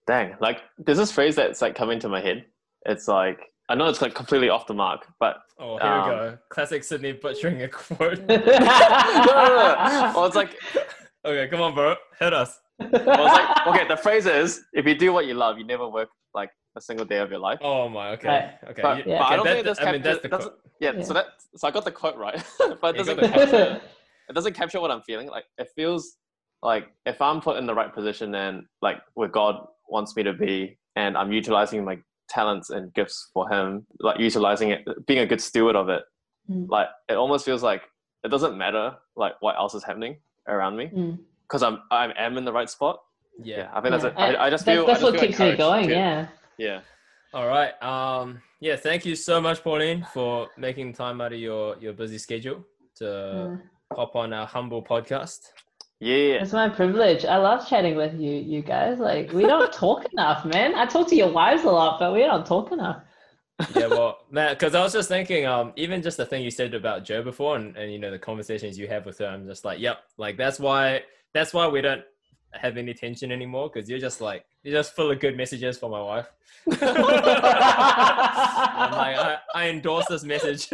[0.08, 0.36] Dang.
[0.40, 2.46] Like there's this phrase that's like coming to my head.
[2.86, 6.16] It's like I know it's like completely off the mark, but Oh, here Um, we
[6.16, 6.38] go.
[6.50, 8.20] Classic Sydney butchering a quote.
[8.28, 10.12] no, no, no.
[10.16, 10.56] Well, it's like
[11.26, 11.96] okay, come on, bro.
[12.20, 12.60] Hit us.
[12.80, 13.88] well, it's like okay.
[13.88, 17.06] The phrase is if you do what you love, you never work like a single
[17.06, 17.60] day of your life.
[17.62, 18.28] Oh my, okay.
[18.28, 18.54] Right.
[18.70, 18.82] Okay.
[18.82, 19.24] But, you- but Yeah.
[19.24, 20.60] I don't that- think that's I mean, that's the doesn't- quote.
[20.80, 21.04] Yeah, Yeah.
[21.04, 21.26] So that
[21.56, 22.42] so I got the quote right,
[22.82, 23.82] but it doesn't capture
[24.30, 25.28] it doesn't capture what I'm feeling.
[25.28, 26.16] Like it feels
[26.62, 29.56] like if I'm put in the right position and like where God
[29.88, 31.98] wants me to be, and I'm utilizing my
[32.30, 36.04] talents and gifts for Him, like utilizing it, being a good steward of it.
[36.50, 36.68] Mm.
[36.70, 37.84] Like it almost feels like
[38.24, 41.20] it doesn't matter like what else is happening around me Mm.
[41.48, 43.00] because I'm I am in the right spot.
[43.42, 43.70] yeah, Yeah.
[43.74, 44.30] I think that's Yeah.
[44.30, 44.36] it.
[44.36, 45.88] I, I just feel that's I just what feel keeps me going.
[45.88, 46.28] to- Yeah.
[46.58, 46.80] yeah.
[47.34, 47.72] All right.
[47.84, 48.42] Um.
[48.60, 48.76] Yeah.
[48.76, 52.66] Thank you so much, Pauline, for making time out of your your busy schedule
[52.96, 53.62] to Mm.
[53.94, 55.40] hop on our humble podcast.
[56.00, 56.42] Yeah.
[56.42, 57.26] It's my privilege.
[57.26, 59.00] I love chatting with you, you guys.
[59.00, 60.74] Like we don't talk enough, man.
[60.76, 63.02] I talk to your wives a lot, but we don't talk enough.
[63.76, 66.74] yeah, well, man, because I was just thinking, um, even just the thing you said
[66.74, 69.66] about Joe before, and, and you know the conversations you have with her, I'm just
[69.66, 71.04] like, yep, like that's why
[71.34, 72.02] that's why we don't
[72.54, 75.90] have any tension anymore because you're just like you're just full of good messages for
[75.90, 76.28] my wife.
[76.72, 76.78] I'm
[78.92, 80.70] like, I, I endorse this message.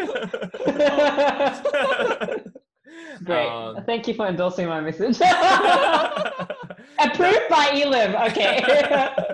[3.24, 3.48] Great.
[3.48, 5.18] Um, Thank you for endorsing my message.
[7.00, 8.16] Approved by Elim.
[8.16, 9.32] Okay.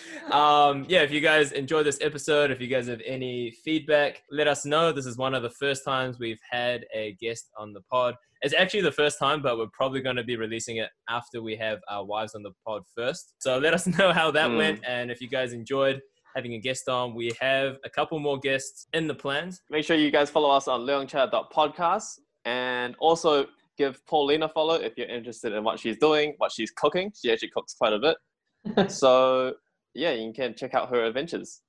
[0.32, 4.48] um, yeah, if you guys enjoyed this episode, if you guys have any feedback, let
[4.48, 4.92] us know.
[4.92, 8.14] This is one of the first times we've had a guest on the pod.
[8.42, 11.54] It's actually the first time, but we're probably going to be releasing it after we
[11.56, 13.34] have our wives on the pod first.
[13.38, 14.56] So let us know how that Mm.
[14.56, 14.80] went.
[14.86, 16.00] And if you guys enjoyed
[16.34, 19.60] having a guest on, we have a couple more guests in the plans.
[19.70, 23.46] Make sure you guys follow us on leongchat.podcast and also
[23.78, 27.12] give Pauline a follow if you're interested in what she's doing, what she's cooking.
[27.20, 28.90] She actually cooks quite a bit.
[28.90, 29.54] so
[29.94, 31.60] yeah, you can check out her adventures.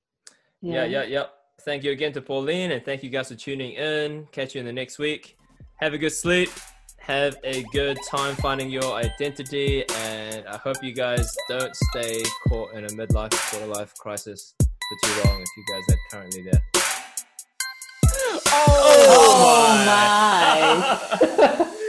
[0.62, 1.26] Yeah, yeah, yeah.
[1.62, 4.28] Thank you again to Pauline, and thank you guys for tuning in.
[4.32, 5.38] Catch you in the next week.
[5.76, 6.50] Have a good sleep.
[6.98, 12.74] Have a good time finding your identity, and I hope you guys don't stay caught
[12.74, 16.62] in a midlife quarter life crisis for too long if you guys are currently there.
[18.48, 18.78] Oh,
[19.10, 19.86] oh
[21.68, 21.70] my.